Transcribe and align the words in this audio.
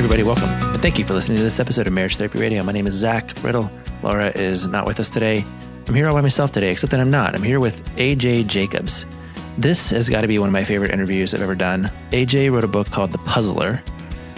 everybody, 0.00 0.22
welcome. 0.22 0.48
And 0.48 0.80
thank 0.80 0.98
you 0.98 1.04
for 1.04 1.12
listening 1.12 1.36
to 1.36 1.42
this 1.42 1.60
episode 1.60 1.86
of 1.86 1.92
Marriage 1.92 2.16
Therapy 2.16 2.38
Radio. 2.38 2.62
My 2.62 2.72
name 2.72 2.86
is 2.86 2.94
Zach 2.94 3.34
Brittle. 3.42 3.70
Laura 4.02 4.28
is 4.34 4.66
not 4.66 4.86
with 4.86 4.98
us 4.98 5.10
today. 5.10 5.44
I'm 5.86 5.94
here 5.94 6.08
all 6.08 6.14
by 6.14 6.22
myself 6.22 6.52
today, 6.52 6.70
except 6.70 6.90
that 6.92 7.00
I'm 7.00 7.10
not. 7.10 7.34
I'm 7.34 7.42
here 7.42 7.60
with 7.60 7.84
AJ 7.96 8.46
Jacobs. 8.46 9.04
This 9.58 9.90
has 9.90 10.08
got 10.08 10.22
to 10.22 10.26
be 10.26 10.38
one 10.38 10.48
of 10.48 10.54
my 10.54 10.64
favorite 10.64 10.90
interviews 10.90 11.34
I've 11.34 11.42
ever 11.42 11.54
done. 11.54 11.90
AJ 12.12 12.50
wrote 12.50 12.64
a 12.64 12.68
book 12.68 12.90
called 12.90 13.12
The 13.12 13.18
Puzzler, 13.18 13.82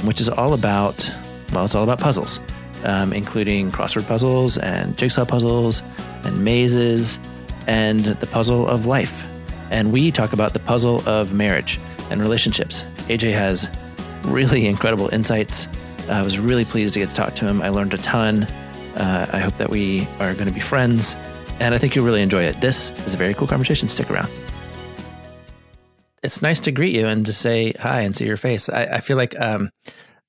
which 0.02 0.20
is 0.20 0.28
all 0.28 0.52
about, 0.52 1.08
well, 1.52 1.64
it's 1.64 1.76
all 1.76 1.84
about 1.84 2.00
puzzles, 2.00 2.40
um, 2.82 3.12
including 3.12 3.70
crossword 3.70 4.08
puzzles 4.08 4.58
and 4.58 4.98
jigsaw 4.98 5.24
puzzles 5.24 5.80
and 6.24 6.42
mazes 6.42 7.20
and 7.68 8.00
the 8.00 8.26
puzzle 8.26 8.66
of 8.66 8.86
life. 8.86 9.28
And 9.70 9.92
we 9.92 10.10
talk 10.10 10.32
about 10.32 10.54
the 10.54 10.60
puzzle 10.60 11.08
of 11.08 11.32
marriage 11.32 11.78
and 12.10 12.20
relationships. 12.20 12.82
AJ 13.06 13.34
has 13.34 13.68
really 14.24 14.66
incredible 14.66 15.08
insights. 15.12 15.68
I 16.08 16.22
was 16.22 16.38
really 16.38 16.64
pleased 16.64 16.94
to 16.94 17.00
get 17.00 17.08
to 17.10 17.14
talk 17.14 17.34
to 17.36 17.46
him. 17.46 17.62
I 17.62 17.68
learned 17.68 17.94
a 17.94 17.98
ton. 17.98 18.44
Uh, 18.96 19.26
I 19.32 19.38
hope 19.38 19.56
that 19.56 19.70
we 19.70 20.06
are 20.20 20.34
going 20.34 20.48
to 20.48 20.52
be 20.52 20.60
friends, 20.60 21.16
and 21.60 21.74
I 21.74 21.78
think 21.78 21.94
you'll 21.94 22.04
really 22.04 22.22
enjoy 22.22 22.42
it. 22.42 22.60
This 22.60 22.90
is 23.06 23.14
a 23.14 23.16
very 23.16 23.34
cool 23.34 23.46
conversation. 23.46 23.88
Stick 23.88 24.10
around. 24.10 24.30
It's 26.22 26.42
nice 26.42 26.60
to 26.60 26.72
greet 26.72 26.94
you 26.94 27.06
and 27.06 27.26
to 27.26 27.32
say 27.32 27.72
hi 27.72 28.02
and 28.02 28.14
see 28.14 28.26
your 28.26 28.36
face. 28.36 28.68
I, 28.68 28.84
I 28.84 29.00
feel 29.00 29.16
like 29.16 29.38
um, 29.40 29.70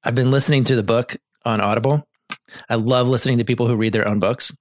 I've 0.03 0.15
been 0.15 0.31
listening 0.31 0.63
to 0.65 0.75
the 0.75 0.83
book 0.83 1.15
on 1.45 1.61
Audible. 1.61 2.07
I 2.69 2.75
love 2.75 3.07
listening 3.07 3.37
to 3.39 3.45
people 3.45 3.67
who 3.67 3.75
read 3.75 3.93
their 3.93 4.07
own 4.07 4.19
books. 4.19 4.51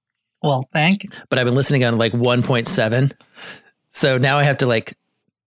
Well, 0.41 0.67
thank 0.73 1.03
you. 1.03 1.09
But 1.29 1.39
I've 1.39 1.45
been 1.45 1.55
listening 1.55 1.83
on 1.85 1.97
like 1.97 2.11
1.7. 2.11 3.13
So 3.91 4.17
now 4.17 4.37
I 4.37 4.43
have 4.43 4.57
to 4.57 4.67
like 4.67 4.93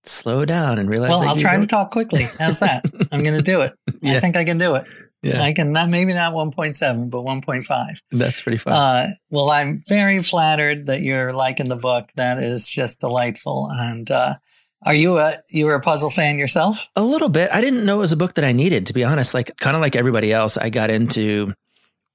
slow 0.09 0.45
down 0.45 0.79
and 0.79 0.89
realize. 0.89 1.11
Well, 1.11 1.23
I'll 1.23 1.37
try 1.37 1.57
to 1.59 1.67
talk 1.67 1.91
quickly. 1.91 2.27
How's 2.39 2.59
that? 2.61 2.85
I'm 3.13 3.23
going 3.23 3.37
to 3.37 3.43
do 3.43 3.61
it. 3.63 3.73
Yeah. 4.01 4.17
I 4.17 4.21
think 4.21 4.37
I 4.37 4.45
can 4.45 4.59
do 4.59 4.75
it. 4.75 4.85
Yeah. 5.23 5.43
I 5.43 5.53
can 5.53 5.73
not 5.73 5.89
maybe 5.89 6.13
not 6.13 6.35
1.7, 6.35 7.11
but 7.11 7.23
1.5. 7.23 7.97
That's 8.13 8.41
pretty 8.41 8.59
fun. 8.59 8.73
Uh, 8.73 9.09
well, 9.31 9.51
I'm 9.51 9.83
very 9.89 10.23
flattered 10.23 10.87
that 10.87 11.01
you're 11.01 11.33
liking 11.33 11.69
the 11.69 11.77
book. 11.77 12.11
That 12.15 12.39
is 12.43 12.69
just 12.69 13.01
delightful. 13.01 13.69
And 13.73 14.09
uh, 14.11 14.37
are 14.83 14.95
you 14.95 15.19
a 15.19 15.35
you 15.51 15.67
were 15.67 15.75
a 15.75 15.81
puzzle 15.81 16.11
fan 16.11 16.39
yourself? 16.39 16.87
A 16.95 17.03
little 17.03 17.29
bit. 17.29 17.51
I 17.53 17.61
didn't 17.61 17.85
know 17.85 17.97
it 17.97 18.01
was 18.01 18.13
a 18.13 18.17
book 18.17 18.35
that 18.35 18.45
I 18.45 18.53
needed, 18.53 18.87
to 18.87 18.93
be 18.93 19.05
honest. 19.05 19.35
Like 19.35 19.57
kind 19.57 19.75
of 19.75 19.81
like 19.81 19.97
everybody 19.97 20.33
else, 20.33 20.57
I 20.57 20.71
got 20.71 20.91
into 20.91 21.53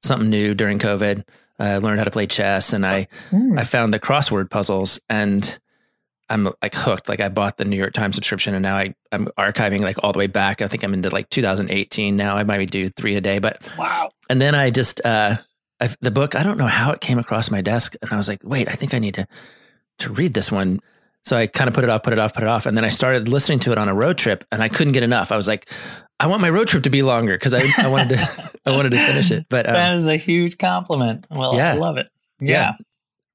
something 0.04 0.30
new 0.30 0.54
during 0.54 0.80
COVID. 0.80 1.24
I 1.60 1.78
learned 1.78 2.00
how 2.00 2.06
to 2.06 2.12
play 2.12 2.28
chess, 2.28 2.72
and 2.72 2.86
I 2.86 3.08
mm. 3.30 3.60
I 3.60 3.64
found 3.64 3.94
the 3.94 4.00
crossword 4.00 4.50
puzzles 4.50 5.00
and 5.10 5.60
I'm 6.32 6.50
like 6.62 6.74
hooked. 6.74 7.10
Like 7.10 7.20
I 7.20 7.28
bought 7.28 7.58
the 7.58 7.66
New 7.66 7.76
York 7.76 7.92
Times 7.92 8.16
subscription 8.16 8.56
and 8.56 8.64
now 8.64 8.78
I, 8.78 8.96
I'm 9.12 9.26
archiving 9.38 9.82
like 9.82 10.02
all 10.02 10.14
the 10.14 10.20
way 10.20 10.28
back. 10.28 10.62
I 10.62 10.68
think 10.68 10.84
I'm 10.84 10.94
into 10.94 11.10
like 11.10 11.30
2018 11.30 12.16
now. 12.16 12.38
I 12.38 12.44
might 12.44 12.58
be 12.58 12.66
do 12.66 12.88
three 12.88 13.18
a 13.18 13.22
day, 13.22 13.40
but 13.40 13.62
wow. 13.78 14.10
And 14.30 14.40
then 14.40 14.56
I 14.56 14.70
just, 14.70 15.06
uh, 15.06 15.36
I, 15.82 15.90
the 16.00 16.10
book, 16.10 16.36
I 16.36 16.44
don't 16.44 16.58
know 16.58 16.68
how 16.68 16.92
it 16.94 17.02
came 17.02 17.20
across 17.20 17.52
my 17.52 17.62
desk 17.62 17.96
and 18.02 18.12
I 18.12 18.18
was 18.18 18.30
like, 18.30 18.42
wait, 18.46 18.70
I 18.70 18.74
think 18.74 18.94
I 18.94 19.00
need 19.00 19.16
to, 19.16 19.28
to 20.00 20.14
read 20.14 20.34
this 20.34 20.50
one. 20.50 20.80
So 21.26 21.36
I 21.36 21.48
kind 21.48 21.68
of 21.68 21.74
put 21.74 21.84
it 21.84 21.90
off, 21.90 22.02
put 22.02 22.14
it 22.14 22.20
off, 22.20 22.34
put 22.34 22.44
it 22.44 22.50
off. 22.50 22.66
And 22.66 22.78
then 22.78 22.86
I 22.86 22.90
started 22.90 23.28
listening 23.28 23.60
to 23.60 23.74
it 23.74 23.78
on 23.78 23.90
a 23.90 23.94
road 23.94 24.18
trip 24.18 24.46
and 24.54 24.64
I 24.64 24.70
couldn't 24.70 24.94
get 24.94 25.04
enough. 25.04 25.34
I 25.34 25.38
was 25.38 25.50
like, 25.50 25.70
I 26.18 26.28
want 26.28 26.42
my 26.42 26.50
road 26.50 26.70
trip 26.70 26.84
to 26.84 26.90
be 26.90 27.02
longer 27.02 27.36
because 27.36 27.54
I, 27.54 27.62
I 27.78 27.90
wanted 27.90 28.18
to, 28.18 28.52
I 28.66 28.72
wanted 28.72 28.94
to 28.94 29.00
finish 29.00 29.32
it. 29.32 29.48
But 29.50 29.68
um, 29.68 29.74
that 29.74 29.96
is 29.96 30.08
a 30.08 30.16
huge 30.16 30.58
compliment. 30.58 31.26
Well, 31.30 31.56
yeah. 31.56 31.74
I 31.74 31.76
love 31.76 31.98
it. 31.98 32.08
yeah. 32.40 32.54
yeah. 32.54 32.74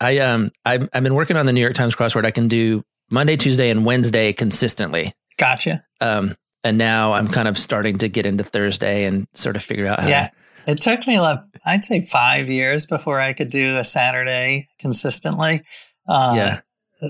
I 0.01 0.19
um 0.19 0.51
I've 0.65 0.89
I've 0.93 1.03
been 1.03 1.15
working 1.15 1.37
on 1.37 1.47
the 1.47 1.53
New 1.53 1.61
York 1.61 1.75
Times 1.75 1.95
crossword. 1.95 2.25
I 2.25 2.31
can 2.31 2.49
do 2.49 2.83
Monday, 3.11 3.37
Tuesday, 3.37 3.71
and 3.71 3.85
Wednesday 3.85 4.33
consistently. 4.33 5.15
Gotcha. 5.39 5.85
Um, 6.01 6.35
and 6.65 6.79
now 6.79 7.13
I'm 7.13 7.29
kind 7.29 7.47
of 7.47 7.57
starting 7.57 7.99
to 7.99 8.09
get 8.09 8.27
into 8.27 8.43
Thursday 8.43 9.05
and 9.05 9.29
sort 9.35 9.57
of 9.57 9.63
figure 9.63 9.87
out 9.87 10.01
how. 10.01 10.09
Yeah, 10.09 10.29
to, 10.67 10.73
it 10.73 10.81
took 10.81 11.07
me 11.07 11.21
like 11.21 11.41
I'd 11.65 11.85
say 11.85 12.05
five 12.05 12.51
years 12.51 12.87
before 12.87 13.21
I 13.21 13.33
could 13.33 13.51
do 13.51 13.79
a 13.79 13.85
Saturday 13.85 14.69
consistently. 14.79 15.63
Uh, 16.09 16.35
yeah. 16.37 16.61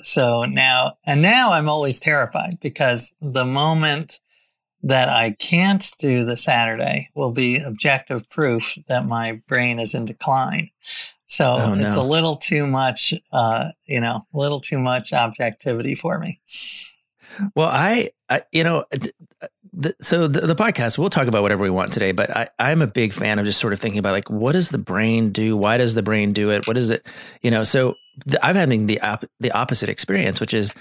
So 0.03 0.45
now, 0.45 0.97
and 1.07 1.23
now 1.23 1.53
I'm 1.53 1.69
always 1.69 2.01
terrified 2.01 2.59
because 2.61 3.15
the 3.21 3.45
moment 3.45 4.21
that 4.83 5.09
I 5.09 5.31
can't 5.31 5.85
do 5.99 6.25
the 6.25 6.37
Saturday 6.37 7.11
will 7.15 7.31
be 7.31 7.63
objective 7.63 8.29
proof 8.29 8.77
that 8.89 9.07
my 9.07 9.41
brain 9.47 9.79
is 9.79 9.95
in 9.95 10.05
decline. 10.05 10.71
So 11.27 11.59
oh, 11.61 11.75
no. 11.75 11.87
it's 11.87 11.97
a 11.97 12.03
little 12.03 12.37
too 12.37 12.67
much, 12.67 13.13
uh, 13.33 13.71
you 13.85 14.01
know, 14.01 14.27
a 14.33 14.39
little 14.39 14.61
too 14.61 14.79
much 14.79 15.13
objectivity 15.13 15.95
for 15.95 16.19
me. 16.19 16.41
Well, 17.55 17.69
I, 17.69 18.11
I 18.29 18.43
you 18.53 18.65
know, 18.65 18.85
the, 19.73 19.95
so 20.01 20.27
the, 20.27 20.41
the, 20.41 20.55
podcast, 20.55 20.97
we'll 20.97 21.11
talk 21.11 21.27
about 21.27 21.43
whatever 21.43 21.63
we 21.63 21.71
want 21.71 21.93
today, 21.93 22.13
but 22.13 22.35
I, 22.35 22.49
I'm 22.59 22.81
a 22.81 22.87
big 22.87 23.13
fan 23.13 23.39
of 23.39 23.45
just 23.45 23.61
sort 23.61 23.73
of 23.73 23.81
thinking 23.81 23.99
about 23.99 24.13
like, 24.13 24.31
what 24.31 24.53
does 24.53 24.71
the 24.71 24.79
brain 24.79 25.33
do? 25.33 25.57
Why 25.57 25.77
does 25.77 25.95
the 25.95 26.03
brain 26.03 26.33
do 26.33 26.51
it? 26.51 26.67
What 26.67 26.79
is 26.79 26.91
it? 26.91 27.07
You 27.43 27.51
know, 27.51 27.65
so 27.65 27.95
the, 28.25 28.45
I'm 28.45 28.57
having 28.57 28.87
the, 28.87 29.01
op- 29.01 29.29
the 29.41 29.53
opposite 29.53 29.89
experience, 29.89 30.41
which 30.41 30.55
is 30.55 30.73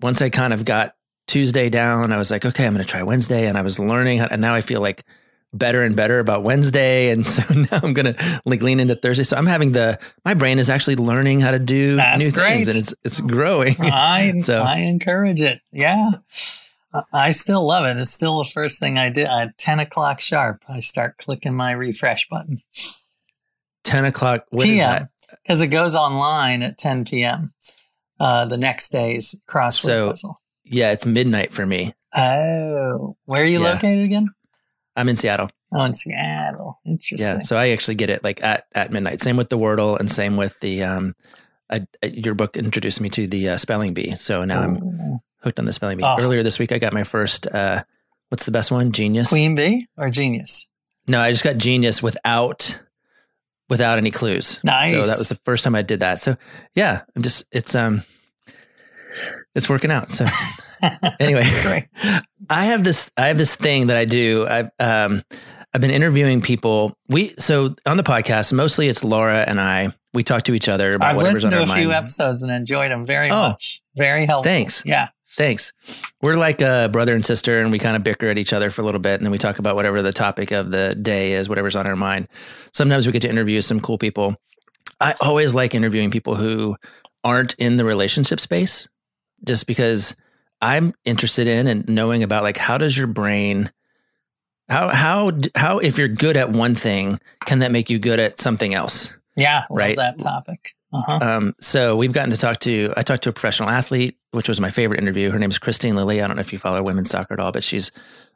once 0.00 0.20
I 0.20 0.30
kind 0.30 0.52
of 0.52 0.64
got 0.64 0.96
Tuesday 1.28 1.70
down, 1.70 2.12
I 2.12 2.18
was 2.18 2.30
like, 2.30 2.44
okay, 2.44 2.66
I'm 2.66 2.74
going 2.74 2.84
to 2.84 2.90
try 2.90 3.02
Wednesday. 3.02 3.46
And 3.46 3.56
I 3.56 3.62
was 3.62 3.78
learning 3.78 4.18
how, 4.18 4.26
and 4.30 4.40
now 4.40 4.54
I 4.54 4.62
feel 4.62 4.80
like 4.80 5.04
better 5.52 5.82
and 5.82 5.94
better 5.94 6.18
about 6.18 6.42
Wednesday. 6.42 7.10
And 7.12 7.26
so 7.26 7.42
now 7.54 7.80
I'm 7.82 7.92
going 7.92 8.14
to 8.14 8.42
like 8.44 8.62
lean 8.62 8.80
into 8.80 8.94
Thursday. 8.94 9.22
So 9.22 9.36
I'm 9.36 9.46
having 9.46 9.72
the, 9.72 9.98
my 10.24 10.34
brain 10.34 10.58
is 10.58 10.70
actually 10.70 10.96
learning 10.96 11.40
how 11.40 11.50
to 11.50 11.58
do 11.58 11.96
That's 11.96 12.24
new 12.24 12.32
great. 12.32 12.64
things 12.64 12.68
and 12.68 12.76
it's, 12.76 12.94
it's 13.04 13.20
growing. 13.20 13.76
I, 13.80 14.38
so. 14.42 14.60
I 14.60 14.78
encourage 14.78 15.40
it. 15.40 15.60
Yeah. 15.70 16.10
I 17.12 17.30
still 17.30 17.66
love 17.66 17.86
it. 17.86 17.98
It's 18.00 18.10
still 18.10 18.38
the 18.38 18.50
first 18.50 18.78
thing 18.78 18.98
I 18.98 19.10
do 19.10 19.22
at 19.22 19.56
10 19.58 19.80
o'clock 19.80 20.20
sharp. 20.20 20.62
I 20.68 20.80
start 20.80 21.18
clicking 21.18 21.54
my 21.54 21.72
refresh 21.72 22.28
button. 22.28 22.62
10 23.84 24.04
o'clock. 24.04 24.46
What 24.50 24.64
PM, 24.64 25.08
Because 25.42 25.60
it 25.60 25.68
goes 25.68 25.94
online 25.94 26.62
at 26.62 26.78
10 26.78 27.04
p.m. 27.06 27.52
Uh, 28.20 28.44
the 28.44 28.58
next 28.58 28.90
day's 28.90 29.34
crossword 29.48 29.80
so, 29.80 30.10
puzzle. 30.10 30.40
Yeah, 30.64 30.92
it's 30.92 31.06
midnight 31.06 31.52
for 31.52 31.66
me. 31.66 31.94
Oh, 32.14 33.16
where 33.24 33.42
are 33.42 33.46
you 33.46 33.62
yeah. 33.62 33.72
located 33.72 34.04
again? 34.04 34.28
I'm 34.94 35.08
in 35.08 35.16
Seattle. 35.16 35.48
Oh, 35.72 35.84
in 35.84 35.94
Seattle. 35.94 36.78
Interesting. 36.84 37.36
Yeah. 37.36 37.40
So 37.40 37.56
I 37.56 37.70
actually 37.70 37.94
get 37.94 38.10
it 38.10 38.22
like 38.22 38.42
at, 38.44 38.66
at 38.74 38.92
midnight. 38.92 39.20
Same 39.20 39.36
with 39.36 39.48
the 39.48 39.58
Wordle 39.58 39.98
and 39.98 40.10
same 40.10 40.36
with 40.36 40.60
the, 40.60 40.82
um, 40.82 41.16
I, 41.70 41.86
your 42.02 42.34
book 42.34 42.56
introduced 42.58 43.00
me 43.00 43.08
to 43.10 43.26
the 43.26 43.50
uh, 43.50 43.56
spelling 43.56 43.94
bee. 43.94 44.16
So 44.16 44.44
now 44.44 44.60
I'm 44.60 45.20
hooked 45.40 45.58
on 45.58 45.64
the 45.64 45.72
spelling 45.72 45.96
bee. 45.96 46.04
Oh. 46.04 46.18
Earlier 46.20 46.42
this 46.42 46.58
week, 46.58 46.72
I 46.72 46.78
got 46.78 46.92
my 46.92 47.04
first, 47.04 47.46
uh, 47.46 47.82
what's 48.28 48.44
the 48.44 48.50
best 48.50 48.70
one? 48.70 48.92
Genius. 48.92 49.30
Queen 49.30 49.54
bee 49.54 49.86
or 49.96 50.10
genius? 50.10 50.66
No, 51.08 51.20
I 51.20 51.30
just 51.30 51.44
got 51.44 51.56
genius 51.56 52.02
without, 52.02 52.78
without 53.70 53.96
any 53.96 54.10
clues. 54.10 54.60
Nice. 54.62 54.90
So 54.90 54.98
that 54.98 55.18
was 55.18 55.30
the 55.30 55.40
first 55.44 55.64
time 55.64 55.74
I 55.74 55.80
did 55.80 56.00
that. 56.00 56.20
So 56.20 56.34
yeah, 56.74 57.00
I'm 57.16 57.22
just, 57.22 57.44
it's, 57.50 57.74
um, 57.74 58.02
it's 59.54 59.68
working 59.68 59.90
out. 59.90 60.10
So 60.10 60.24
anyway, 61.20 61.46
great. 61.62 61.88
I 62.48 62.66
have 62.66 62.84
this 62.84 63.10
I 63.16 63.28
have 63.28 63.38
this 63.38 63.54
thing 63.54 63.88
that 63.88 63.96
I 63.96 64.04
do. 64.04 64.46
I've 64.48 64.70
um 64.78 65.22
I've 65.74 65.80
been 65.80 65.90
interviewing 65.90 66.40
people. 66.40 66.96
We 67.08 67.34
so 67.38 67.74
on 67.86 67.96
the 67.96 68.02
podcast, 68.02 68.52
mostly 68.52 68.88
it's 68.88 69.04
Laura 69.04 69.44
and 69.46 69.60
I. 69.60 69.92
We 70.14 70.22
talk 70.22 70.42
to 70.44 70.54
each 70.54 70.68
other 70.68 70.94
about 70.94 71.10
I've 71.10 71.16
whatever's 71.16 71.44
listened 71.44 71.54
on 71.54 71.66
to 71.66 71.72
a 71.72 71.76
few 71.76 71.92
episodes 71.92 72.42
and 72.42 72.52
enjoyed 72.52 72.90
them 72.90 73.06
very 73.06 73.30
oh, 73.30 73.50
much. 73.50 73.80
Very 73.96 74.26
helpful. 74.26 74.50
Thanks. 74.50 74.82
Yeah. 74.84 75.08
Thanks. 75.34 75.72
We're 76.20 76.34
like 76.34 76.60
a 76.60 76.90
brother 76.92 77.14
and 77.14 77.24
sister, 77.24 77.60
and 77.60 77.72
we 77.72 77.78
kind 77.78 77.96
of 77.96 78.04
bicker 78.04 78.28
at 78.28 78.36
each 78.36 78.52
other 78.52 78.68
for 78.68 78.82
a 78.82 78.84
little 78.84 79.00
bit, 79.00 79.14
and 79.14 79.24
then 79.24 79.32
we 79.32 79.38
talk 79.38 79.58
about 79.58 79.76
whatever 79.76 80.02
the 80.02 80.12
topic 80.12 80.50
of 80.50 80.70
the 80.70 80.94
day 80.94 81.32
is, 81.32 81.48
whatever's 81.48 81.74
on 81.74 81.86
our 81.86 81.96
mind. 81.96 82.28
Sometimes 82.74 83.06
we 83.06 83.12
get 83.12 83.22
to 83.22 83.30
interview 83.30 83.62
some 83.62 83.80
cool 83.80 83.96
people. 83.96 84.34
I 85.00 85.14
always 85.22 85.54
like 85.54 85.74
interviewing 85.74 86.10
people 86.10 86.34
who 86.34 86.76
aren't 87.24 87.54
in 87.54 87.76
the 87.76 87.84
relationship 87.86 88.40
space, 88.40 88.88
just 89.46 89.66
because 89.66 90.16
I'm 90.60 90.94
interested 91.04 91.46
in 91.46 91.66
and 91.66 91.88
knowing 91.88 92.22
about 92.22 92.42
like 92.42 92.56
how 92.56 92.78
does 92.78 92.96
your 92.96 93.06
brain 93.06 93.70
how 94.68 94.88
how 94.88 95.32
how 95.54 95.78
if 95.78 95.98
you're 95.98 96.08
good 96.08 96.36
at 96.36 96.50
one 96.50 96.74
thing 96.74 97.18
can 97.44 97.60
that 97.60 97.72
make 97.72 97.90
you 97.90 97.98
good 97.98 98.20
at 98.20 98.38
something 98.38 98.74
else? 98.74 99.14
Yeah, 99.36 99.64
right. 99.70 99.96
that 99.96 100.18
topic. 100.18 100.74
Uh-huh. 100.92 101.18
Um, 101.22 101.54
so 101.58 101.96
we've 101.96 102.12
gotten 102.12 102.30
to 102.30 102.36
talk 102.36 102.58
to 102.60 102.92
I 102.96 103.02
talked 103.02 103.24
to 103.24 103.30
a 103.30 103.32
professional 103.32 103.70
athlete, 103.70 104.18
which 104.30 104.48
was 104.48 104.60
my 104.60 104.70
favorite 104.70 105.00
interview. 105.00 105.30
Her 105.30 105.38
name 105.38 105.50
is 105.50 105.58
Kristine 105.58 105.94
Lilly. 105.94 106.22
I 106.22 106.26
don't 106.26 106.36
know 106.36 106.40
if 106.40 106.52
you 106.52 106.58
follow 106.58 106.82
women's 106.82 107.10
soccer 107.10 107.34
at 107.34 107.40
all, 107.40 107.52
but 107.52 107.64
she's 107.64 107.90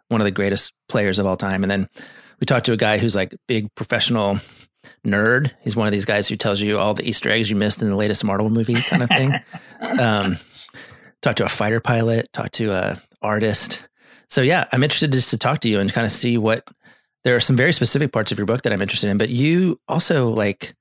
one 0.08 0.20
of 0.20 0.24
the 0.24 0.30
greatest 0.30 0.72
players 0.88 1.18
of 1.18 1.26
all 1.26 1.36
time. 1.36 1.62
And 1.62 1.70
then 1.70 1.88
we 2.40 2.44
talked 2.46 2.66
to 2.66 2.72
a 2.72 2.76
guy 2.76 2.98
who's 2.98 3.14
like 3.14 3.34
big 3.46 3.74
professional 3.74 4.38
nerd. 5.06 5.52
He's 5.62 5.76
one 5.76 5.86
of 5.86 5.92
these 5.92 6.04
guys 6.04 6.28
who 6.28 6.36
tells 6.36 6.60
you 6.60 6.78
all 6.78 6.94
the 6.94 7.08
Easter 7.08 7.30
eggs 7.30 7.50
you 7.50 7.56
missed 7.56 7.82
in 7.82 7.88
the 7.88 7.96
latest 7.96 8.24
Marvel 8.24 8.50
movie 8.50 8.74
kind 8.74 9.02
of 9.02 9.08
thing. 9.08 9.34
um, 10.00 10.36
talked 11.26 11.38
to 11.38 11.44
a 11.44 11.48
fighter 11.48 11.80
pilot, 11.80 12.32
talked 12.32 12.54
to 12.54 12.70
a 12.70 12.96
artist. 13.20 13.88
So 14.28 14.42
yeah, 14.42 14.66
I'm 14.72 14.82
interested 14.84 15.12
just 15.12 15.30
to 15.30 15.38
talk 15.38 15.60
to 15.60 15.68
you 15.68 15.80
and 15.80 15.92
kind 15.92 16.04
of 16.04 16.12
see 16.12 16.38
what 16.38 16.64
there 17.24 17.34
are 17.34 17.40
some 17.40 17.56
very 17.56 17.72
specific 17.72 18.12
parts 18.12 18.30
of 18.30 18.38
your 18.38 18.46
book 18.46 18.62
that 18.62 18.72
I'm 18.72 18.80
interested 18.80 19.10
in, 19.10 19.18
but 19.18 19.28
you 19.28 19.80
also 19.88 20.28
like 20.28 20.74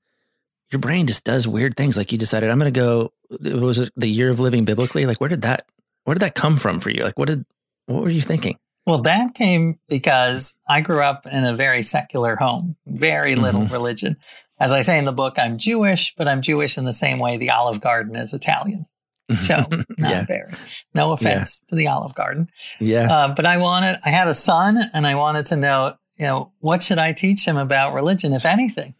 your 0.70 0.78
brain 0.80 1.06
just 1.08 1.24
does 1.24 1.48
weird 1.48 1.76
things. 1.76 1.96
Like 1.96 2.12
you 2.12 2.18
decided 2.18 2.50
I'm 2.50 2.58
going 2.58 2.72
to 2.72 2.80
go. 2.80 3.12
Was 3.58 3.80
it 3.80 3.92
the 3.96 4.06
year 4.08 4.30
of 4.30 4.38
living 4.38 4.64
biblically? 4.64 5.04
Like 5.04 5.20
where 5.20 5.28
did 5.28 5.42
that 5.42 5.66
where 6.04 6.14
did 6.14 6.20
that 6.20 6.36
come 6.36 6.56
from 6.56 6.78
for 6.78 6.90
you? 6.90 7.02
Like 7.02 7.18
what 7.18 7.26
did 7.26 7.44
what 7.86 8.02
were 8.02 8.10
you 8.10 8.20
thinking? 8.22 8.56
Well, 8.86 9.02
that 9.02 9.34
came 9.34 9.80
because 9.88 10.54
I 10.68 10.80
grew 10.80 11.00
up 11.00 11.26
in 11.26 11.44
a 11.44 11.54
very 11.56 11.82
secular 11.82 12.36
home, 12.36 12.76
very 12.86 13.34
little 13.34 13.62
Mhm. 13.62 13.72
religion. 13.72 14.16
As 14.60 14.70
I 14.70 14.82
say 14.82 14.96
in 14.98 15.04
the 15.06 15.12
book, 15.12 15.40
I'm 15.40 15.58
Jewish, 15.58 16.14
but 16.16 16.28
I'm 16.28 16.40
Jewish 16.40 16.78
in 16.78 16.84
the 16.84 16.92
same 16.92 17.18
way 17.18 17.36
the 17.36 17.50
Olive 17.50 17.80
Garden 17.80 18.14
is 18.14 18.32
Italian. 18.32 18.86
So, 19.36 19.56
not 19.70 19.88
yeah. 19.98 20.24
very. 20.26 20.52
No 20.94 21.12
offense 21.12 21.62
to 21.68 21.74
the 21.74 21.88
Olive 21.88 22.14
Garden. 22.14 22.48
Yeah. 22.80 23.10
Uh, 23.10 23.34
but 23.34 23.46
I 23.46 23.58
wanted, 23.58 23.98
I 24.04 24.10
had 24.10 24.28
a 24.28 24.34
son 24.34 24.78
and 24.94 25.06
I 25.06 25.14
wanted 25.16 25.46
to 25.46 25.56
know, 25.56 25.94
you 26.16 26.26
know, 26.26 26.52
what 26.60 26.82
should 26.82 26.98
I 26.98 27.12
teach 27.12 27.44
him 27.44 27.56
about 27.56 27.94
religion, 27.94 28.32
if 28.32 28.46
anything? 28.46 28.94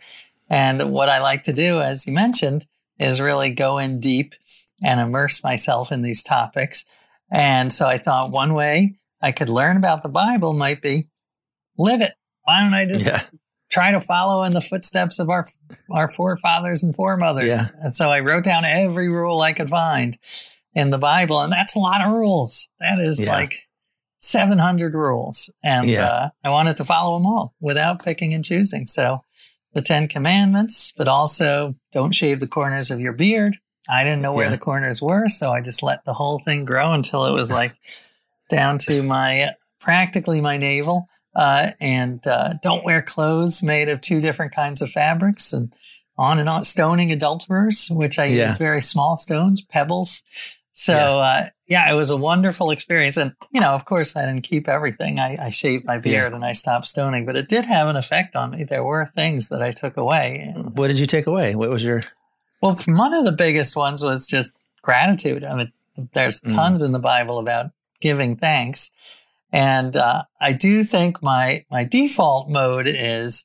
And 0.49 0.91
what 0.93 1.09
I 1.09 1.21
like 1.21 1.45
to 1.45 1.53
do, 1.53 1.81
as 1.81 2.07
you 2.07 2.13
mentioned, 2.13 2.67
is 2.99 3.21
really 3.21 3.51
go 3.51 3.79
in 3.79 4.01
deep 4.01 4.35
and 4.83 5.01
immerse 5.01 5.43
myself 5.43 5.93
in 5.93 6.03
these 6.03 6.23
topics. 6.23 6.85
And 7.31 7.73
so 7.73 7.87
I 7.87 7.99
thought 7.99 8.31
one 8.31 8.55
way 8.55 8.95
I 9.23 9.33
could 9.33 9.49
learn 9.49 9.77
about 9.77 10.03
the 10.03 10.09
Bible 10.09 10.53
might 10.53 10.83
be 10.83 11.07
live 11.79 12.01
it. 12.01 12.15
Why 12.45 12.63
don't 12.63 12.75
I 12.75 12.87
just 12.87 13.07
yeah. 13.07 13.23
Try 13.69 13.91
to 13.91 14.01
follow 14.01 14.45
in 14.45 14.53
the 14.53 14.61
footsteps 14.61 15.19
of 15.19 15.29
our 15.31 15.49
our 15.91 16.09
forefathers 16.09 16.83
and 16.83 16.95
foremothers. 16.95 17.55
Yeah. 17.55 17.65
And 17.83 17.93
so 17.95 18.11
I 18.11 18.21
wrote 18.21 18.45
down 18.45 18.65
every 18.65 19.09
rule 19.09 19.41
I 19.41 19.53
could 19.53 19.69
find 19.71 20.17
in 20.75 20.91
the 20.91 20.99
Bible, 20.99 21.41
and 21.41 21.53
that's 21.53 21.75
a 21.75 21.79
lot 21.81 22.01
of 22.03 22.13
rules. 22.13 22.69
That 22.81 22.99
is 22.99 23.23
Yeah. 23.23 23.33
like 23.33 23.61
700 24.19 24.95
rules, 24.95 25.53
and 25.63 25.89
Yeah. 25.89 26.05
uh, 26.07 26.29
I 26.45 26.51
wanted 26.51 26.77
to 26.79 26.85
follow 26.85 27.17
them 27.19 27.27
all 27.27 27.55
without 27.61 28.05
picking 28.05 28.35
and 28.35 28.45
choosing. 28.45 28.87
So 28.87 29.23
the 29.73 29.83
Ten 29.83 30.09
Commandments, 30.09 30.93
but 30.97 31.07
also 31.09 31.75
don't 31.93 32.15
shave 32.15 32.41
the 32.41 32.47
corners 32.47 32.91
of 32.91 33.01
your 33.01 33.13
beard. 33.13 33.59
I 33.89 34.03
didn't 34.05 34.23
know 34.23 34.33
where 34.33 34.51
the 34.51 34.59
corners 34.59 35.01
were, 35.01 35.29
so 35.29 35.53
I 35.53 35.61
just 35.61 35.83
let 35.83 36.05
the 36.05 36.15
whole 36.15 36.39
thing 36.41 36.65
grow 36.65 36.93
until 36.93 37.27
it 37.27 37.33
was 37.33 37.51
like 37.61 37.75
down 38.49 38.79
to 38.79 39.03
my 39.03 39.51
practically 39.81 40.41
my 40.41 40.57
navel 40.57 41.09
uh, 41.37 41.71
and 41.81 42.27
uh, 42.27 42.55
don't 42.63 42.85
wear 42.85 43.01
clothes 43.03 43.63
made 43.63 43.89
of 43.89 44.01
two 44.01 44.21
different 44.21 44.53
kinds 44.55 44.83
of 44.83 44.91
fabrics 44.91 45.53
and 45.53 45.73
on 46.19 46.39
and 46.41 46.49
on 46.49 46.65
stoning 46.65 47.13
adulterers 47.13 47.89
which 47.91 48.19
i 48.19 48.25
Yeah. 48.25 48.45
use 48.47 48.57
very 48.57 48.81
small 48.83 49.17
stones 49.17 49.61
pebbles 49.61 50.23
so 50.73 50.95
uh, 51.21 51.47
yeah 51.69 51.91
it 51.93 51.95
was 51.95 52.11
a 52.11 52.17
wonderful 52.17 52.71
experience 52.71 53.17
and 53.19 53.33
you 53.53 53.61
know 53.61 53.71
of 53.75 53.85
course 53.85 54.17
i 54.17 54.25
didn't 54.27 54.43
keep 54.43 54.67
everything 54.69 55.21
i, 55.21 55.37
I 55.41 55.51
shaved 55.51 55.85
my 55.85 55.99
beard 55.99 56.33
and 56.33 56.45
i 56.45 56.53
stopped 56.53 56.87
stoning 56.87 57.27
but 57.27 57.37
it 57.37 57.49
did 57.49 57.65
have 57.67 57.89
an 57.89 57.97
effect 57.97 58.35
on 58.35 58.51
me 58.53 58.65
there 58.65 58.83
were 58.85 59.11
things 59.15 59.49
that 59.51 59.63
i 59.63 59.71
took 59.73 59.97
away 59.99 60.53
What 60.75 60.89
did 60.89 60.99
you 60.99 61.07
take 61.07 61.27
away? 61.27 61.55
What 61.55 61.69
was 61.71 61.85
your? 61.85 62.03
well 62.63 62.77
one 62.87 63.13
of 63.15 63.25
the 63.27 63.33
biggest 63.33 63.77
ones 63.77 64.03
was 64.03 64.27
just 64.27 64.53
gratitude 64.83 65.45
i 65.45 65.55
mean 65.55 65.71
there's 66.13 66.41
Mm. 66.41 66.55
tons 66.55 66.81
in 66.83 66.93
the 66.93 66.99
bible 66.99 67.39
about 67.39 67.71
giving 68.01 68.37
thanks 68.37 68.91
and 69.53 69.97
uh, 69.97 70.25
I 70.41 70.53
do 70.53 70.85
think 70.85 71.23
my 71.23 71.63
my 71.71 71.85
default 71.85 72.49
mode 72.51 72.87
is 72.89 73.45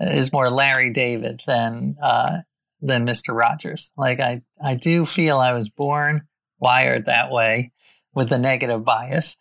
is 0.00 0.32
more 0.32 0.50
Larry 0.50 0.90
David 0.92 1.40
than 1.46 1.96
uh, 2.02 2.38
than 2.80 3.04
Mister 3.04 3.32
Rogers. 3.32 3.92
Like 3.96 4.20
I 4.20 4.42
I 4.62 4.74
do 4.74 5.06
feel 5.06 5.38
I 5.38 5.52
was 5.52 5.68
born 5.68 6.22
wired 6.58 7.06
that 7.06 7.30
way 7.30 7.72
with 8.14 8.32
a 8.32 8.38
negative 8.38 8.84
bias, 8.84 9.36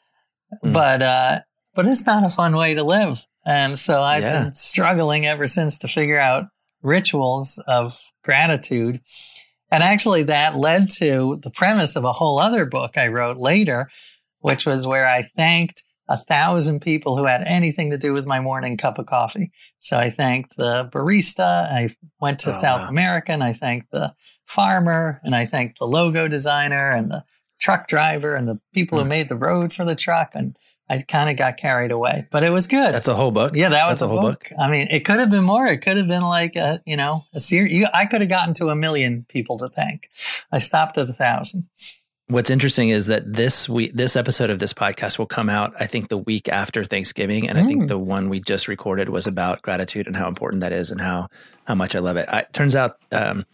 Mm. 0.64 0.74
but 0.74 1.02
uh, 1.02 1.40
but 1.76 1.88
it's 1.88 2.06
not 2.06 2.26
a 2.26 2.30
fun 2.30 2.56
way 2.56 2.74
to 2.74 2.84
live, 2.84 3.26
and 3.46 3.80
so 3.80 4.04
I've 4.04 4.24
Yeah. 4.24 4.44
been 4.44 4.56
struggling 4.56 5.26
ever 5.26 5.48
since 5.48 5.78
to 5.80 5.88
figure 5.88 6.20
out 6.20 6.48
rituals 6.84 7.58
of 7.68 7.98
gratitude. 8.24 9.00
And 9.72 9.82
actually, 9.82 10.24
that 10.24 10.58
led 10.58 10.90
to 10.98 11.40
the 11.42 11.52
premise 11.52 11.96
of 11.96 12.04
a 12.04 12.12
whole 12.12 12.38
other 12.40 12.66
book 12.66 12.98
I 12.98 13.08
wrote 13.08 13.38
later, 13.38 13.90
which 14.40 14.66
was 14.66 14.86
where 14.86 15.08
I 15.08 15.30
thanked 15.38 15.86
a 16.12 16.18
thousand 16.18 16.82
people 16.82 17.16
who 17.18 17.24
had 17.26 17.44
anything 17.48 17.90
to 17.92 17.98
do 17.98 18.12
with 18.14 18.26
my 18.26 18.40
morning 18.42 18.76
cup 18.78 19.00
of 19.00 19.06
coffee. 19.06 19.50
So 19.80 19.98
I 19.98 20.10
thanked 20.10 20.58
the 20.58 20.90
barista. 20.92 21.72
I 21.72 21.96
went 22.20 22.40
to 22.40 22.50
Oh, 22.50 22.54
South 22.54 22.82
wow. 22.82 22.90
America 22.90 23.32
and 23.32 23.42
I 23.44 23.54
thanked 23.54 23.92
the 23.92 24.14
farmer 24.46 25.22
and 25.24 25.34
I 25.34 25.46
thanked 25.46 25.80
the 25.80 25.86
logo 25.88 26.28
designer 26.28 26.92
and 26.92 27.08
the 27.08 27.24
truck 27.60 27.88
driver 27.88 28.36
and 28.36 28.48
the 28.48 28.60
people 28.74 28.98
who 28.98 29.04
Hmm. 29.06 29.10
made 29.10 29.30
the 29.30 29.38
road 29.38 29.72
for 29.72 29.86
the 29.86 29.96
truck. 29.96 30.32
And 30.34 30.58
I 30.90 31.02
kind 31.02 31.30
of 31.30 31.38
got 31.38 31.56
carried 31.56 31.92
away, 31.92 32.28
but 32.32 32.44
it 32.44 32.50
was 32.50 32.68
good. 32.68 32.94
That's 32.94 33.08
a 33.08 33.16
whole 33.16 33.32
book. 33.32 33.54
yeah, 33.56 33.70
that 33.70 33.86
was 33.86 34.02
that's 34.02 34.02
a 34.02 34.08
whole 34.10 34.20
book. 34.20 34.50
I 34.60 34.70
mean, 34.70 34.88
it 34.92 35.06
could 35.06 35.20
have 35.22 35.30
been 35.32 35.46
more. 35.46 35.66
It 35.66 35.78
could 35.78 35.96
have 35.96 36.10
been 36.10 36.24
like 36.24 36.58
a, 36.58 36.82
you 36.86 36.98
know, 36.98 37.24
a 37.34 37.40
series. 37.40 37.72
You, 37.72 37.88
I 37.94 38.06
could 38.06 38.20
have 38.20 38.30
gotten 38.30 38.54
to 38.56 38.68
a 38.70 38.76
million 38.76 39.26
people 39.30 39.58
to 39.60 39.70
thank. 39.70 40.10
I 40.52 40.60
stopped 40.60 40.98
at 40.98 41.08
a 41.08 41.14
thousand. 41.14 41.70
What's 42.32 42.50
interesting 42.50 42.88
is 42.90 43.08
that 43.08 43.34
this 43.34 43.68
week, 43.68 43.92
this 43.94 44.16
episode 44.16 44.50
of 44.50 44.58
this 44.60 44.72
podcast 44.72 45.20
will 45.20 45.26
come 45.26 45.50
out, 45.50 45.74
I 45.78 45.86
think, 45.86 46.08
the 46.08 46.18
week 46.18 46.48
after 46.48 46.86
Thanksgiving, 46.86 47.50
and 47.50 47.58
I 47.58 47.64
Mm. 47.64 47.68
think 47.68 47.88
the 47.90 47.98
one 48.00 48.30
we 48.30 48.40
just 48.40 48.70
recorded 48.70 49.10
was 49.10 49.28
about 49.28 49.62
gratitude 49.64 50.08
and 50.08 50.16
how 50.16 50.30
important 50.30 50.62
that 50.62 50.72
is, 50.72 50.92
and 50.92 51.02
how 51.02 51.28
how 51.66 51.76
much 51.76 51.94
I 51.94 52.00
love 52.00 52.16
it. 52.16 52.30
I, 52.30 52.44
turns 52.54 52.74
out, 52.74 52.96
um, 53.12 53.46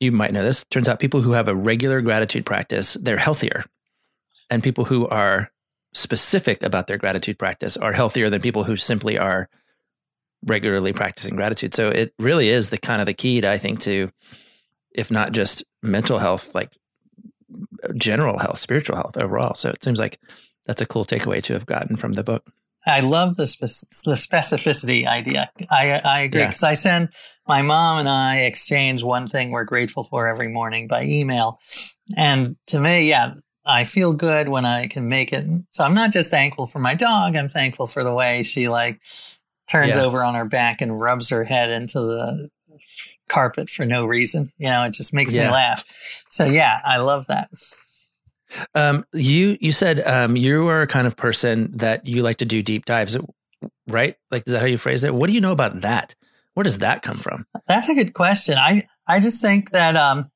you 0.00 0.10
might 0.10 0.32
know 0.32 0.42
this. 0.42 0.64
Turns 0.64 0.88
out, 0.88 0.98
people 0.98 1.20
who 1.20 1.32
have 1.32 1.46
a 1.46 1.54
regular 1.54 2.00
gratitude 2.00 2.44
practice, 2.44 2.94
they're 2.94 3.18
healthier, 3.18 3.64
and 4.50 4.64
people 4.64 4.86
who 4.86 5.06
are 5.06 5.52
specific 5.94 6.64
about 6.64 6.88
their 6.88 6.98
gratitude 6.98 7.38
practice 7.38 7.76
are 7.76 7.92
healthier 7.92 8.28
than 8.28 8.40
people 8.42 8.64
who 8.64 8.74
simply 8.76 9.16
are 9.16 9.48
regularly 10.44 10.92
practicing 10.92 11.36
gratitude. 11.36 11.72
So 11.72 11.88
it 11.90 12.12
really 12.18 12.48
is 12.48 12.70
the 12.70 12.78
kind 12.78 13.00
of 13.00 13.06
the 13.06 13.14
key 13.14 13.40
to, 13.42 13.48
I 13.50 13.58
think, 13.58 13.78
to 13.82 14.10
if 14.90 15.08
not 15.08 15.30
just 15.30 15.62
mental 15.84 16.18
health, 16.18 16.52
like 16.52 16.72
general 17.98 18.38
health, 18.38 18.58
spiritual 18.60 18.96
health 18.96 19.16
overall. 19.16 19.54
So 19.54 19.70
it 19.70 19.82
seems 19.82 19.98
like 19.98 20.18
that's 20.66 20.82
a 20.82 20.86
cool 20.86 21.04
takeaway 21.04 21.42
to 21.44 21.52
have 21.52 21.66
gotten 21.66 21.96
from 21.96 22.12
the 22.14 22.24
book. 22.24 22.44
I 22.88 23.00
love 23.00 23.36
the 23.36 23.46
spec- 23.48 23.90
the 24.04 24.12
specificity 24.12 25.06
idea. 25.06 25.50
I 25.70 26.00
I 26.04 26.20
agree 26.20 26.40
Yeah. 26.42 26.46
because 26.48 26.62
I 26.62 26.74
send 26.74 27.08
my 27.48 27.62
mom 27.62 27.98
and 27.98 28.08
I 28.08 28.38
exchange 28.42 29.02
one 29.02 29.28
thing 29.28 29.50
we're 29.50 29.64
grateful 29.64 30.04
for 30.04 30.28
every 30.28 30.48
morning 30.48 30.86
by 30.86 31.02
email, 31.04 31.60
and 32.16 32.56
to 32.68 32.78
me, 32.78 33.08
yeah, 33.08 33.34
I 33.64 33.84
feel 33.84 34.12
good 34.12 34.48
when 34.48 34.64
I 34.64 34.86
can 34.86 35.08
make 35.08 35.32
it. 35.32 35.44
So 35.70 35.82
I'm 35.82 35.94
not 35.94 36.12
just 36.12 36.30
thankful 36.30 36.68
for 36.68 36.78
my 36.78 36.94
dog. 36.94 37.34
I'm 37.34 37.48
thankful 37.48 37.88
for 37.88 38.04
the 38.04 38.14
way 38.14 38.44
she 38.44 38.68
like 38.68 39.00
turns 39.68 39.96
Yeah. 39.96 40.02
over 40.02 40.22
on 40.22 40.36
her 40.36 40.44
back 40.44 40.80
and 40.80 41.00
rubs 41.00 41.28
her 41.30 41.42
head 41.42 41.70
into 41.70 41.98
the 42.00 42.48
carpet 43.28 43.68
for 43.70 43.84
no 43.86 44.06
reason. 44.06 44.52
You 44.58 44.68
know, 44.68 44.84
it 44.84 44.92
just 44.92 45.12
makes 45.14 45.34
Yeah. 45.34 45.46
me 45.46 45.52
laugh. 45.52 45.84
So 46.30 46.44
yeah, 46.44 46.80
I 46.84 46.98
love 46.98 47.26
that. 47.28 47.50
Um, 48.74 49.04
you 49.12 49.58
you 49.60 49.72
said 49.72 50.00
um, 50.06 50.36
you 50.36 50.68
are 50.68 50.82
a 50.82 50.86
kind 50.86 51.06
of 51.06 51.16
person 51.16 51.72
that 51.78 52.06
you 52.06 52.22
like 52.22 52.36
to 52.38 52.44
do 52.44 52.62
deep 52.62 52.84
dives, 52.84 53.16
right? 53.88 54.16
Like, 54.30 54.44
is 54.46 54.52
that 54.52 54.60
how 54.60 54.66
you 54.66 54.78
phrased 54.78 55.02
it? 55.04 55.14
What 55.14 55.26
do 55.26 55.32
you 55.32 55.40
know 55.40 55.52
about 55.52 55.80
that? 55.80 56.14
Where 56.54 56.64
does 56.64 56.78
that 56.78 57.02
come 57.02 57.18
from? 57.18 57.44
That's 57.66 57.88
a 57.88 57.94
good 57.94 58.14
question. 58.14 58.56
I 58.56 58.86
I 59.06 59.18
just 59.20 59.42
think 59.42 59.70
that 59.72 59.96
um, 59.96 60.30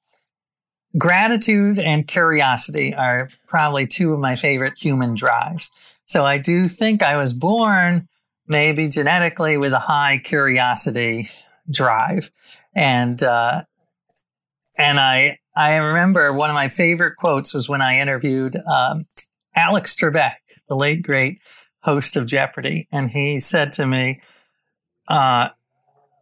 gratitude 0.99 1.79
and 1.79 2.07
curiosity 2.07 2.95
are 2.95 3.31
probably 3.47 3.87
two 3.87 4.12
of 4.12 4.21
my 4.21 4.37
favorite 4.37 4.76
human 4.76 5.15
drives. 5.15 5.71
So 6.07 6.25
I 6.26 6.38
do 6.38 6.67
think 6.67 7.03
I 7.03 7.17
was 7.17 7.33
born 7.33 8.09
maybe 8.49 8.88
genetically 8.88 9.57
with 9.57 9.73
a 9.73 9.79
high 9.79 10.19
curiosity 10.19 11.31
drive, 11.71 12.31
and 12.75 13.23
uh, 13.23 13.62
and 14.79 14.99
I 14.99 15.39
I 15.57 15.77
remember 15.77 16.33
one 16.33 16.50
of 16.50 16.55
my 16.55 16.69
favorite 16.69 17.17
quotes 17.17 17.55
was 17.55 17.69
when 17.69 17.83
I 17.83 18.00
interviewed 18.00 18.57
um, 18.57 19.07
Alex 19.55 19.97
Trebek, 19.97 20.37
the 20.69 20.77
late 20.77 21.03
great 21.03 21.41
host 21.83 22.17
of 22.17 22.27
Jeopardy, 22.27 22.87
and 22.93 23.11
he 23.11 23.41
said 23.41 23.73
to 23.73 23.87
me. 23.87 24.21
Uh, 25.09 25.49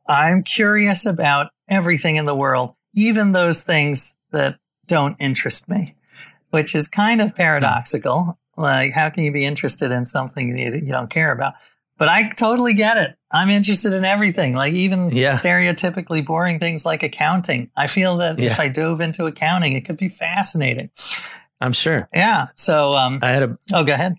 I'm 0.09 0.43
curious 0.43 1.05
about 1.05 1.51
everything 1.69 2.17
in 2.17 2.25
the 2.25 2.35
world, 2.35 2.75
even 2.95 3.33
those 3.33 3.61
things 3.61 4.15
that 4.33 4.59
don't 4.87 5.17
interest 5.21 5.69
me, 5.69 5.95
which 6.51 6.75
is 6.75 6.89
kind 6.89 7.21
of 7.21 7.37
paradoxical. 7.37 8.39
Like, 8.57 8.93
how 8.93 9.11
can 9.11 9.25
you 9.25 9.33
be 9.33 9.45
interested 9.45 9.93
in 9.93 10.07
something 10.07 10.57
you, 10.57 10.73
you 10.73 10.91
don't 10.91 11.11
care 11.11 11.31
about? 11.31 11.55
But 11.99 12.09
I 12.09 12.29
totally 12.31 12.75
get 12.75 12.97
it. 12.97 13.17
I'm 13.31 13.51
interested 13.51 13.93
in 13.93 14.05
everything, 14.05 14.55
like 14.55 14.73
even 14.73 15.11
Yeah. 15.11 15.37
stereotypically 15.37 16.25
boring 16.25 16.59
things 16.59 16.87
like 16.87 17.03
accounting. 17.03 17.71
I 17.77 17.89
feel 17.89 18.17
that 18.19 18.39
if 18.41 18.59
I 18.59 18.69
dove 18.69 19.01
into 19.01 19.27
accounting, 19.27 19.73
it 19.75 19.85
could 19.85 19.97
be 19.99 20.09
fascinating. 20.09 20.91
I'm 21.61 21.73
sure. 21.73 22.09
Yeah. 22.15 22.47
So, 22.55 22.95
um, 22.95 23.19
I 23.21 23.31
had 23.33 23.43
a 23.43 23.59
oh, 23.75 23.85
go 23.85 23.93
ahead. 23.93 24.15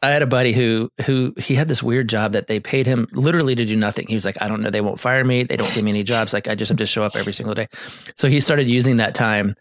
I 0.00 0.10
had 0.10 0.22
a 0.22 0.26
buddy 0.26 0.52
who 0.52 0.90
who 1.06 1.34
he 1.38 1.54
had 1.56 1.66
this 1.66 1.82
weird 1.82 2.08
job 2.08 2.32
that 2.32 2.46
they 2.46 2.60
paid 2.60 2.86
him 2.86 3.08
literally 3.12 3.54
to 3.56 3.64
do 3.64 3.74
nothing. 3.74 4.06
He 4.06 4.14
was 4.14 4.24
like, 4.24 4.36
I 4.40 4.46
don't 4.46 4.60
know, 4.60 4.70
they 4.70 4.80
won't 4.82 5.00
fire 5.00 5.24
me. 5.24 5.42
They 5.42 5.56
don't 5.56 5.72
give 5.74 5.82
me 5.82 5.90
any 5.90 6.04
jobs. 6.04 6.32
Like 6.32 6.46
I 6.46 6.54
just 6.54 6.68
have 6.68 6.78
to 6.78 6.86
show 6.86 7.02
up 7.02 7.16
every 7.16 7.32
single 7.32 7.54
day. 7.54 7.66
So 8.14 8.28
he 8.28 8.38
started 8.40 8.70
using 8.70 8.98
that 8.98 9.14
time 9.14 9.54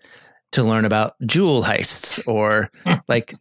to 0.53 0.63
learn 0.63 0.85
about 0.85 1.15
jewel 1.25 1.63
heists 1.63 2.25
or 2.27 2.71
like 3.07 3.33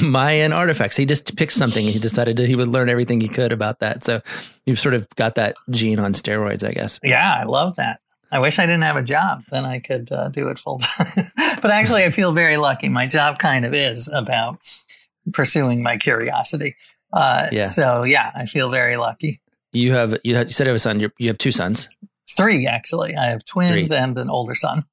Mayan 0.00 0.52
artifacts. 0.52 0.96
He 0.96 1.06
just 1.06 1.36
picked 1.36 1.52
something. 1.52 1.84
and 1.84 1.92
He 1.92 1.98
decided 2.00 2.36
that 2.36 2.48
he 2.48 2.54
would 2.54 2.68
learn 2.68 2.88
everything 2.88 3.20
he 3.20 3.28
could 3.28 3.52
about 3.52 3.80
that. 3.80 4.04
So 4.04 4.20
you've 4.66 4.78
sort 4.78 4.94
of 4.94 5.08
got 5.16 5.34
that 5.34 5.56
gene 5.70 5.98
on 6.00 6.12
steroids, 6.12 6.66
I 6.66 6.72
guess. 6.72 7.00
Yeah, 7.02 7.34
I 7.38 7.44
love 7.44 7.76
that. 7.76 8.00
I 8.32 8.38
wish 8.38 8.60
I 8.60 8.66
didn't 8.66 8.82
have 8.82 8.96
a 8.96 9.02
job. 9.02 9.42
Then 9.50 9.64
I 9.64 9.80
could 9.80 10.10
uh, 10.12 10.28
do 10.28 10.48
it 10.48 10.58
full 10.58 10.78
time. 10.78 11.24
but 11.60 11.72
actually, 11.72 12.04
I 12.04 12.10
feel 12.10 12.30
very 12.32 12.56
lucky. 12.58 12.88
My 12.88 13.08
job 13.08 13.38
kind 13.40 13.64
of 13.64 13.74
is 13.74 14.08
about 14.12 14.60
pursuing 15.32 15.82
my 15.82 15.96
curiosity. 15.96 16.76
Uh, 17.12 17.48
Yeah. 17.50 17.62
So 17.64 18.04
yeah, 18.04 18.30
I 18.34 18.46
feel 18.46 18.70
very 18.70 18.96
lucky. 18.96 19.40
You 19.72 19.92
have 19.92 20.16
you, 20.24 20.36
had, 20.36 20.46
you 20.46 20.52
said 20.52 20.64
you 20.64 20.68
have 20.68 20.76
a 20.76 20.80
son. 20.80 21.00
You're, 21.00 21.12
you 21.18 21.26
have 21.28 21.38
two 21.38 21.52
sons. 21.52 21.88
Three 22.36 22.68
actually. 22.68 23.16
I 23.16 23.26
have 23.26 23.44
twins 23.44 23.88
Three. 23.88 23.96
and 23.96 24.16
an 24.16 24.30
older 24.30 24.54
son, 24.54 24.84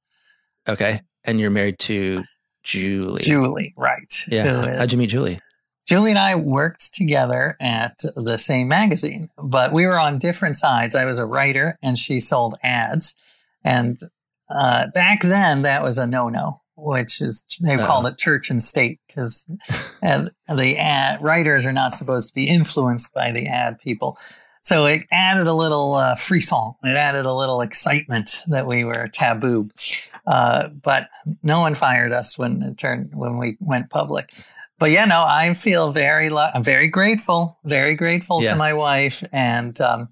Okay, 0.67 1.01
and 1.27 1.39
you're 1.39 1.51
married 1.51 1.77
to 1.79 2.23
Julie. 2.63 3.21
Julie. 3.21 3.73
Right. 3.77 4.11
Yeah. 4.27 4.65
is- 4.65 4.77
How'd 4.79 4.91
you 4.91 4.97
meet 4.97 5.09
Julie? 5.09 5.39
Julie 5.87 6.09
and 6.09 6.19
I 6.19 6.35
worked 6.35 6.93
together 6.93 7.55
at 7.61 7.97
the 8.17 8.37
same 8.37 8.67
magazine, 8.67 9.29
but 9.37 9.71
we 9.71 9.85
were 9.85 9.97
on 9.97 10.19
different 10.19 10.57
sides. 10.57 10.95
I 10.95 11.05
was 11.05 11.17
a 11.17 11.25
writer 11.25 11.77
and 11.81 11.97
she 11.97 12.19
sold 12.19 12.57
ads. 12.61 13.15
And 13.63 13.97
uh, 14.49 14.87
back 14.93 15.21
then, 15.21 15.61
that 15.61 15.83
was 15.83 15.97
a 15.97 16.05
no 16.05 16.27
no, 16.27 16.61
which 16.75 17.21
is, 17.21 17.45
they 17.61 17.75
Uh-oh. 17.75 17.85
called 17.85 18.05
it 18.07 18.17
church 18.17 18.49
and 18.49 18.61
state 18.61 18.99
because 19.07 19.45
the 20.01 20.75
ad, 20.77 21.21
writers 21.21 21.65
are 21.65 21.71
not 21.73 21.93
supposed 21.93 22.27
to 22.29 22.33
be 22.33 22.49
influenced 22.49 23.13
by 23.13 23.31
the 23.31 23.47
ad 23.47 23.77
people. 23.79 24.17
So 24.61 24.85
it 24.85 25.03
added 25.11 25.47
a 25.47 25.53
little 25.53 25.93
uh, 25.95 26.15
frisson. 26.15 26.73
It 26.83 26.95
added 26.97 27.25
a 27.25 27.33
little 27.33 27.61
excitement 27.61 28.43
that 28.47 28.67
we 28.67 28.83
were 28.83 29.07
taboo. 29.07 29.69
Uh, 30.25 30.69
but 30.83 31.07
no 31.43 31.61
one 31.61 31.73
fired 31.73 32.11
us 32.11 32.37
when 32.37 32.61
it 32.61 32.77
turned 32.77 33.11
when 33.15 33.37
we 33.37 33.55
went 33.61 33.89
public. 33.89 34.29
But 34.79 34.91
yeah, 34.91 35.05
no, 35.05 35.23
I 35.27 35.53
feel 35.53 35.91
very, 35.91 36.29
lu- 36.29 36.37
I'm 36.53 36.63
very 36.63 36.87
grateful, 36.87 37.57
very 37.63 37.95
grateful 37.95 38.43
Yeah. 38.43 38.51
to 38.51 38.55
my 38.57 38.73
wife, 38.73 39.23
and 39.31 39.79
um, 39.81 40.09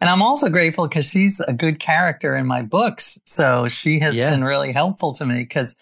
and 0.00 0.08
I'm 0.08 0.22
also 0.22 0.48
grateful 0.48 0.86
because 0.86 1.08
she's 1.10 1.40
a 1.40 1.52
good 1.52 1.78
character 1.80 2.36
in 2.36 2.46
my 2.46 2.62
books. 2.62 3.18
So 3.24 3.68
she 3.68 3.98
has 4.00 4.18
Yeah. 4.18 4.30
been 4.30 4.44
really 4.44 4.72
helpful 4.72 5.12
to 5.14 5.26
me 5.26 5.40
because 5.40 5.74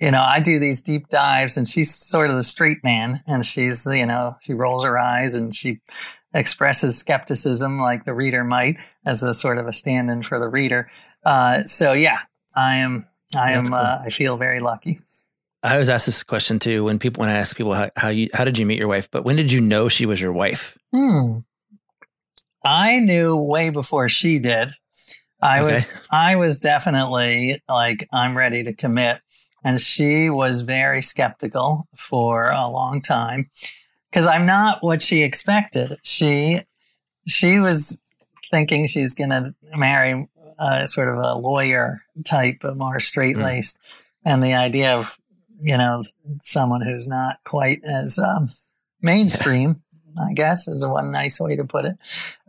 you 0.00 0.10
know 0.10 0.20
I 0.22 0.40
do 0.40 0.58
these 0.58 0.82
deep 0.82 1.08
dives, 1.08 1.56
and 1.56 1.66
she's 1.66 1.94
sort 1.94 2.28
of 2.30 2.36
the 2.36 2.44
straight 2.44 2.82
man, 2.84 3.20
and 3.26 3.46
she's 3.46 3.86
you 3.86 4.04
know 4.06 4.36
she 4.42 4.52
rolls 4.52 4.84
her 4.84 4.98
eyes 4.98 5.34
and 5.34 5.54
she 5.54 5.80
expresses 6.34 6.98
skepticism 6.98 7.80
like 7.80 8.04
the 8.04 8.14
reader 8.14 8.44
might 8.44 8.78
as 9.04 9.22
a 9.22 9.34
sort 9.34 9.58
of 9.58 9.66
a 9.66 9.72
stand-in 9.72 10.22
for 10.22 10.38
the 10.38 10.48
reader. 10.48 10.88
Uh, 11.24 11.62
so 11.62 11.92
yeah, 11.92 12.20
I 12.54 12.76
am. 12.76 13.06
I 13.34 13.54
That's 13.54 13.68
am. 13.68 13.74
cool. 13.74 13.82
Uh, 13.82 14.02
I 14.04 14.10
feel 14.10 14.36
very 14.36 14.60
lucky. 14.60 15.00
I 15.62 15.74
always 15.74 15.88
ask 15.88 16.06
this 16.06 16.24
question 16.24 16.58
too 16.58 16.84
when 16.84 16.98
people 16.98 17.20
when 17.20 17.30
I 17.30 17.34
ask 17.34 17.56
people 17.56 17.72
how, 17.72 17.90
how 17.96 18.08
you 18.08 18.28
how 18.34 18.44
did 18.44 18.58
you 18.58 18.66
meet 18.66 18.78
your 18.78 18.88
wife, 18.88 19.10
but 19.10 19.24
when 19.24 19.36
did 19.36 19.52
you 19.52 19.60
know 19.60 19.88
she 19.88 20.06
was 20.06 20.20
your 20.20 20.32
wife? 20.32 20.76
Hmm. 20.92 21.38
I 22.64 22.98
knew 23.00 23.36
way 23.36 23.70
before 23.70 24.08
she 24.08 24.38
did. 24.38 24.72
I 25.40 25.62
was 25.62 25.86
I 26.10 26.36
was 26.36 26.60
definitely 26.60 27.60
like 27.68 28.06
I'm 28.12 28.36
ready 28.36 28.62
to 28.64 28.72
commit 28.72 29.20
and 29.64 29.80
she 29.80 30.30
was 30.30 30.62
very 30.62 31.02
skeptical 31.02 31.88
for 31.96 32.50
a 32.50 32.68
long 32.68 33.02
time 33.02 33.50
cuz 34.12 34.26
I'm 34.26 34.46
not 34.46 34.82
what 34.82 35.02
she 35.02 35.22
expected. 35.22 35.96
She 36.02 36.60
she 37.26 37.60
was 37.60 38.00
thinking 38.50 38.86
she 38.86 39.02
was 39.02 39.14
going 39.14 39.30
to 39.30 39.54
marry 39.76 40.28
uh, 40.58 40.86
sort 40.86 41.08
of 41.08 41.16
a 41.18 41.34
lawyer 41.34 42.02
type, 42.24 42.56
but 42.60 42.76
more 42.76 43.00
straight 43.00 43.36
laced, 43.36 43.78
and 44.24 44.42
the 44.42 44.54
idea 44.54 44.96
of 44.96 45.18
you 45.60 45.76
know 45.78 46.02
someone 46.42 46.80
who's 46.82 47.08
not 47.08 47.38
quite 47.44 47.78
as 47.84 48.18
um, 48.18 48.50
mainstream, 49.00 49.82
I 50.20 50.32
guess, 50.34 50.68
is 50.68 50.82
a 50.82 50.88
one 50.88 51.10
nice 51.10 51.40
way 51.40 51.56
to 51.56 51.64
put 51.64 51.84
it, 51.84 51.96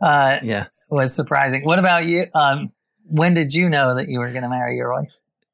uh, 0.00 0.38
Yeah. 0.42 0.66
was 0.90 1.14
surprising. 1.14 1.64
What 1.64 1.78
about 1.78 2.04
you? 2.06 2.24
Um, 2.34 2.72
when 3.06 3.34
did 3.34 3.52
you 3.54 3.68
know 3.68 3.94
that 3.96 4.08
you 4.08 4.18
were 4.18 4.30
going 4.30 4.42
to 4.42 4.48
marry 4.48 4.76
your 4.76 4.92
wife? 4.92 5.10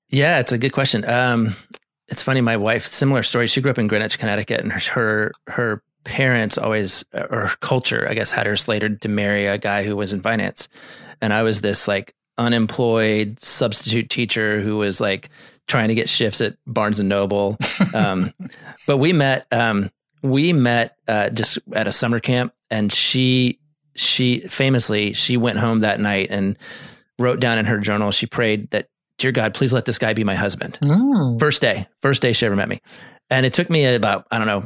Yeah, 0.08 0.38
it's 0.40 0.52
a 0.52 0.58
good 0.58 0.72
question. 0.72 1.08
Um, 1.08 1.54
it's 2.08 2.22
funny. 2.22 2.40
My 2.40 2.56
wife, 2.56 2.86
similar 2.86 3.22
story. 3.22 3.46
She 3.46 3.60
grew 3.60 3.70
up 3.70 3.78
in 3.78 3.86
Greenwich, 3.86 4.18
Connecticut, 4.18 4.60
and 4.60 4.72
her 4.72 4.80
her, 4.92 5.32
her 5.46 5.82
parents 6.04 6.56
always, 6.58 7.04
or 7.12 7.50
culture, 7.60 8.06
I 8.08 8.14
guess, 8.14 8.30
had 8.32 8.46
her 8.46 8.56
slated 8.56 9.00
to 9.02 9.08
marry 9.08 9.46
a 9.46 9.58
guy 9.58 9.84
who 9.84 9.96
was 9.96 10.12
in 10.12 10.20
finance, 10.20 10.68
and 11.20 11.32
I 11.32 11.42
was 11.42 11.60
this 11.60 11.86
like 11.88 12.14
unemployed 12.38 13.38
substitute 13.40 14.10
teacher 14.10 14.60
who 14.60 14.76
was 14.76 15.00
like 15.00 15.28
trying 15.66 15.88
to 15.88 15.94
get 15.94 16.08
shifts 16.08 16.40
at 16.40 16.56
Barnes 16.66 17.00
and 17.00 17.08
Noble. 17.08 17.56
Um, 17.94 18.32
but 18.86 18.98
we 18.98 19.12
met. 19.12 19.46
Um, 19.52 19.90
we 20.22 20.52
met 20.52 20.96
uh, 21.08 21.30
just 21.30 21.58
at 21.72 21.86
a 21.86 21.92
summer 21.92 22.20
camp, 22.20 22.52
and 22.70 22.92
she 22.92 23.58
she 23.94 24.40
famously 24.42 25.12
she 25.12 25.36
went 25.36 25.58
home 25.58 25.80
that 25.80 25.98
night 26.00 26.28
and 26.30 26.56
wrote 27.18 27.40
down 27.40 27.58
in 27.58 27.66
her 27.66 27.78
journal 27.78 28.10
she 28.12 28.24
prayed 28.24 28.70
that 28.70 28.88
dear 29.18 29.32
god 29.32 29.52
please 29.52 29.72
let 29.72 29.84
this 29.84 29.98
guy 29.98 30.12
be 30.14 30.22
my 30.24 30.36
husband 30.36 30.78
Mm. 30.80 31.38
first 31.40 31.60
day 31.60 31.86
first 31.98 32.22
day 32.22 32.32
she 32.32 32.46
ever 32.46 32.54
met 32.54 32.68
me 32.68 32.80
and 33.28 33.44
it 33.44 33.52
took 33.52 33.68
me 33.68 33.84
about 33.92 34.26
i 34.30 34.38
don't 34.38 34.46
know 34.46 34.64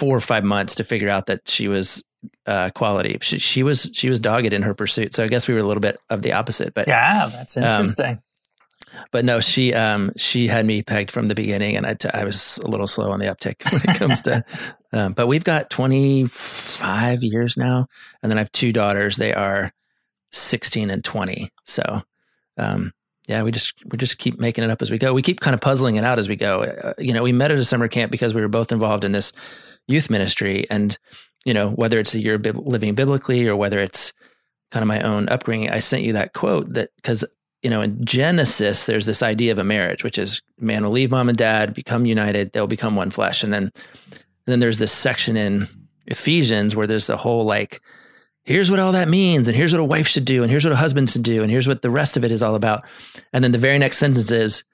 four 0.00 0.16
or 0.16 0.20
five 0.20 0.44
months 0.44 0.74
to 0.76 0.84
figure 0.84 1.08
out 1.10 1.26
that 1.26 1.48
she 1.48 1.68
was 1.68 2.02
uh, 2.46 2.70
quality. 2.74 3.18
She, 3.22 3.38
she 3.38 3.62
was 3.62 3.90
she 3.92 4.08
was 4.08 4.18
dogged 4.20 4.52
in 4.52 4.62
her 4.62 4.74
pursuit. 4.74 5.14
So 5.14 5.22
i 5.24 5.28
guess 5.28 5.46
we 5.48 5.54
were 5.54 5.60
a 5.60 5.68
little 5.70 5.80
bit 5.88 5.98
of 6.10 6.22
the 6.22 6.32
opposite 6.32 6.74
but 6.74 6.88
Yeah, 6.88 7.30
that's 7.32 7.56
Um, 7.56 7.62
interesting. 7.62 8.20
but 9.12 9.24
no 9.24 9.40
she 9.40 9.72
um 9.74 10.10
she 10.16 10.48
had 10.48 10.66
me 10.66 10.82
pegged 10.82 11.10
from 11.10 11.26
the 11.26 11.34
beginning 11.34 11.76
and 11.76 11.86
i, 11.86 11.94
t- 11.94 12.10
I 12.12 12.24
was 12.24 12.58
a 12.64 12.68
little 12.68 12.86
slow 12.88 13.10
on 13.12 13.20
the 13.20 13.26
uptick 13.26 13.56
when 13.72 13.94
it 13.94 13.98
comes 13.98 14.22
to 14.22 14.44
um, 14.92 15.12
but 15.12 15.28
we've 15.28 15.44
got 15.44 15.70
25 15.70 17.22
years 17.22 17.56
now 17.56 17.86
and 18.22 18.30
then 18.30 18.38
i 18.38 18.40
have 18.40 18.52
two 18.52 18.72
daughters. 18.72 19.16
They 19.16 19.32
are 19.34 19.70
16 20.32 20.90
and 20.90 21.02
20 21.04 21.50
so 21.64 22.02
um 22.58 22.92
yeah 23.26 23.42
we 23.42 23.50
just 23.50 23.74
we 23.90 23.96
just 23.98 24.18
keep 24.18 24.38
making 24.40 24.64
it 24.64 24.70
up 24.70 24.82
as 24.82 24.90
we 24.90 24.98
go. 24.98 25.14
We 25.14 25.22
keep 25.22 25.40
kind 25.40 25.54
of 25.54 25.60
puzzling 25.60 25.96
it 25.96 26.04
out 26.04 26.18
as 26.18 26.28
we 26.28 26.36
go. 26.36 26.62
Uh, 26.62 26.92
you 26.98 27.12
know 27.14 27.22
we 27.22 27.32
met 27.32 27.50
at 27.52 27.58
a 27.58 27.64
summer 27.64 27.86
camp 27.88 28.10
because 28.10 28.34
we 28.34 28.40
were 28.40 28.48
both 28.48 28.72
involved 28.72 29.04
in 29.04 29.12
this 29.12 29.32
youth 29.90 30.10
ministry. 30.10 30.66
And 30.70 30.96
you 31.44 31.54
know 31.54 31.70
whether 31.70 31.98
it's 31.98 32.14
a 32.14 32.20
year 32.20 32.34
of 32.34 32.44
living 32.56 32.94
biblically 32.94 33.48
or 33.48 33.56
whether 33.56 33.78
it's 33.78 34.12
kind 34.70 34.82
of 34.82 34.88
my 34.88 35.00
own 35.00 35.28
upbringing 35.28 35.70
i 35.70 35.78
sent 35.78 36.04
you 36.04 36.12
that 36.12 36.32
quote 36.32 36.72
that 36.74 36.90
because 36.96 37.24
you 37.62 37.70
know 37.70 37.80
in 37.80 38.04
genesis 38.04 38.84
there's 38.84 39.06
this 39.06 39.22
idea 39.22 39.52
of 39.52 39.58
a 39.58 39.64
marriage 39.64 40.04
which 40.04 40.18
is 40.18 40.42
man 40.58 40.84
will 40.84 40.90
leave 40.90 41.10
mom 41.10 41.28
and 41.28 41.38
dad 41.38 41.74
become 41.74 42.06
united 42.06 42.52
they'll 42.52 42.66
become 42.66 42.96
one 42.96 43.10
flesh. 43.10 43.42
And 43.42 43.52
then 43.52 43.70
and 44.46 44.52
then 44.54 44.60
there's 44.60 44.78
this 44.78 44.92
section 44.92 45.36
in 45.36 45.68
ephesians 46.06 46.74
where 46.74 46.86
there's 46.86 47.06
the 47.06 47.16
whole 47.16 47.44
like 47.44 47.80
here's 48.44 48.70
what 48.70 48.80
all 48.80 48.92
that 48.92 49.08
means 49.08 49.48
and 49.48 49.56
here's 49.56 49.72
what 49.72 49.80
a 49.80 49.84
wife 49.84 50.08
should 50.08 50.24
do 50.24 50.42
and 50.42 50.50
here's 50.50 50.64
what 50.64 50.72
a 50.72 50.76
husband 50.76 51.10
should 51.10 51.22
do 51.22 51.42
and 51.42 51.50
here's 51.50 51.68
what 51.68 51.82
the 51.82 51.90
rest 51.90 52.16
of 52.16 52.24
it 52.24 52.32
is 52.32 52.42
all 52.42 52.54
about. 52.54 52.84
And 53.32 53.44
then 53.44 53.52
the 53.52 53.58
very 53.58 53.78
next 53.78 53.98
sentence 53.98 54.32
is 54.32 54.64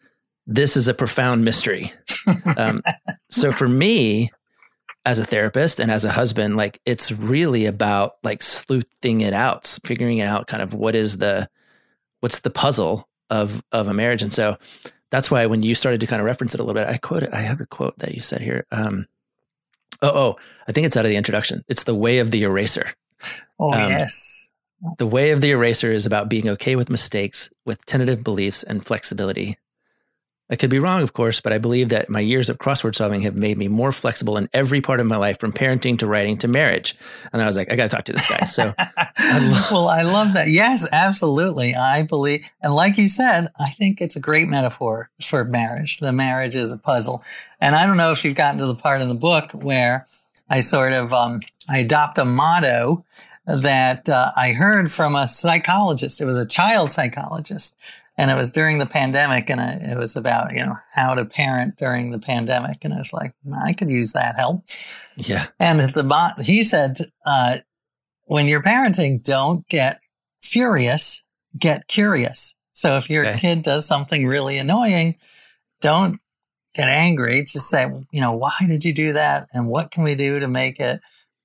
this 0.47 0.77
is 0.77 0.89
a 0.89 0.95
profound 0.95 1.45
mystery. 1.45 1.93
Um, 2.57 2.83
so 3.31 3.53
for 3.53 3.69
me 3.69 4.33
as 5.07 5.19
a 5.19 5.25
therapist 5.25 5.81
and 5.81 5.91
as 5.91 6.05
a 6.05 6.11
husband 6.11 6.57
like 6.57 6.81
it's 6.85 7.11
really 7.11 7.65
about 7.65 8.17
like 8.23 8.43
sleuthing 8.43 9.23
it 9.23 9.33
out 9.33 9.79
figuring 9.85 10.19
it 10.19 10.27
out 10.27 10.47
kind 10.47 10.63
of 10.63 10.75
what 10.75 10.95
is 10.95 11.17
the 11.17 11.49
what's 12.21 12.41
the 12.41 12.51
puzzle 12.51 13.09
of 13.31 13.63
of 13.73 13.89
a 13.89 13.95
marriage 13.95 14.23
and 14.23 14.33
so 14.33 14.59
that's 15.11 15.31
why 15.31 15.47
when 15.47 15.63
you 15.63 15.75
started 15.75 16.01
to 16.01 16.07
kind 16.07 16.21
of 16.21 16.27
reference 16.27 16.55
it 16.55 16.61
a 16.61 16.63
little 16.63 16.79
bit 16.79 16.89
i 16.89 16.99
quoted 16.99 17.33
i 17.33 17.41
have 17.41 17.61
a 17.61 17.67
quote 17.67 17.97
that 17.99 18.15
you 18.15 18.21
said 18.21 18.43
here 18.43 18.67
um 18.73 19.07
oh 20.03 20.13
oh 20.15 20.37
i 20.69 20.73
think 20.73 20.87
it's 20.87 20.97
out 20.97 21.07
of 21.07 21.11
the 21.11 21.17
introduction 21.17 21.65
it's 21.69 21.85
the 21.85 21.95
way 21.95 22.19
of 22.19 22.31
the 22.31 22.43
eraser 22.43 22.93
Oh 23.59 23.73
um, 23.73 23.91
yes. 23.91 24.51
the 24.99 25.07
way 25.07 25.31
of 25.31 25.41
the 25.41 25.51
eraser 25.51 25.93
is 25.93 26.07
about 26.07 26.29
being 26.29 26.49
okay 26.51 26.77
with 26.77 26.91
mistakes, 26.91 27.51
with 27.65 27.85
tentative 27.87 28.23
beliefs 28.23 28.63
and 28.63 28.85
flexibility. 28.85 29.57
I 30.49 30.55
could 30.55 30.71
be 30.71 30.79
wrong, 30.79 31.03
of 31.03 31.13
course, 31.13 31.41
but 31.41 31.53
I 31.53 31.59
believe 31.59 31.89
that 31.89 32.09
my 32.09 32.21
years 32.21 32.49
of 32.49 32.59
crossword 32.59 32.95
solving 32.95 33.23
have 33.23 33.35
made 33.35 33.59
me 33.59 33.67
more 33.67 33.91
flexible 33.91 34.37
in 34.37 34.49
every 34.53 34.81
part 34.81 35.01
of 35.01 35.07
my 35.07 35.17
life, 35.17 35.41
from 35.41 35.53
parenting 35.53 35.99
to 35.99 36.07
writing 36.07 36.39
to 36.39 36.49
marriage. 36.49 36.95
And 37.25 37.41
then 37.41 37.43
I 37.43 37.47
was 37.47 37.57
like, 37.57 37.73
I 37.73 37.75
got 37.75 37.91
to 37.91 37.97
talk 37.97 38.05
to 38.05 38.13
this 38.13 38.31
guy. 38.31 38.47
So, 38.47 38.73
love- 38.79 39.71
well, 39.73 39.89
I 39.89 40.03
love 40.03 40.35
that. 40.35 40.49
Yes, 40.49 40.87
absolutely. 40.93 41.75
I 41.75 42.05
believe, 42.05 42.49
and 42.63 42.73
like 42.73 42.97
you 42.97 43.09
said, 43.09 43.49
I 43.59 43.71
think 43.71 44.01
it's 44.01 44.15
a 44.15 44.21
great 44.21 44.47
metaphor 44.47 45.11
for 45.21 45.45
marriage. 45.45 45.99
The 45.99 46.13
marriage 46.13 46.55
is 46.55 46.71
a 46.71 46.79
puzzle. 46.79 47.25
And 47.61 47.75
I 47.75 47.85
don't 47.85 47.97
know 47.97 48.13
if 48.13 48.25
you've 48.25 48.37
gotten 48.37 48.61
to 48.61 48.67
the 48.67 48.77
part 48.77 49.03
in 49.03 49.09
the 49.09 49.15
book 49.17 49.51
where 49.51 50.07
I 50.49 50.61
sort 50.61 50.93
of, 50.93 51.13
um, 51.13 51.41
I 51.69 51.79
adopt 51.79 52.19
a 52.19 52.25
motto 52.25 53.05
that 53.47 54.09
uh, 54.09 54.31
I 54.37 54.53
heard 54.53 54.93
from 54.93 55.17
a 55.17 55.27
psychologist. 55.27 56.21
It 56.21 56.25
was 56.25 56.39
a 56.39 56.47
child 56.47 56.93
psychologist. 56.93 57.77
And 58.19 58.31
it 58.31 58.35
was 58.35 58.51
during 58.51 58.79
the 58.79 58.87
pandemic, 58.87 59.51
and 59.51 59.61
I, 59.61 59.75
it 59.93 59.99
was 59.99 60.17
about 60.17 60.53
you 60.53 60.65
know 60.65 60.77
how 60.93 61.15
to 61.15 61.25
parent 61.25 61.77
during 61.77 62.11
the 62.13 62.19
pandemic. 62.19 62.79
And 62.83 62.95
I 62.95 62.99
was 62.99 63.13
like, 63.13 63.35
I 63.63 63.73
could 63.75 63.91
use 63.91 64.13
that 64.13 64.37
help. 64.37 64.65
yeah, 65.17 65.47
And 65.61 65.81
the 65.81 66.03
bot, 66.05 66.41
he 66.43 66.63
said, 66.63 66.99
uh, 67.27 67.59
when 68.25 68.49
you're 68.49 68.63
parenting, 68.63 69.23
don't 69.23 69.67
get 69.69 70.01
furious, 70.43 71.25
get 71.59 71.89
curious. 71.89 72.55
So 72.73 72.97
if 72.97 73.09
your 73.11 73.27
Okay. 73.27 73.39
kid 73.39 73.63
does 73.63 73.87
something 73.87 74.27
really 74.27 74.59
annoying, 74.59 75.17
don't 75.81 76.19
get 76.75 76.89
angry. 76.89 77.41
Just 77.43 77.69
say, 77.69 77.87
you 78.13 78.21
know, 78.21 78.37
why 78.37 78.55
did 78.67 78.85
you 78.85 78.93
do 78.93 79.13
that? 79.15 79.47
And 79.53 79.67
what 79.69 79.91
can 79.91 80.05
we 80.05 80.15
do 80.15 80.41
to 80.41 80.49
make 80.49 80.81
it 80.81 81.01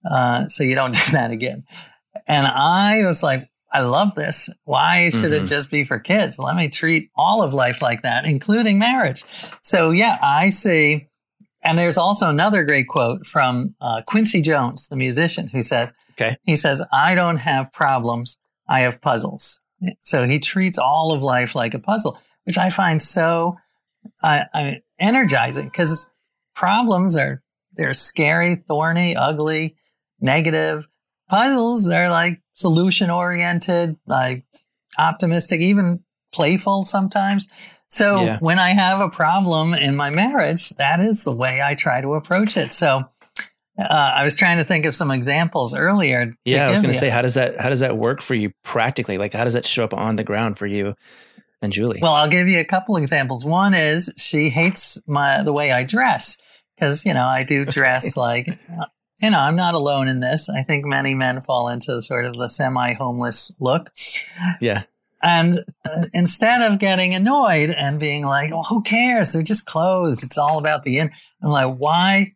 uh, 0.10 0.46
so 0.48 0.64
you 0.64 0.76
don't 0.76 0.94
do 1.06 1.12
that 1.12 1.32
again? 1.32 1.64
And 2.28 2.46
I 2.48 3.06
was 3.06 3.24
like, 3.24 3.50
I 3.74 3.82
love 3.82 4.16
this. 4.16 4.50
Why 4.66 5.10
should 5.10 5.32
it 5.34 5.44
Mhm. 5.44 5.48
just 5.50 5.72
be 5.72 5.84
for 5.86 5.98
kids? 6.00 6.38
Let 6.38 6.56
me 6.56 6.68
treat 6.68 7.10
all 7.16 7.42
of 7.42 7.54
life 7.54 7.82
like 7.82 8.02
that, 8.04 8.26
including 8.26 8.78
marriage. 8.80 9.24
So 9.62 9.92
yeah, 9.92 10.18
I 10.22 10.50
see 10.50 11.08
and 11.64 11.78
there's 11.78 11.98
also 11.98 12.28
another 12.28 12.64
great 12.64 12.88
quote 12.88 13.26
from 13.28 13.76
uh, 13.80 14.02
Quincy 14.08 14.42
Jones, 14.42 14.88
the 14.88 14.96
musician, 14.96 15.48
who 15.48 15.62
says, 15.62 15.94
Okay. 16.14 16.36
He 16.44 16.56
says, 16.56 16.84
I 16.92 17.14
don't 17.16 17.38
have 17.38 17.72
problems. 17.72 18.38
I 18.68 18.82
have 18.82 19.00
puzzles. 19.00 19.60
So 20.00 20.26
he 20.28 20.40
treats 20.40 20.78
all 20.78 21.14
of 21.14 21.22
life 21.24 21.56
like 21.56 21.74
a 21.74 21.80
puzzle, 21.80 22.20
which 22.46 22.58
I 22.58 22.70
find 22.70 23.02
so 23.02 23.58
uh, 24.24 24.44
I 24.54 24.64
mean, 24.64 24.82
energizing 25.00 25.66
because 25.66 26.10
problems 26.56 27.16
are, 27.16 27.42
they're 27.74 27.94
scary, 27.94 28.56
thorny, 28.56 29.16
ugly, 29.16 29.76
negative. 30.20 30.88
Puzzles 31.30 31.88
are 31.90 32.10
like 32.10 32.41
solution 32.54 33.10
oriented, 33.10 33.98
like 34.06 34.44
optimistic, 34.98 35.62
even 35.62 36.04
playful 36.34 36.84
sometimes. 36.84 37.48
So 37.88 38.24
Yeah. 38.24 38.40
when 38.40 38.60
I 38.60 38.70
have 38.70 39.02
a 39.02 39.10
problem 39.10 39.74
in 39.74 39.96
my 39.96 40.10
marriage, 40.10 40.70
that 40.72 41.00
is 41.00 41.24
the 41.24 41.32
way 41.32 41.62
I 41.62 41.76
try 41.76 42.02
to 42.02 42.14
approach 42.14 42.56
it. 42.56 42.72
So 42.72 43.10
uh, 43.78 44.14
I 44.18 44.24
was 44.24 44.36
trying 44.36 44.58
to 44.60 44.64
think 44.64 44.86
of 44.86 44.96
some 44.96 45.12
examples 45.12 45.76
earlier. 45.76 46.28
to 46.28 46.34
Yeah, 46.46 46.68
I 46.68 46.72
was 46.72 46.82
going 46.82 46.94
to 46.94 46.98
say, 47.00 47.10
how 47.10 47.22
does 47.22 47.34
that 47.34 47.60
how 47.60 47.70
does 47.70 47.80
that 47.80 47.98
work 47.98 48.22
for 48.22 48.36
you 48.36 48.52
practically? 48.64 49.18
Like, 49.18 49.34
how 49.34 49.44
does 49.44 49.54
that 49.54 49.66
show 49.66 49.84
up 49.84 49.94
on 49.94 50.16
the 50.16 50.24
ground 50.24 50.58
for 50.58 50.68
you 50.68 50.96
and 51.62 51.72
Julie? 51.72 52.00
Well, 52.02 52.14
I'll 52.14 52.30
give 52.30 52.48
you 52.48 52.60
a 52.60 52.66
couple 52.66 52.98
examples. 52.98 53.44
One 53.44 53.74
is 53.74 54.14
she 54.18 54.50
hates 54.50 55.02
my 55.08 55.44
the 55.44 55.54
way 55.54 55.72
I 55.72 55.84
dress 55.84 56.38
because 56.76 57.06
you 57.06 57.14
know 57.14 57.26
I 57.26 57.44
do 57.44 57.66
dress 57.66 58.16
like 58.28 58.58
you 59.22 59.30
know 59.30 59.40
I'm 59.40 59.56
not 59.56 59.74
alone 59.74 60.08
in 60.08 60.20
this. 60.20 60.50
I 60.50 60.64
think 60.64 60.86
many 60.86 61.14
men 61.16 61.42
fall 61.42 61.70
into 61.70 62.02
sort 62.02 62.26
of 62.26 62.34
the 62.36 62.50
semi-homeless 62.50 63.54
look. 63.60 63.90
yeah, 64.60 64.84
And 65.24 65.60
uh, 65.86 66.06
instead 66.14 66.62
of 66.62 66.80
getting 66.80 67.14
annoyed 67.14 67.70
and 67.72 68.00
being 68.00 68.26
like, 68.26 68.52
"Well, 68.52 68.64
who 68.64 68.82
cares? 68.82 69.32
They're 69.34 69.44
just 69.44 69.66
clothes. 69.66 70.24
It's 70.24 70.38
all 70.38 70.58
about 70.58 70.84
the 70.84 70.98
in." 71.00 71.12
I'm 71.44 71.50
like, 71.50 71.76
"Why? 71.78 72.34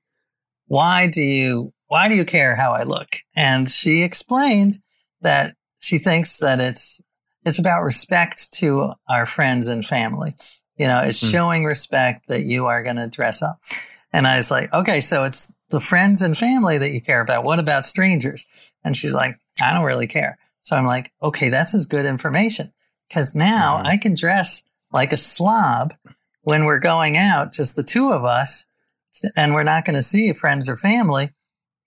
Why 0.67 1.07
do 1.07 1.21
you? 1.21 1.73
Why 1.87 2.09
do 2.09 2.15
you 2.15 2.25
care 2.25 2.55
how 2.55 2.73
I 2.73 2.83
look?" 2.83 3.17
And 3.35 3.69
she 3.69 4.01
explained 4.03 4.79
that 5.21 5.55
she 5.81 5.97
thinks 5.97 6.37
that 6.37 6.59
it's 6.59 7.01
it's 7.45 7.59
about 7.59 7.83
respect 7.83 8.51
to 8.53 8.93
our 9.07 9.25
friends 9.25 9.67
and 9.67 9.85
family. 9.85 10.35
You 10.77 10.87
know, 10.87 10.99
it's 11.01 11.21
Hmm. 11.21 11.29
showing 11.29 11.65
respect 11.65 12.27
that 12.27 12.41
you 12.41 12.65
are 12.65 12.83
going 12.83 12.95
to 12.97 13.07
dress 13.07 13.41
up. 13.41 13.59
And 14.15 14.25
I 14.27 14.37
was 14.37 14.49
like, 14.49 14.71
"Okay, 14.73 15.01
so 15.01 15.23
it's 15.25 15.51
the 15.71 15.79
friends 15.81 16.21
and 16.21 16.37
family 16.37 16.77
that 16.77 16.91
you 16.91 17.01
care 17.01 17.21
about. 17.21 17.43
What 17.43 17.59
about 17.59 17.83
strangers?" 17.85 18.45
And 18.83 18.95
she's 18.95 19.13
like, 19.13 19.35
"I 19.61 19.73
don't 19.73 19.83
really 19.83 20.07
care." 20.07 20.37
So 20.61 20.75
I'm 20.77 20.85
like, 20.85 21.11
"Okay, 21.21 21.49
that's 21.49 21.75
as 21.75 21.85
good 21.85 22.05
information." 22.05 22.71
because 23.07 23.35
now 23.35 23.77
Mhm. 23.77 23.85
I 23.85 23.97
can 23.97 24.15
dress 24.15 24.63
like 24.91 25.13
a 25.13 25.17
slob 25.17 25.93
when 26.41 26.65
we're 26.65 26.79
going 26.79 27.17
out, 27.17 27.53
just 27.53 27.75
the 27.75 27.83
two 27.83 28.11
of 28.11 28.23
us, 28.25 28.65
and 29.35 29.53
we're 29.53 29.63
not 29.63 29.85
going 29.85 29.95
to 29.95 30.01
see 30.01 30.33
friends 30.33 30.67
or 30.67 30.75
family. 30.75 31.29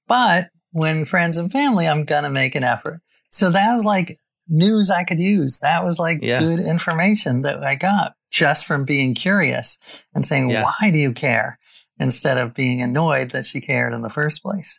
But 0.06 0.50
when 0.70 1.04
friends 1.04 1.36
and 1.36 1.50
family, 1.50 1.88
I'm 1.88 2.04
going 2.04 2.22
to 2.24 2.30
make 2.30 2.54
an 2.54 2.62
effort. 2.62 3.00
So 3.30 3.50
that 3.50 3.74
was 3.74 3.84
like 3.84 4.16
news 4.48 4.90
I 4.90 5.02
could 5.04 5.18
use. 5.18 5.58
That 5.58 5.84
was 5.84 5.98
like 5.98 6.20
Yeah. 6.22 6.38
good 6.38 6.60
information 6.60 7.42
that 7.42 7.64
I 7.64 7.74
got 7.74 8.14
just 8.30 8.64
from 8.64 8.84
being 8.84 9.12
curious 9.14 9.78
and 10.14 10.24
saying, 10.24 10.50
Yeah. 10.50 10.62
why 10.62 10.90
do 10.92 10.98
you 10.98 11.12
care? 11.12 11.58
Instead 12.00 12.38
of 12.38 12.54
being 12.54 12.80
annoyed 12.82 13.32
that 13.32 13.44
she 13.46 13.60
cared 13.60 13.92
in 13.92 14.02
the 14.02 14.08
first 14.10 14.42
place. 14.42 14.78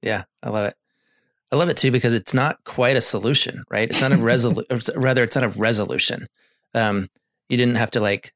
yeah, 0.00 0.24
I 0.42 0.50
love 0.50 0.66
it. 0.66 0.76
I 1.50 1.56
love 1.56 1.68
it 1.68 1.76
too 1.76 1.90
because 1.90 2.14
it's 2.14 2.32
not 2.32 2.62
quite 2.64 2.96
a 2.96 3.00
solution, 3.00 3.62
right? 3.70 3.90
It's 3.90 4.00
not 4.00 4.12
a 4.12 4.16
resolution. 4.32 4.78
rather, 4.96 5.22
it's 5.22 5.34
not 5.34 5.44
a 5.44 5.48
resolution. 5.60 6.28
Um, 6.74 7.10
you 7.48 7.56
didn't 7.58 7.74
have 7.76 7.90
to 7.92 8.00
like 8.00 8.32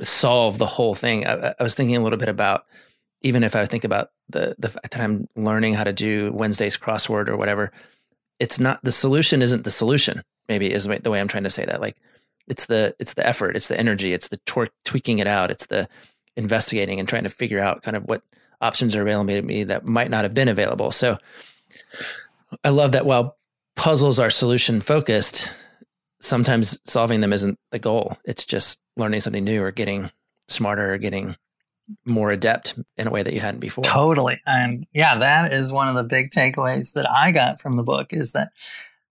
solve 0.00 0.58
the 0.58 0.66
whole 0.66 0.94
thing. 0.94 1.26
I, 1.26 1.54
I 1.58 1.62
was 1.62 1.74
thinking 1.74 1.96
a 1.96 2.00
little 2.00 2.18
bit 2.18 2.28
about 2.28 2.66
even 3.22 3.42
if 3.44 3.54
I 3.54 3.64
think 3.66 3.84
about 3.84 4.10
the 4.28 4.54
the 4.58 4.68
fact 4.68 4.90
that 4.90 5.00
I'm 5.00 5.28
learning 5.36 5.74
how 5.74 5.84
to 5.84 5.92
do 5.92 6.32
Wednesday's 6.32 6.76
crossword 6.76 7.28
or 7.28 7.36
whatever. 7.36 7.70
It's 8.38 8.58
not 8.58 8.82
the 8.82 8.92
solution. 8.92 9.42
Isn't 9.42 9.64
the 9.64 9.70
solution? 9.70 10.22
Maybe 10.48 10.72
is 10.72 10.84
the 10.84 11.10
way- 11.10 11.20
I'm 11.20 11.28
trying 11.28 11.44
to 11.44 11.50
say 11.50 11.64
that. 11.66 11.80
Like 11.80 11.96
it's 12.48 12.66
the 12.66 12.94
it's 12.98 13.14
the 13.14 13.26
effort, 13.26 13.56
it's 13.56 13.68
the 13.68 13.78
energy, 13.78 14.12
it's 14.12 14.28
the 14.28 14.38
tor- 14.46 14.70
tweaking 14.84 15.18
it 15.20 15.26
out, 15.26 15.50
it's 15.50 15.66
the 15.66 15.88
investigating 16.36 16.98
and 16.98 17.08
trying 17.08 17.24
to 17.24 17.30
figure 17.30 17.58
out 17.58 17.82
kind 17.82 17.96
of 17.96 18.04
what 18.04 18.22
options 18.60 18.94
are 18.94 19.02
available 19.02 19.34
to 19.34 19.42
me 19.42 19.64
that 19.64 19.84
might 19.84 20.10
not 20.10 20.24
have 20.24 20.34
been 20.34 20.48
available. 20.48 20.90
So 20.90 21.18
I 22.64 22.70
love 22.70 22.92
that 22.92 23.06
while 23.06 23.36
puzzles 23.76 24.18
are 24.18 24.30
solution 24.30 24.80
focused, 24.80 25.50
sometimes 26.20 26.80
solving 26.84 27.20
them 27.20 27.32
isn't 27.32 27.58
the 27.70 27.78
goal. 27.78 28.16
It's 28.24 28.44
just 28.44 28.80
learning 28.96 29.20
something 29.20 29.44
new 29.44 29.62
or 29.62 29.70
getting 29.70 30.10
smarter 30.48 30.92
or 30.92 30.98
getting 30.98 31.36
more 32.04 32.30
adept 32.30 32.74
in 32.96 33.06
a 33.06 33.10
way 33.10 33.22
that 33.22 33.32
you 33.32 33.40
hadn't 33.40 33.60
before. 33.60 33.84
Totally. 33.84 34.40
And 34.46 34.86
yeah, 34.92 35.18
that 35.18 35.52
is 35.52 35.72
one 35.72 35.88
of 35.88 35.94
the 35.94 36.04
big 36.04 36.30
takeaways 36.30 36.92
that 36.92 37.10
I 37.10 37.32
got 37.32 37.60
from 37.60 37.76
the 37.76 37.82
book 37.82 38.12
is 38.12 38.32
that, 38.32 38.50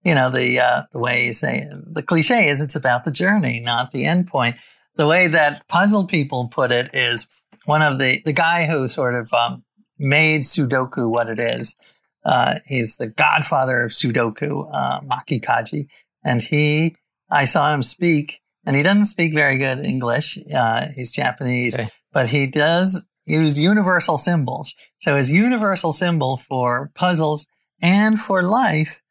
you 0.04 0.16
know, 0.16 0.30
the, 0.30 0.60
uh, 0.60 0.82
the 0.94 1.00
way 1.00 1.26
you 1.26 1.34
say 1.34 1.66
the 1.70 2.04
cliche 2.04 2.48
is 2.48 2.62
it's 2.62 2.76
about 2.76 3.04
the 3.04 3.12
journey, 3.12 3.60
not 3.60 3.92
the 3.92 4.06
end 4.06 4.28
point. 4.28 4.56
The 5.00 5.08
way 5.08 5.30
that 5.30 5.66
puzzle 5.70 6.04
people 6.04 6.50
put 6.50 6.74
it 6.74 6.94
is 6.94 7.26
one 7.64 7.82
of 7.82 8.00
the, 8.00 8.22
the 8.26 8.34
guy 8.34 8.66
who 8.66 8.86
sort 8.86 9.16
of, 9.16 9.34
um, 9.34 9.64
made 9.98 10.42
Sudoku 10.42 11.10
what 11.10 11.30
it 11.30 11.40
is. 11.40 11.78
Uh, 12.26 12.56
he's 12.68 12.98
the 12.98 13.08
godfather 13.08 13.82
of 13.84 13.92
Sudoku, 13.92 14.70
uh, 14.70 15.00
Maki 15.00 15.40
Kaji. 15.42 15.88
And 16.26 16.42
he, 16.42 16.98
I 17.32 17.46
saw 17.46 17.74
him 17.74 17.82
speak 17.82 18.42
and 18.66 18.76
he 18.76 18.84
doesn't 18.84 19.06
speak 19.06 19.34
very 19.34 19.58
good 19.58 19.80
English. 19.80 20.38
Uh, 20.54 20.88
he's 20.94 21.14
Japanese, 21.14 21.80
Okay. 21.80 21.88
but 22.12 22.28
he 22.28 22.46
does 22.46 23.06
use 23.24 23.58
universal 23.58 24.18
symbols. 24.18 24.76
So 25.00 25.16
his 25.16 25.32
universal 25.32 25.94
symbol 25.94 26.36
for 26.36 26.92
puzzles 26.94 27.48
and 27.82 28.20
for 28.20 28.44
life 28.44 29.02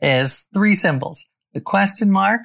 is 0.00 0.46
three 0.54 0.76
symbols: 0.76 1.26
the 1.52 1.60
question 1.60 2.12
mark, 2.12 2.42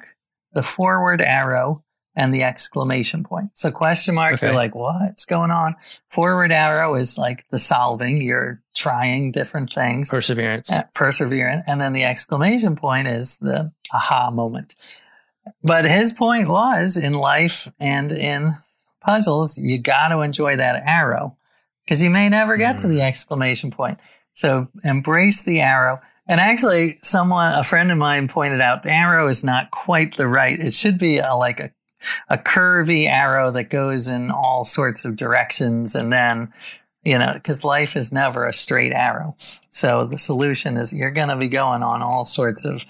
the 0.52 0.64
forward 0.64 1.22
arrow, 1.22 1.84
and 2.18 2.34
the 2.34 2.42
exclamation 2.42 3.22
point. 3.22 3.50
So 3.54 3.70
question 3.70 4.16
mark, 4.16 4.34
Okay. 4.34 4.48
you're 4.48 4.56
like, 4.56 4.74
what's 4.74 5.24
going 5.24 5.52
on? 5.52 5.76
Forward 6.08 6.50
arrow 6.52 6.96
is 6.96 7.16
like 7.16 7.46
the 7.50 7.58
solving. 7.58 8.20
You're 8.20 8.60
trying 8.74 9.30
different 9.30 9.72
things 9.72 10.10
Perseverance. 10.10 10.70
uh, 10.72 10.82
perseverant. 10.94 11.62
And 11.68 11.80
then 11.80 11.92
the 11.92 12.04
exclamation 12.04 12.74
point 12.76 13.06
is 13.06 13.36
the 13.36 13.72
aha 13.94 14.30
moment. 14.32 14.74
But 15.62 15.84
his 15.86 16.12
point 16.12 16.48
was 16.48 16.96
in 16.96 17.14
life 17.14 17.68
and 17.80 18.10
in 18.12 18.50
puzzles, 19.00 19.56
you 19.56 19.78
got 19.78 20.08
to 20.08 20.20
enjoy 20.20 20.56
that 20.56 20.82
arrow 20.84 21.36
because 21.84 22.02
you 22.02 22.10
may 22.10 22.28
never 22.28 22.56
get 22.56 22.78
to 22.78 22.88
the 22.88 23.00
exclamation 23.02 23.70
point. 23.70 23.98
So 24.32 24.68
embrace 24.84 25.42
the 25.42 25.60
arrow. 25.60 26.00
And 26.30 26.40
actually, 26.40 26.96
someone, 27.00 27.54
a 27.54 27.64
friend 27.64 27.90
of 27.90 27.96
mine 27.96 28.28
pointed 28.28 28.60
out 28.60 28.82
the 28.82 28.92
arrow 28.92 29.28
is 29.28 29.42
not 29.42 29.70
quite 29.70 30.16
the 30.18 30.28
right. 30.28 30.58
It 30.58 30.74
should 30.74 30.98
be 30.98 31.18
a, 31.18 31.34
like 31.34 31.58
a, 31.60 31.70
a 32.28 32.38
curvy 32.38 33.06
arrow 33.06 33.50
that 33.50 33.70
goes 33.70 34.08
in 34.08 34.30
all 34.30 34.64
sorts 34.64 35.04
of 35.04 35.16
directions. 35.16 35.94
And 35.94 36.12
then, 36.12 36.52
you 37.04 37.18
know, 37.18 37.32
because 37.34 37.64
life 37.64 37.96
is 37.96 38.12
never 38.12 38.46
a 38.46 38.52
straight 38.52 38.92
arrow. 38.92 39.34
So 39.70 40.04
the 40.06 40.18
solution 40.18 40.76
is 40.76 40.92
you're 40.92 41.10
going 41.10 41.28
to 41.28 41.36
be 41.36 41.48
going 41.48 41.82
on 41.82 42.02
all 42.02 42.24
sorts 42.24 42.64
of 42.64 42.82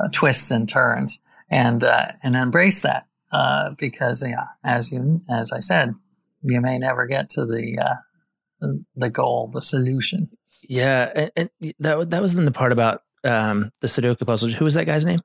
uh, 0.00 0.08
twists 0.12 0.50
and 0.50 0.68
turns, 0.68 1.20
and 1.50 1.84
uh, 1.84 2.06
and 2.22 2.34
embrace 2.34 2.80
that 2.80 3.06
uh, 3.30 3.70
because 3.78 4.22
yeah, 4.26 4.46
as 4.64 4.90
you 4.90 5.20
as 5.30 5.52
I 5.52 5.60
said, 5.60 5.94
you 6.42 6.60
may 6.60 6.78
never 6.78 7.06
get 7.06 7.30
to 7.30 7.44
the 7.44 7.78
uh, 7.78 8.66
the 8.96 9.10
goal, 9.10 9.48
the 9.52 9.62
solution. 9.62 10.30
Yeah, 10.68 11.12
and, 11.14 11.50
and 11.60 11.74
that 11.78 12.10
that 12.10 12.22
was 12.22 12.34
then 12.34 12.46
the 12.46 12.52
part 12.52 12.72
about 12.72 13.02
um, 13.24 13.70
the 13.80 13.86
Sudoku 13.86 14.26
puzzle. 14.26 14.48
Who 14.50 14.64
was 14.64 14.74
that 14.74 14.86
guy's 14.86 15.04
name? 15.04 15.20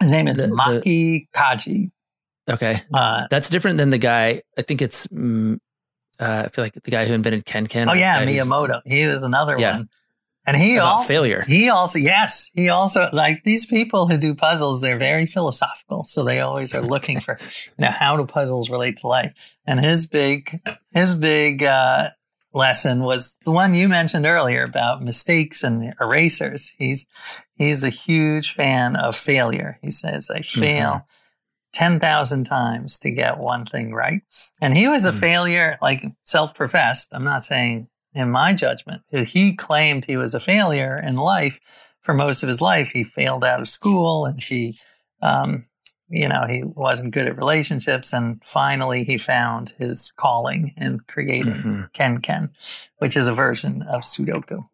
His 0.00 0.10
name 0.12 0.26
is 0.28 0.38
The- 0.38 0.48
the- 0.48 0.52
Maki 0.54 1.28
Kaji. 1.34 1.90
Okay, 2.48 2.82
Uh, 2.92 3.26
that's 3.30 3.48
different 3.48 3.78
than 3.78 3.90
the 3.90 3.98
guy. 3.98 4.42
I 4.58 4.62
think 4.62 4.82
it's. 4.82 5.06
mm, 5.08 5.58
Uh, 6.20 6.44
I 6.46 6.48
feel 6.48 6.62
like 6.64 6.74
the 6.74 6.90
guy 6.92 7.06
who 7.06 7.12
invented 7.12 7.44
Ken 7.44 7.66
Ken. 7.66 7.88
oh 7.88 7.92
yeah, 7.92 8.24
Miyamoto. 8.24 8.80
He 8.84 9.04
was 9.06 9.22
another 9.24 9.58
Yeah. 9.58 9.72
one. 9.78 9.88
And 10.46 10.56
he 10.58 10.76
about 10.76 10.98
also 10.98 11.12
failure. 11.12 11.42
He 11.46 11.70
also, 11.70 11.98
yes, 11.98 12.50
he 12.54 12.68
also 12.68 13.08
like 13.12 13.42
these 13.44 13.64
people 13.66 14.06
who 14.06 14.16
do 14.18 14.34
puzzles. 14.34 14.80
They're 14.82 14.98
very 14.98 15.24
philosophical, 15.26 16.04
so 16.04 16.22
they 16.22 16.40
always 16.40 16.74
are 16.74 16.82
looking 16.82 17.18
for, 17.20 17.36
you 17.40 17.82
know, 17.84 17.90
how 17.90 18.16
do 18.18 18.26
puzzles 18.26 18.68
relate 18.70 18.98
to 18.98 19.06
life? 19.08 19.32
And 19.66 19.80
his 19.80 20.06
big, 20.06 20.60
his 20.92 21.14
big 21.14 21.62
uh, 21.64 22.10
lesson 22.52 23.00
was 23.00 23.36
the 23.44 23.50
one 23.50 23.72
you 23.74 23.88
mentioned 23.88 24.26
earlier 24.26 24.62
about 24.64 25.02
mistakes 25.02 25.64
and 25.64 25.94
erasers. 26.00 26.72
He's 26.78 27.08
he's 27.56 27.82
a 27.82 27.88
huge 27.90 28.52
fan 28.52 28.96
of 28.96 29.16
failure. 29.16 29.78
He 29.82 29.90
says, 29.90 30.30
"I 30.30 30.42
fail." 30.42 31.06
10,000 31.74 32.44
times 32.44 32.98
to 33.00 33.10
get 33.10 33.38
one 33.38 33.66
thing 33.66 33.92
right. 33.92 34.22
And 34.60 34.74
he 34.76 34.88
was 34.88 35.04
a 35.04 35.12
Mm. 35.12 35.20
failure, 35.20 35.78
like 35.82 36.04
self 36.24 36.54
professed. 36.54 37.08
I'm 37.12 37.24
not 37.24 37.44
saying 37.44 37.88
in 38.14 38.30
my 38.30 38.54
judgment. 38.54 39.02
He 39.10 39.54
claimed 39.54 40.04
he 40.04 40.16
was 40.16 40.34
a 40.34 40.40
failure 40.40 40.96
in 40.96 41.16
life 41.16 41.58
for 42.00 42.14
most 42.14 42.42
of 42.42 42.48
his 42.48 42.60
life. 42.60 42.90
He 42.90 43.02
failed 43.04 43.44
out 43.44 43.60
of 43.60 43.68
school 43.68 44.24
and 44.24 44.40
he, 44.42 44.78
um, 45.20 45.66
you 46.08 46.28
know, 46.28 46.44
he 46.48 46.62
wasn't 46.62 47.12
good 47.12 47.26
at 47.26 47.36
relationships. 47.36 48.12
And 48.12 48.40
finally, 48.44 49.02
he 49.04 49.18
found 49.18 49.70
his 49.78 50.12
calling 50.16 50.72
in 50.76 51.00
creating 51.08 51.54
Mm-hmm. 51.54 51.82
Ken 51.92 52.20
Ken, 52.20 52.50
which 52.98 53.16
is 53.16 53.26
a 53.26 53.34
version 53.34 53.82
of 53.82 54.02
Sudoku. 54.02 54.68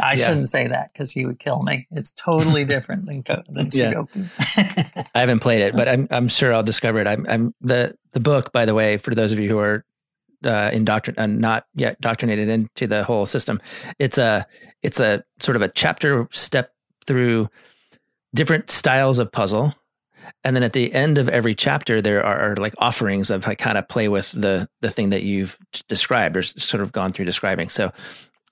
I 0.00 0.14
Yeah. 0.14 0.28
shouldn't 0.28 0.48
say 0.48 0.66
that 0.68 0.92
because 0.92 1.10
he 1.12 1.26
would 1.26 1.38
kill 1.38 1.62
me. 1.62 1.86
It's 1.90 2.10
totally 2.12 2.64
different 2.74 3.06
than, 3.06 3.22
than 3.26 3.68
Yeah. 3.72 3.92
Sudoku. 3.92 5.10
I 5.14 5.20
haven't 5.20 5.40
played 5.40 5.62
it, 5.62 5.76
but 5.76 5.88
I'm 5.88 6.06
I'm 6.10 6.28
sure 6.28 6.52
I'll 6.54 6.62
discover 6.62 6.98
it. 7.00 7.06
I'm, 7.06 7.26
I'm 7.28 7.54
the 7.60 7.96
the 8.12 8.20
book, 8.20 8.52
by 8.52 8.64
the 8.64 8.74
way, 8.74 8.96
for 8.96 9.14
those 9.14 9.32
of 9.32 9.38
you 9.38 9.48
who 9.48 9.58
are 9.58 9.84
uh, 10.44 10.70
indoctrin- 10.70 11.18
uh, 11.18 11.26
not 11.26 11.66
yet 11.74 11.96
indoctrinated 11.96 12.48
into 12.48 12.86
the 12.86 13.02
whole 13.04 13.26
system. 13.26 13.60
It's 13.98 14.18
a 14.18 14.46
it's 14.82 15.00
a 15.00 15.24
sort 15.40 15.56
of 15.56 15.62
a 15.62 15.68
chapter 15.68 16.28
step 16.30 16.72
through 17.06 17.48
different 18.34 18.70
styles 18.70 19.18
of 19.18 19.32
puzzle, 19.32 19.74
and 20.44 20.54
then 20.54 20.62
at 20.62 20.74
the 20.74 20.92
end 20.92 21.18
of 21.18 21.28
every 21.28 21.54
chapter, 21.54 22.00
there 22.00 22.24
are, 22.24 22.54
like 22.56 22.74
offerings 22.78 23.30
of 23.30 23.46
like 23.46 23.58
kind 23.58 23.76
of 23.78 23.88
play 23.88 24.08
with 24.08 24.30
the 24.32 24.68
the 24.80 24.90
thing 24.90 25.10
that 25.10 25.22
you've 25.24 25.58
described 25.88 26.36
or 26.36 26.42
sort 26.42 26.82
of 26.82 26.92
gone 26.92 27.10
through 27.10 27.24
describing. 27.24 27.68
So 27.68 27.90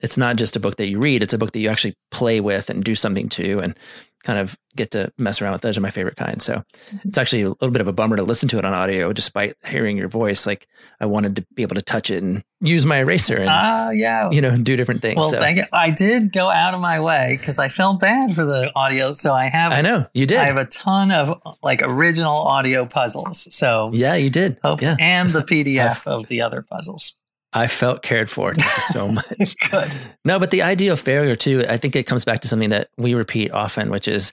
it's 0.01 0.17
not 0.17 0.35
just 0.35 0.55
a 0.55 0.59
book 0.59 0.75
that 0.77 0.87
you 0.87 0.99
read; 0.99 1.21
it's 1.23 1.33
a 1.33 1.37
book 1.37 1.51
that 1.51 1.59
you 1.59 1.69
actually 1.69 1.95
play 2.11 2.39
with 2.39 2.69
and 2.69 2.83
do 2.83 2.95
something 2.95 3.29
to, 3.29 3.59
and 3.59 3.77
kind 4.23 4.39
of 4.39 4.57
get 4.75 4.91
to 4.91 5.09
mess 5.17 5.41
around 5.41 5.53
with. 5.53 5.61
Those 5.61 5.77
are 5.77 5.81
my 5.81 5.89
favorite 5.89 6.17
kind. 6.17 6.41
So 6.41 6.63
it's 7.05 7.17
actually 7.17 7.43
a 7.43 7.49
little 7.49 7.71
bit 7.71 7.79
of 7.81 7.87
a 7.87 7.93
bummer 7.93 8.15
to 8.17 8.23
listen 8.23 8.49
to 8.49 8.57
it 8.57 8.65
on 8.65 8.73
audio, 8.73 9.13
despite 9.13 9.55
hearing 9.65 9.95
your 9.97 10.09
voice. 10.09 10.45
Like 10.45 10.67
I 10.99 11.05
wanted 11.05 11.37
to 11.37 11.45
be 11.55 11.61
able 11.61 11.75
to 11.75 11.81
touch 11.81 12.09
it 12.09 12.21
and 12.23 12.43
use 12.59 12.85
my 12.85 12.97
eraser 12.97 13.37
and 13.37 13.47
Ah, 13.49 13.91
yeah. 13.91 14.29
you 14.31 14.41
know 14.41 14.57
do 14.57 14.75
different 14.75 15.01
things. 15.01 15.17
Well, 15.17 15.29
so 15.29 15.39
thank 15.39 15.57
you. 15.59 15.63
I 15.71 15.91
did 15.91 16.33
go 16.33 16.49
out 16.49 16.73
of 16.73 16.81
my 16.81 16.99
way 16.99 17.37
because 17.39 17.57
I 17.59 17.69
felt 17.69 17.99
bad 18.01 18.33
for 18.35 18.43
the 18.43 18.71
audio. 18.75 19.13
So 19.13 19.33
I 19.33 19.47
have 19.47 19.71
I 19.71 19.81
know 19.81 20.07
you 20.13 20.25
did. 20.25 20.39
I 20.39 20.45
have 20.45 20.57
a 20.57 20.65
ton 20.65 21.11
of 21.11 21.39
like 21.63 21.81
original 21.83 22.35
audio 22.35 22.85
puzzles. 22.85 23.47
So 23.55 23.91
yeah, 23.93 24.15
you 24.15 24.29
did. 24.29 24.59
hope- 24.63 24.81
Yeah, 24.81 24.95
and 24.99 25.29
the 25.31 25.41
PDF 25.43 26.05
of 26.07 26.27
the 26.27 26.41
other 26.41 26.61
puzzles. 26.63 27.13
I 27.57 27.65
felt 27.67 28.03
cared 28.03 28.29
for. 28.29 28.53
So 28.89 29.07
much. 29.11 29.55
Good. 29.71 29.91
No, 30.23 30.39
but 30.39 30.51
the 30.51 30.61
idea 30.61 30.91
of 30.91 30.99
failure 30.99 31.35
too, 31.35 31.65
I 31.67 31.77
think 31.77 31.95
it 31.95 32.03
comes 32.03 32.23
back 32.23 32.41
to 32.41 32.47
something 32.47 32.69
that 32.69 32.89
we 32.97 33.15
repeat 33.15 33.51
often, 33.51 33.89
which 33.89 34.07
is 34.07 34.31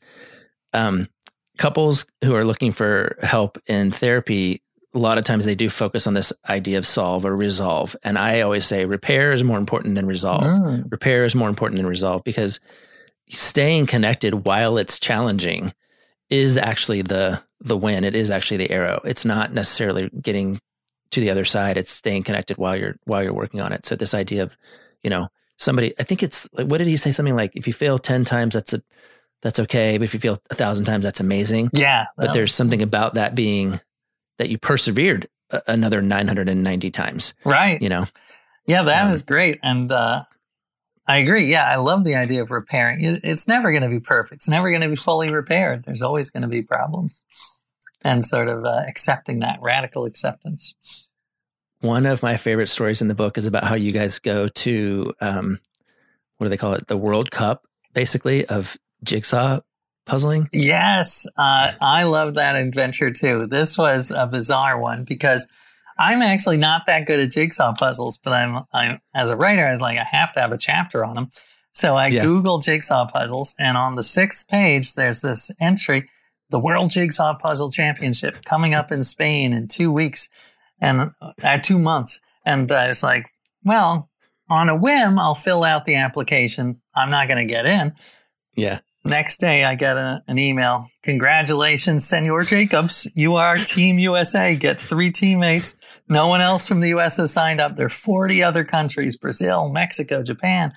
um, 0.74 1.08
couples 1.56 2.04
who 2.22 2.34
are 2.34 2.44
looking 2.44 2.70
for 2.70 3.16
help 3.22 3.58
in 3.66 3.90
therapy. 3.90 4.62
A 4.94 4.98
lot 4.98 5.16
of 5.16 5.24
times 5.24 5.46
they 5.46 5.54
do 5.54 5.70
focus 5.70 6.06
on 6.06 6.12
this 6.12 6.32
idea 6.48 6.76
of 6.76 6.87
solve 6.87 7.24
or 7.24 7.34
resolve. 7.34 7.96
And 8.04 8.18
I 8.18 8.42
always 8.42 8.66
say 8.66 8.84
repair 8.84 9.32
is 9.32 9.42
more 9.42 9.58
important 9.58 9.94
than 9.94 10.06
resolve. 10.06 10.44
Mm. 10.44 10.92
Repair 10.92 11.24
is 11.24 11.34
more 11.34 11.48
important 11.48 11.78
than 11.78 11.87
resolve 11.87 12.22
because 12.24 12.60
staying 13.30 13.87
connected 13.87 14.44
while 14.44 14.76
it's 14.76 15.00
challenging 15.00 15.72
is 16.28 16.58
actually 16.58 17.00
the 17.00 17.42
the 17.60 17.76
win. 17.76 18.04
It 18.04 18.14
is 18.14 18.30
actually 18.30 18.58
the 18.58 18.70
arrow. 18.70 19.00
It's 19.04 19.24
not 19.24 19.52
necessarily 19.54 20.10
getting 20.20 20.60
to 21.14 21.20
the 21.20 21.31
other 21.31 21.44
side. 21.44 21.77
It's 21.77 21.90
staying 21.90 22.22
connected 22.24 22.59
while 22.59 22.77
you're 22.77 22.96
while 23.05 23.22
you're 23.22 23.33
working 23.33 23.61
on 23.61 23.72
it. 23.72 23.87
So 23.87 23.96
this 23.96 24.14
idea 24.14 24.42
of, 24.42 24.57
you 25.03 25.11
know, 25.11 25.29
somebody 25.59 25.94
I 25.98 26.03
think 26.03 26.22
it's 26.22 26.48
like 26.53 26.66
what 26.66 26.79
did 26.79 26.87
he 26.87 26.96
say? 26.96 27.12
Something 27.12 27.37
like 27.37 27.57
if 27.57 27.66
you 27.66 27.72
fail 27.72 27.98
ten 27.98 28.24
times, 28.24 28.55
that's 28.55 28.72
a 28.72 28.83
that's 29.42 29.61
okay. 29.61 29.98
But 29.98 30.05
if 30.05 30.14
you 30.14 30.20
fail 30.20 30.40
a 30.50 30.55
thousand 30.55 30.85
times, 30.87 31.05
that's 31.05 31.20
amazing. 31.20 31.70
Yeah. 31.72 32.07
But 32.16 32.33
there's 32.33 32.55
something 32.55 32.83
about 32.83 33.14
that 33.14 33.35
being 33.35 33.79
that 34.38 34.48
you 34.48 34.59
persevered 34.59 35.29
another 35.66 36.03
990 36.03 36.90
times, 36.90 37.35
right. 37.44 37.81
you 37.81 37.88
know? 37.88 38.07
Yeah, 38.66 38.83
that 38.83 39.12
is 39.12 39.22
Um, 39.22 39.27
great. 39.27 39.59
And 39.62 39.92
uh, 39.92 40.24
I 41.07 41.18
agree. 41.18 41.50
Yeah, 41.50 41.68
I 41.68 41.77
love 41.77 42.05
the 42.05 42.14
idea 42.14 42.42
of 42.42 42.50
repairing. 42.50 43.05
It, 43.05 43.20
it's 43.22 43.46
never 43.46 43.70
going 43.70 43.83
to 43.83 43.88
be 43.88 44.00
perfect. 44.00 44.35
It's 44.35 44.48
never 44.48 44.70
going 44.70 44.83
to 44.83 44.88
be 44.88 44.96
fully 44.96 45.31
repaired. 45.31 45.85
There's 45.85 46.03
always 46.03 46.31
going 46.31 46.42
to 46.42 46.48
be 46.48 46.62
problems. 46.62 47.24
And 48.03 48.24
sort 48.24 48.48
of 48.48 48.64
uh, 48.64 48.83
accepting 48.87 49.40
that 49.40 49.61
radical 49.62 50.05
acceptance. 50.05 50.74
One 51.85 52.07
of 52.07 52.23
my 52.23 52.38
favorite 52.38 52.68
stories 52.68 53.03
in 53.03 53.09
the 53.09 53.14
book 53.14 53.37
is 53.37 53.44
about 53.44 53.64
how 53.64 53.75
you 53.75 53.92
guys 53.92 54.18
go 54.18 54.49
to 54.49 55.12
um, 55.20 55.59
what 56.38 56.47
do 56.47 56.49
they 56.49 56.57
call 56.57 56.73
it? 56.73 56.87
The 56.87 56.97
World 56.97 57.31
Cup, 57.31 57.66
basically, 57.92 58.47
of 58.47 58.79
jigsaw 59.05 59.61
puzzling. 60.07 60.49
Yes, 60.51 61.27
uh, 61.37 61.73
I 61.83 62.05
love 62.05 62.37
that 62.37 62.57
adventure 62.57 63.11
too. 63.11 63.47
This 63.47 63.77
was 63.77 64.11
a 64.11 64.27
bizarre 64.27 64.79
one 64.79 65.05
because 65.05 65.47
I'm 65.99 66.23
actually 66.23 66.57
not 66.57 66.87
that 66.87 67.05
good 67.05 67.20
at 67.20 67.33
jigsaw 67.33 67.75
puzzles, 67.75 68.16
but 68.16 68.33
I'm, 68.33 68.64
I'm 68.73 69.01
as 69.14 69.29
a 69.29 69.37
writer, 69.37 69.66
I 69.66 69.73
was 69.73 69.83
like, 69.83 69.99
I 69.99 70.05
have 70.05 70.33
to 70.35 70.40
have 70.40 70.53
a 70.53 70.59
chapter 70.59 71.05
on 71.05 71.16
them. 71.16 71.29
So 71.73 71.97
I 71.97 72.07
Yeah. 72.07 72.25
Googled 72.25 72.64
jigsaw 72.64 73.07
puzzles, 73.07 73.55
and 73.59 73.77
on 73.77 73.97
the 73.97 74.05
sixth 74.05 74.49
page, 74.49 74.94
there's 74.94 75.20
this 75.20 75.51
entry: 75.61 76.09
the 76.49 76.61
World 76.61 76.92
Jigsaw 76.92 77.35
Puzzle 77.35 77.70
Championship 77.70 78.42
coming 78.47 78.73
up 78.73 78.90
in 78.90 79.03
Spain 79.03 79.53
in 79.53 79.68
two 79.68 79.92
weeks, 79.92 80.31
and 80.80 81.10
uh, 81.42 81.58
two 81.58 81.78
months. 81.78 82.20
And 82.44 82.70
I 82.70 82.88
was 82.88 83.02
like, 83.02 83.26
well, 83.64 84.10
on 84.48 84.68
a 84.68 84.76
whim, 84.76 85.18
I'll 85.18 85.34
fill 85.34 85.64
out 85.64 85.84
the 85.84 85.96
application. 85.96 86.80
I'm 86.94 87.10
not 87.10 87.28
going 87.28 87.46
to 87.46 87.52
get 87.52 87.66
in. 87.66 87.94
Yeah. 88.54 88.80
Next 89.06 89.38
day, 89.38 89.64
I 89.64 89.74
get 89.74 89.98
a, 89.98 90.22
an 90.28 90.38
email. 90.38 90.88
Congratulations, 91.02 92.06
Senor 92.06 92.42
Jacobs. 92.44 93.12
You 93.14 93.34
are 93.34 93.56
Team 93.56 93.98
USA. 93.98 94.56
Get 94.56 94.80
three 94.80 95.10
teammates. 95.10 95.76
No 96.08 96.26
one 96.26 96.40
else 96.40 96.66
from 96.66 96.80
the 96.80 96.88
US 96.94 97.18
has 97.18 97.30
signed 97.30 97.60
up. 97.60 97.76
There 97.76 97.87
are 97.87 97.90
40 97.90 98.42
other 98.42 98.64
countries 98.64 99.16
Brazil, 99.16 99.68
Mexico, 99.68 100.22
Japan. 100.22 100.72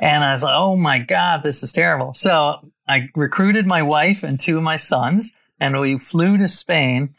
And 0.00 0.24
I 0.24 0.32
was 0.32 0.42
like, 0.42 0.54
oh 0.56 0.76
my 0.76 0.98
God, 0.98 1.42
this 1.42 1.62
is 1.62 1.72
terrible. 1.72 2.14
So 2.14 2.56
I 2.88 3.08
recruited 3.14 3.66
my 3.66 3.82
wife 3.82 4.22
and 4.22 4.40
two 4.40 4.56
of 4.56 4.62
my 4.62 4.76
sons, 4.76 5.32
and 5.60 5.78
we 5.78 5.98
flew 5.98 6.38
to 6.38 6.48
Spain. 6.48 7.10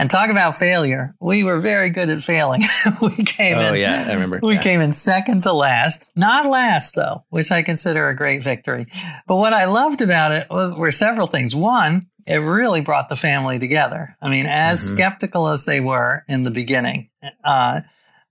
And 0.00 0.08
talk 0.08 0.30
about 0.30 0.54
failure. 0.54 1.14
We 1.20 1.42
were 1.42 1.58
very 1.58 1.90
good 1.90 2.08
at 2.08 2.20
failing. 2.22 2.62
we 3.02 3.24
came 3.24 3.56
Oh, 3.56 3.74
in. 3.74 3.80
yeah. 3.80 4.04
I 4.08 4.12
remember. 4.14 4.38
We 4.40 4.54
Yeah. 4.54 4.62
came 4.62 4.80
in 4.80 4.92
second 4.92 5.42
to 5.42 5.52
last, 5.52 6.04
not 6.14 6.46
last 6.46 6.94
though, 6.94 7.24
which 7.30 7.50
I 7.50 7.62
consider 7.62 8.08
a 8.08 8.14
great 8.14 8.42
victory. 8.44 8.86
But 9.26 9.36
what 9.36 9.52
I 9.52 9.64
loved 9.64 10.00
about 10.00 10.30
it 10.32 10.46
were 10.50 10.92
several 10.92 11.26
things. 11.26 11.52
One, 11.54 12.02
it 12.28 12.36
really 12.36 12.80
brought 12.80 13.08
the 13.08 13.16
family 13.16 13.58
together. 13.58 14.14
I 14.22 14.28
mean, 14.28 14.46
as 14.46 14.80
Mhm. 14.80 14.88
skeptical 14.90 15.48
as 15.48 15.64
they 15.64 15.80
were 15.80 16.22
in 16.28 16.44
the 16.44 16.50
beginning, 16.52 17.08
uh, 17.42 17.80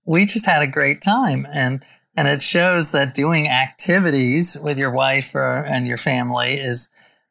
we 0.06 0.24
just 0.24 0.46
had 0.46 0.62
a 0.62 0.66
great 0.66 1.02
time, 1.02 1.46
and 1.54 1.84
and 2.16 2.26
it 2.26 2.40
shows 2.42 2.90
that 2.92 3.14
doing 3.14 3.48
activities 3.48 4.56
with 4.60 4.76
your 4.78 4.90
wife 4.90 5.34
or 5.34 5.64
and 5.68 5.86
your 5.86 5.98
family 5.98 6.54
is, 6.54 6.88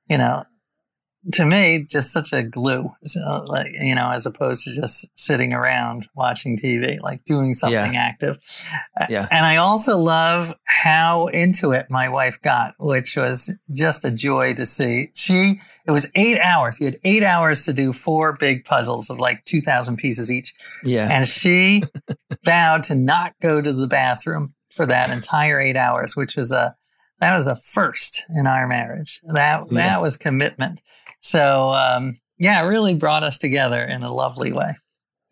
you 0.08 0.18
know. 0.18 0.46
To 1.34 1.46
me, 1.46 1.86
just 1.90 2.14
such 2.14 2.32
a 2.32 2.42
glue, 2.42 2.90
so, 3.04 3.20
uh, 3.20 3.44
like 3.48 3.74
you 3.74 3.94
know, 3.96 4.12
as 4.12 4.26
opposed 4.26 4.64
to 4.64 4.74
just 4.74 5.08
sitting 5.20 5.52
around 5.54 6.08
watching 6.16 6.58
TV, 6.58 7.02
like 7.02 7.26
doing 7.26 7.54
something 7.54 7.98
active. 7.98 8.38
Yeah. 9.10 9.28
And 9.30 9.46
I 9.46 9.58
also 9.58 9.98
love 9.98 10.54
how 10.64 11.28
into 11.28 11.72
it 11.72 11.88
my 11.90 12.08
wife 12.08 12.42
got, 12.42 12.76
which 12.80 13.18
was 13.18 13.54
just 13.74 14.06
a 14.06 14.12
joy 14.12 14.54
to 14.54 14.66
see. 14.66 15.10
She, 15.16 15.60
it 15.86 15.92
was 15.92 16.10
eight 16.16 16.40
hours. 16.40 16.80
You 16.80 16.86
had 16.86 16.98
eight 17.04 17.24
hours 17.24 17.66
to 17.66 17.74
do 17.74 17.92
four 17.92 18.34
big 18.40 18.64
puzzles 18.64 19.10
of 19.10 19.20
like 19.20 19.44
2,000 19.46 19.98
pieces 19.98 20.32
each. 20.32 20.54
Yeah. 20.84 21.10
And 21.12 21.28
she 21.28 21.84
vowed 22.46 22.84
to 22.84 22.96
not 22.96 23.34
go 23.42 23.62
to 23.62 23.74
the 23.74 23.88
bathroom 23.88 24.54
for 24.72 24.86
that 24.86 25.10
entire 25.10 25.60
eight 25.60 25.76
hours, 25.78 26.16
which 26.16 26.36
was 26.38 26.52
a, 26.52 26.76
that 27.20 27.36
was 27.36 27.48
a 27.48 27.56
first 27.58 28.22
in 28.36 28.46
our 28.48 28.68
marriage. 28.68 29.20
That, 29.34 29.68
that 29.70 29.76
Yeah. 29.76 29.98
was 29.98 30.18
commitment. 30.18 30.80
So, 31.22 31.70
um, 31.70 32.20
yeah, 32.38 32.64
it 32.64 32.68
really 32.68 32.96
brought 32.96 33.24
us 33.24 33.38
together 33.38 33.82
in 33.82 34.04
a 34.04 34.14
lovely 34.14 34.54
way, 34.54 34.76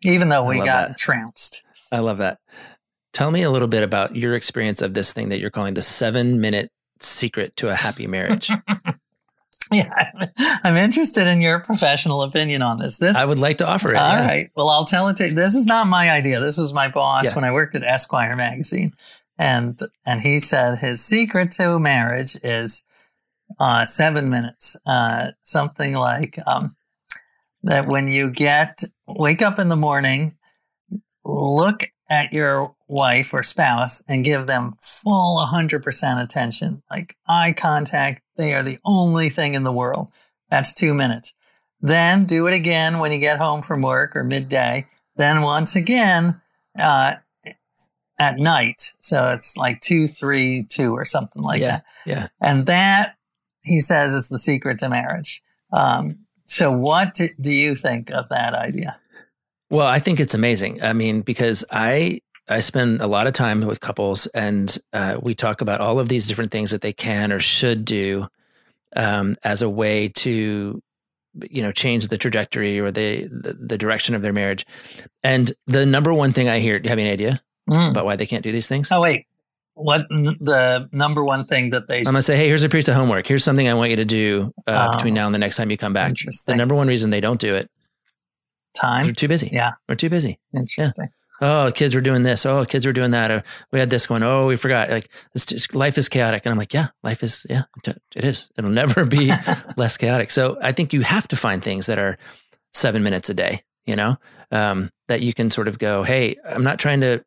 even 0.04 0.28
though 0.28 0.44
we 0.44 0.58
got 0.58 0.88
that. 0.88 0.98
trounced. 0.98 1.62
I 1.92 1.98
love 2.00 2.18
that. 2.18 2.38
Tell 3.12 3.30
me 3.30 3.42
a 3.42 3.50
little 3.50 3.68
bit 3.68 3.82
about 3.82 4.14
your 4.16 4.34
experience 4.34 4.82
of 4.82 4.92
this 4.94 5.12
thing 5.12 5.30
that 5.30 5.38
you're 5.38 5.50
calling 5.50 5.74
the 5.74 5.82
seven 5.82 6.40
minute 6.40 6.70
secret 7.00 7.56
to 7.56 7.68
a 7.68 7.74
happy 7.74 8.06
marriage. 8.06 8.50
Yeah, 9.72 10.12
I'm 10.62 10.76
interested 10.76 11.26
in 11.26 11.40
your 11.40 11.58
professional 11.58 12.22
opinion 12.22 12.62
on 12.62 12.78
this. 12.78 12.98
This, 12.98 13.16
I 13.16 13.24
would 13.24 13.40
like 13.40 13.58
to 13.58 13.66
offer 13.66 13.92
it. 13.92 13.96
all 13.96 14.12
yeah. 14.12 14.26
right. 14.26 14.50
Well, 14.54 14.68
I'll 14.68 14.84
tell 14.84 15.08
it 15.08 15.16
to 15.16 15.28
you. 15.28 15.34
This 15.34 15.56
is 15.56 15.66
not 15.66 15.88
my 15.88 16.10
idea. 16.10 16.38
This 16.38 16.56
was 16.56 16.72
my 16.72 16.86
boss 16.88 17.24
Yeah. 17.26 17.34
when 17.34 17.42
I 17.42 17.50
worked 17.50 17.74
at 17.74 17.82
Esquire 17.82 18.36
magazine, 18.36 18.92
and 19.38 19.76
and 20.06 20.20
he 20.20 20.38
said 20.38 20.78
his 20.78 21.04
secret 21.04 21.50
to 21.52 21.80
marriage 21.80 22.36
is 22.44 22.84
uh, 23.58 23.84
seven 23.84 24.28
minutes. 24.30 24.76
Uh, 24.86 25.28
something 25.42 25.94
like 25.94 26.38
um, 26.46 26.76
that 27.62 27.86
when 27.86 28.08
you 28.08 28.30
get 28.30 28.82
wake 29.06 29.42
up 29.42 29.58
in 29.58 29.68
the 29.68 29.76
morning, 29.76 30.36
look 31.24 31.84
at 32.08 32.32
your 32.32 32.74
wife 32.88 33.34
or 33.34 33.42
spouse 33.42 34.02
and 34.08 34.24
give 34.24 34.46
them 34.46 34.76
full 34.80 35.44
100% 35.44 36.22
attention, 36.22 36.82
like 36.90 37.16
eye 37.26 37.52
contact. 37.52 38.22
They 38.36 38.54
are 38.54 38.62
the 38.62 38.78
only 38.84 39.28
thing 39.28 39.54
in 39.54 39.64
the 39.64 39.72
world. 39.72 40.12
That's 40.50 40.72
two 40.72 40.94
minutes. 40.94 41.34
Then 41.80 42.24
do 42.24 42.46
it 42.46 42.54
again 42.54 43.00
when 43.00 43.10
you 43.12 43.18
get 43.18 43.38
home 43.38 43.62
from 43.62 43.82
work 43.82 44.14
or 44.14 44.22
midday. 44.22 44.86
Then 45.16 45.42
once 45.42 45.74
again 45.74 46.40
uh, 46.78 47.14
at 48.20 48.38
night. 48.38 48.92
So 49.00 49.32
it's 49.32 49.56
like 49.56 49.80
two, 49.80 50.06
three, 50.06 50.64
two, 50.68 50.92
or 50.92 51.04
something 51.04 51.42
like 51.42 51.60
Yeah, 51.60 51.68
that. 51.68 51.84
yeah. 52.06 52.28
And 52.40 52.66
that, 52.66 53.15
he 53.66 53.80
says, 53.80 54.14
is 54.14 54.28
the 54.28 54.38
secret 54.38 54.78
to 54.78 54.88
marriage. 54.88 55.42
Um, 55.72 56.20
So, 56.44 56.70
what 56.70 57.18
do, 57.40 57.52
you 57.52 57.74
think 57.74 58.10
of 58.10 58.28
that 58.28 58.54
idea? 58.54 58.98
Well, 59.68 59.86
I 59.86 59.98
think 59.98 60.20
it's 60.20 60.34
amazing. 60.34 60.80
I 60.80 60.92
mean, 60.92 61.22
because 61.22 61.64
I 61.70 62.20
I 62.48 62.60
spend 62.60 63.00
a 63.00 63.08
lot 63.08 63.26
of 63.26 63.32
time 63.32 63.62
with 63.66 63.80
couples, 63.80 64.26
and 64.28 64.78
uh, 64.92 65.18
we 65.20 65.34
talk 65.34 65.60
about 65.60 65.80
all 65.80 65.98
of 65.98 66.08
these 66.08 66.28
different 66.28 66.52
things 66.52 66.70
that 66.70 66.82
they 66.82 66.92
can 66.92 67.32
or 67.32 67.40
should 67.40 67.84
do 67.84 68.28
um, 68.94 69.34
as 69.42 69.62
a 69.62 69.68
way 69.68 70.08
to, 70.08 70.80
you 71.50 71.62
know, 71.62 71.72
change 71.72 72.06
the 72.06 72.16
trajectory 72.16 72.78
or 72.78 72.92
the, 72.92 73.26
the, 73.26 73.54
the 73.54 73.76
direction 73.76 74.14
of 74.14 74.22
their 74.22 74.32
marriage. 74.32 74.64
And 75.24 75.50
the 75.66 75.84
number 75.84 76.14
one 76.14 76.30
thing 76.30 76.48
I 76.48 76.60
hear, 76.60 76.78
do 76.78 76.86
you 76.86 76.90
have 76.90 76.98
any 77.00 77.10
idea 77.10 77.42
Mm. 77.68 77.90
about 77.90 78.04
why 78.04 78.14
they 78.14 78.26
can't 78.26 78.44
do 78.44 78.52
these 78.52 78.68
things? 78.68 78.92
Oh, 78.92 79.00
wait. 79.02 79.26
What 79.78 80.06
n- 80.10 80.36
the 80.40 80.88
number 80.92 81.22
one 81.22 81.44
thing 81.44 81.70
that 81.70 81.86
they 81.86 81.98
I'm 81.98 82.04
gonna 82.04 82.22
say, 82.22 82.36
hey, 82.36 82.48
here's 82.48 82.62
a 82.64 82.68
piece 82.70 82.88
of 82.88 82.94
homework. 82.94 83.26
Here's 83.26 83.44
something 83.44 83.68
I 83.68 83.74
want 83.74 83.90
you 83.90 83.96
to 83.96 84.04
do 84.06 84.50
uh, 84.66 84.88
Oh. 84.90 84.96
between 84.96 85.12
now 85.14 85.26
and 85.26 85.34
the 85.34 85.38
next 85.38 85.56
time 85.56 85.70
you 85.70 85.76
come 85.76 85.92
back. 85.92 86.14
The 86.46 86.54
number 86.56 86.74
one 86.74 86.88
reason 86.88 87.10
they 87.10 87.20
don't 87.20 87.38
do 87.40 87.54
it, 87.54 87.68
time 88.74 89.04
they're 89.04 89.12
too 89.12 89.28
busy. 89.28 89.50
Yeah. 89.52 89.72
We're 89.88 89.94
too 89.96 90.08
busy. 90.10 90.38
Interesting. 90.54 91.08
oh, 91.42 91.70
kids 91.74 91.94
were 91.94 92.00
doing 92.00 92.22
this. 92.22 92.46
Oh, 92.46 92.64
kids 92.64 92.86
were 92.86 92.92
doing 92.94 93.10
that. 93.10 93.30
Or 93.30 93.42
we 93.70 93.78
had 93.78 93.90
this 93.90 94.06
going. 94.06 94.22
Oh, 94.22 94.46
we 94.46 94.56
forgot. 94.56 94.88
Like 94.90 95.10
it's 95.34 95.44
just 95.46 95.74
life 95.74 95.98
is 95.98 96.08
chaotic. 96.08 96.46
And 96.46 96.52
I'm 96.52 96.58
like, 96.58 96.72
yeah, 96.72 96.88
life 97.02 97.22
is, 97.22 97.44
yeah, 97.50 97.64
it- 97.86 97.98
it 98.14 98.24
is. 98.24 98.50
It'll 98.56 98.70
never 98.70 99.04
be 99.04 99.30
less 99.76 99.96
chaotic. 99.98 100.30
So 100.30 100.58
I 100.62 100.72
think 100.72 100.92
you 100.94 101.02
have 101.02 101.28
to 101.28 101.36
find 101.36 101.62
things 101.62 101.84
that 101.86 101.98
are 101.98 102.16
seven 102.72 103.02
minutes 103.02 103.28
a 103.28 103.34
day, 103.34 103.62
you 103.84 103.96
know, 103.96 104.16
um, 104.50 104.90
that 105.08 105.20
you 105.20 105.34
can 105.34 105.50
sort 105.50 105.68
of 105.68 105.78
go, 105.78 106.02
Hey, 106.02 106.36
I'm 106.48 106.62
not 106.62 106.78
trying 106.78 107.02
to, 107.02 107.22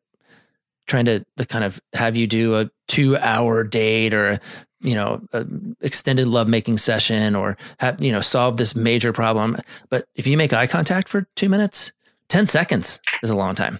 trying 0.89 1.05
to 1.05 1.25
kind 1.47 1.63
of 1.63 1.79
have 1.93 2.17
you 2.17 2.27
do 2.27 2.55
a 2.55 2.69
two 2.87 3.15
hour 3.15 3.63
date 3.63 4.13
or, 4.13 4.39
you 4.81 4.95
know, 4.95 5.21
a 5.31 5.45
extended 5.81 6.27
lovemaking 6.27 6.77
session 6.77 7.35
or 7.35 7.57
have, 7.79 8.03
you 8.03 8.11
know, 8.11 8.21
solve 8.21 8.57
this 8.57 8.75
major 8.75 9.13
problem. 9.13 9.55
But 9.89 10.07
if 10.15 10.27
you 10.27 10.35
make 10.35 10.51
eye 10.51 10.67
contact 10.67 11.07
for 11.07 11.27
two 11.35 11.47
minutes, 11.47 11.93
10 12.27 12.47
seconds 12.47 12.99
is 13.23 13.29
a 13.29 13.35
long 13.35 13.55
time, 13.55 13.79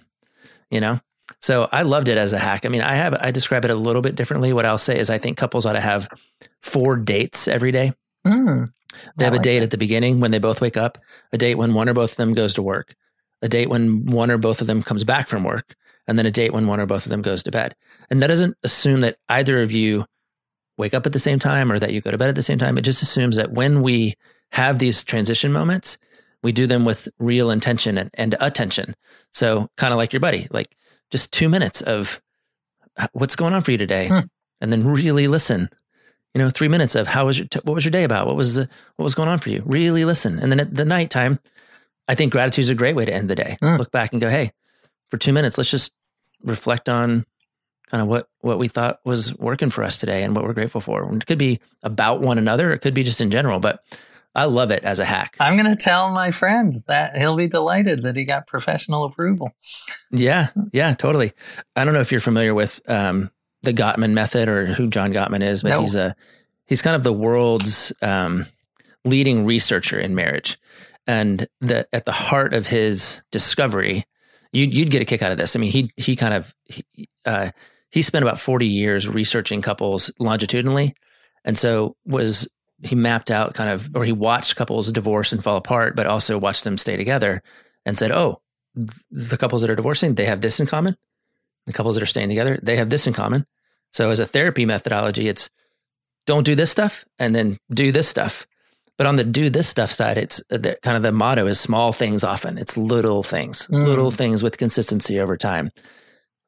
you 0.70 0.80
know? 0.80 1.00
So 1.40 1.68
I 1.70 1.82
loved 1.82 2.08
it 2.08 2.18
as 2.18 2.32
a 2.32 2.38
hack. 2.38 2.66
I 2.66 2.68
mean, 2.68 2.82
I 2.82 2.94
have, 2.94 3.14
I 3.14 3.30
describe 3.30 3.64
it 3.64 3.70
a 3.70 3.74
little 3.74 4.02
bit 4.02 4.14
differently. 4.14 4.52
What 4.52 4.66
I'll 4.66 4.78
say 4.78 4.98
is 4.98 5.10
I 5.10 5.18
think 5.18 5.38
couples 5.38 5.66
ought 5.66 5.74
to 5.74 5.80
have 5.80 6.08
four 6.60 6.96
dates 6.96 7.48
every 7.48 7.72
day. 7.72 7.92
Mm. 8.26 8.72
They 9.16 9.24
have 9.24 9.34
a 9.34 9.38
date 9.38 9.60
that. 9.60 9.64
at 9.64 9.70
the 9.70 9.78
beginning 9.78 10.20
when 10.20 10.32
they 10.32 10.38
both 10.38 10.60
wake 10.60 10.76
up, 10.76 10.98
a 11.32 11.38
date 11.38 11.54
when 11.54 11.74
one 11.74 11.88
or 11.88 11.94
both 11.94 12.12
of 12.12 12.16
them 12.16 12.34
goes 12.34 12.54
to 12.54 12.62
work, 12.62 12.94
a 13.40 13.48
date 13.48 13.68
when 13.68 14.06
one 14.06 14.30
or 14.30 14.38
both 14.38 14.60
of 14.60 14.66
them 14.66 14.82
comes 14.82 15.04
back 15.04 15.28
from 15.28 15.44
work, 15.44 15.76
and 16.06 16.18
then 16.18 16.26
a 16.26 16.30
date 16.30 16.52
when 16.52 16.66
one 16.66 16.80
or 16.80 16.86
both 16.86 17.06
of 17.06 17.10
them 17.10 17.22
goes 17.22 17.42
to 17.44 17.50
bed. 17.50 17.74
And 18.10 18.22
that 18.22 18.26
doesn't 18.28 18.56
assume 18.62 19.00
that 19.00 19.16
either 19.28 19.62
of 19.62 19.72
you 19.72 20.06
wake 20.76 20.94
up 20.94 21.06
at 21.06 21.12
the 21.12 21.18
same 21.18 21.38
time 21.38 21.70
or 21.70 21.78
that 21.78 21.92
you 21.92 22.00
go 22.00 22.10
to 22.10 22.18
bed 22.18 22.28
at 22.28 22.34
the 22.34 22.42
same 22.42 22.58
time. 22.58 22.78
It 22.78 22.82
just 22.82 23.02
assumes 23.02 23.36
that 23.36 23.52
when 23.52 23.82
we 23.82 24.14
have 24.52 24.78
these 24.78 25.04
transition 25.04 25.52
moments, 25.52 25.98
we 26.42 26.52
do 26.52 26.66
them 26.66 26.84
with 26.84 27.08
real 27.18 27.50
intention 27.50 27.98
and, 27.98 28.10
and 28.14 28.34
attention. 28.40 28.96
So, 29.32 29.68
kind 29.76 29.92
of 29.92 29.98
like 29.98 30.12
your 30.12 30.20
buddy, 30.20 30.48
like 30.50 30.74
just 31.10 31.32
two 31.32 31.48
minutes 31.48 31.82
of 31.82 32.20
what's 33.12 33.36
going 33.36 33.52
on 33.52 33.62
for 33.62 33.72
you 33.72 33.78
today, 33.78 34.08
Hmm. 34.08 34.20
and 34.60 34.70
then 34.70 34.84
really 34.84 35.28
listen. 35.28 35.68
You 36.34 36.38
know, 36.40 36.48
three 36.48 36.68
minutes 36.68 36.94
of 36.94 37.08
how 37.08 37.26
was 37.26 37.38
your 37.38 37.46
what 37.64 37.74
was 37.74 37.84
your 37.84 37.90
day 37.90 38.04
about? 38.04 38.26
What 38.26 38.36
was 38.36 38.54
the 38.54 38.68
what 38.96 39.02
was 39.04 39.14
going 39.14 39.28
on 39.28 39.38
for 39.38 39.50
you? 39.50 39.62
Really 39.66 40.04
listen, 40.04 40.38
and 40.38 40.50
then 40.50 40.60
at 40.60 40.74
the 40.74 40.84
nighttime, 40.84 41.40
I 42.08 42.14
think 42.14 42.32
gratitude 42.32 42.62
is 42.62 42.68
a 42.70 42.74
great 42.74 42.94
way 42.96 43.04
to 43.04 43.12
end 43.12 43.28
the 43.28 43.34
day. 43.34 43.56
Hmm. 43.60 43.76
Look 43.76 43.90
back 43.90 44.12
and 44.12 44.20
go, 44.20 44.30
hey, 44.30 44.52
for 45.10 45.18
two 45.18 45.32
minutes, 45.32 45.58
let's 45.58 45.70
just 45.70 45.92
reflect 46.42 46.88
on 46.88 47.26
kind 47.90 48.00
of 48.02 48.08
what 48.08 48.28
what 48.40 48.58
we 48.58 48.68
thought 48.68 49.00
was 49.04 49.36
working 49.36 49.68
for 49.70 49.82
us 49.84 49.98
today 49.98 50.22
and 50.22 50.34
what 50.34 50.44
we're 50.44 50.52
grateful 50.54 50.80
for. 50.80 51.02
And 51.02 51.22
it 51.22 51.26
could 51.26 51.38
be 51.38 51.60
about 51.82 52.20
one 52.20 52.38
another, 52.38 52.72
it 52.72 52.78
could 52.78 52.94
be 52.94 53.02
just 53.02 53.20
in 53.20 53.30
general, 53.30 53.58
but 53.58 53.82
I 54.32 54.44
love 54.44 54.70
it 54.70 54.84
as 54.84 55.00
a 55.00 55.04
hack. 55.04 55.34
I'm 55.40 55.56
going 55.56 55.70
to 55.70 55.76
tell 55.76 56.10
my 56.12 56.30
friend 56.30 56.72
that 56.86 57.16
he'll 57.16 57.34
be 57.36 57.48
delighted 57.48 58.04
that 58.04 58.16
he 58.16 58.24
got 58.24 58.46
professional 58.46 59.02
approval. 59.04 59.50
Yeah, 60.12 60.50
yeah, 60.72 60.94
totally. 60.94 61.32
I 61.74 61.84
don't 61.84 61.94
know 61.94 62.00
if 62.00 62.12
you're 62.12 62.20
familiar 62.20 62.54
with 62.54 62.80
um, 62.88 63.32
the 63.62 63.72
Gottman 63.72 64.12
method 64.12 64.48
or 64.48 64.66
who 64.66 64.86
John 64.86 65.12
Gottman 65.12 65.42
is, 65.42 65.62
but 65.64 65.70
No. 65.70 65.80
he's 65.80 65.96
a 65.96 66.14
he's 66.66 66.80
kind 66.80 66.94
of 66.94 67.02
the 67.02 67.12
world's 67.12 67.92
um, 68.02 68.46
leading 69.04 69.44
researcher 69.44 69.98
in 69.98 70.14
marriage, 70.14 70.58
and 71.08 71.48
the 71.60 71.88
at 71.92 72.04
the 72.04 72.12
heart 72.12 72.54
of 72.54 72.66
his 72.66 73.20
discovery, 73.32 74.04
you'd 74.52 74.74
you'd 74.74 74.90
get 74.90 75.02
a 75.02 75.04
kick 75.04 75.22
out 75.22 75.32
of 75.32 75.38
this. 75.38 75.56
I 75.56 75.58
mean, 75.58 75.70
he 75.70 75.92
he 75.96 76.16
kind 76.16 76.34
of 76.34 76.54
he, 76.64 77.08
uh, 77.24 77.50
he 77.90 78.02
spent 78.02 78.22
about 78.22 78.38
forty 78.38 78.66
years 78.66 79.08
researching 79.08 79.62
couples 79.62 80.10
longitudinally, 80.18 80.94
and 81.44 81.56
so 81.56 81.96
was 82.04 82.48
he 82.82 82.94
mapped 82.94 83.30
out 83.30 83.54
kind 83.54 83.70
of 83.70 83.88
or 83.94 84.04
he 84.04 84.12
watched 84.12 84.56
couples 84.56 84.90
divorce 84.92 85.32
and 85.32 85.42
fall 85.42 85.56
apart, 85.56 85.96
but 85.96 86.06
also 86.06 86.38
watched 86.38 86.64
them 86.64 86.78
stay 86.78 86.96
together, 86.96 87.42
and 87.84 87.98
said, 87.98 88.10
oh 88.10 88.40
the 88.74 89.36
couples 89.36 89.62
that 89.62 89.70
are 89.70 89.76
divorcing, 89.76 90.14
they 90.14 90.26
have 90.26 90.40
this 90.40 90.60
in 90.60 90.66
common. 90.66 90.96
The 91.66 91.72
couples 91.72 91.96
that 91.96 92.02
are 92.02 92.06
staying 92.06 92.28
together, 92.28 92.58
they 92.62 92.76
have 92.76 92.90
this 92.90 93.06
in 93.06 93.12
common. 93.12 93.46
So 93.92 94.10
as 94.10 94.20
a 94.20 94.26
therapy 94.26 94.64
methodology, 94.64 95.28
it's 95.28 95.50
don't 96.26 96.46
do 96.46 96.54
this 96.54 96.70
stuff 96.70 97.04
and 97.18 97.34
then 97.34 97.58
do 97.72 97.92
this 97.92 98.08
stuff. 98.08 98.46
But 99.00 99.06
on 99.06 99.16
the 99.16 99.24
do 99.24 99.48
this 99.48 99.66
stuff 99.66 99.90
side, 99.90 100.18
it's 100.18 100.42
uh, 100.50 100.58
the, 100.58 100.76
kind 100.82 100.94
of 100.94 101.02
the 101.02 101.10
motto 101.10 101.46
is 101.46 101.58
small 101.58 101.90
things 101.90 102.22
often. 102.22 102.58
It's 102.58 102.76
little 102.76 103.22
things, 103.22 103.66
Mm. 103.68 103.86
little 103.86 104.10
things 104.10 104.42
with 104.42 104.58
consistency 104.58 105.18
over 105.18 105.38
time, 105.38 105.70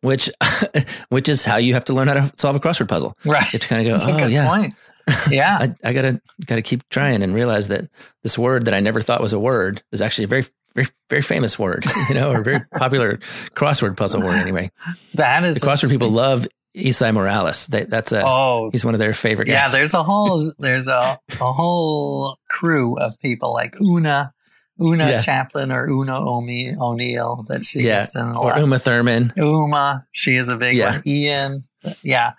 which 0.02 0.28
which 1.08 1.30
is 1.30 1.46
how 1.46 1.56
you 1.56 1.72
have 1.72 1.84
to 1.86 1.94
learn 1.94 2.08
how 2.08 2.14
to 2.14 2.32
solve 2.36 2.54
a 2.54 2.60
crossword 2.60 2.88
puzzle. 2.88 3.16
Right. 3.24 3.40
You 3.54 3.58
have 3.58 3.60
to 3.62 3.68
kind 3.68 3.88
of 3.88 3.94
go, 3.94 4.24
oh 4.24 4.26
yeah, 4.26 4.46
point. 4.46 4.74
Yeah. 5.30 5.56
I, 5.62 5.88
I 5.88 5.92
gotta 5.94 6.20
gotta 6.44 6.60
keep 6.60 6.86
trying 6.90 7.22
and 7.22 7.34
realize 7.34 7.68
that 7.68 7.88
this 8.22 8.36
word 8.36 8.66
that 8.66 8.74
I 8.74 8.80
never 8.80 9.00
thought 9.00 9.22
was 9.22 9.32
a 9.32 9.40
word 9.40 9.82
is 9.90 10.02
actually 10.02 10.24
a 10.24 10.28
very 10.28 10.44
very 10.74 10.88
very 11.08 11.22
famous 11.22 11.58
word, 11.58 11.86
you 12.10 12.14
know, 12.16 12.32
or 12.32 12.42
very 12.42 12.58
popular 12.76 13.16
crossword 13.56 13.96
puzzle 13.96 14.20
word. 14.20 14.36
Anyway, 14.36 14.70
that 15.14 15.42
is 15.46 15.56
the 15.56 15.66
crossword 15.66 15.90
people 15.90 16.10
love 16.10 16.46
Esai 16.76 17.12
Morales. 17.12 17.66
They, 17.66 17.84
that's 17.84 18.12
a 18.12 18.22
Oh, 18.24 18.70
he's 18.72 18.84
one 18.84 18.94
of 18.94 18.98
their 18.98 19.12
favorite 19.12 19.46
guys. 19.46 19.52
yeah. 19.54 19.68
There's 19.68 19.94
a 19.94 20.02
whole 20.02 20.42
there's 20.58 20.86
a, 20.88 21.18
a 21.40 21.52
whole 21.52 22.38
crew 22.48 22.96
of 22.98 23.12
people 23.20 23.52
like 23.52 23.78
Oona, 23.80 24.32
Oona 24.80 25.10
Yeah. 25.10 25.18
Chaplin 25.20 25.70
or 25.70 25.88
Oona 25.88 26.18
Omi 26.18 26.74
O'Neill 26.80 27.44
that 27.48 27.62
she 27.64 27.80
Yeah. 27.80 28.00
gets 28.00 28.14
in 28.16 28.22
a 28.24 28.40
lot. 28.40 28.56
or. 28.58 28.62
Uma 28.62 28.78
Thurman. 28.78 29.32
Uma, 29.36 30.06
she 30.12 30.34
is 30.36 30.48
a 30.48 30.56
big 30.56 30.76
Yeah. 30.76 30.92
one. 30.92 31.02
Ian, 31.06 31.64
yeah. 32.02 32.32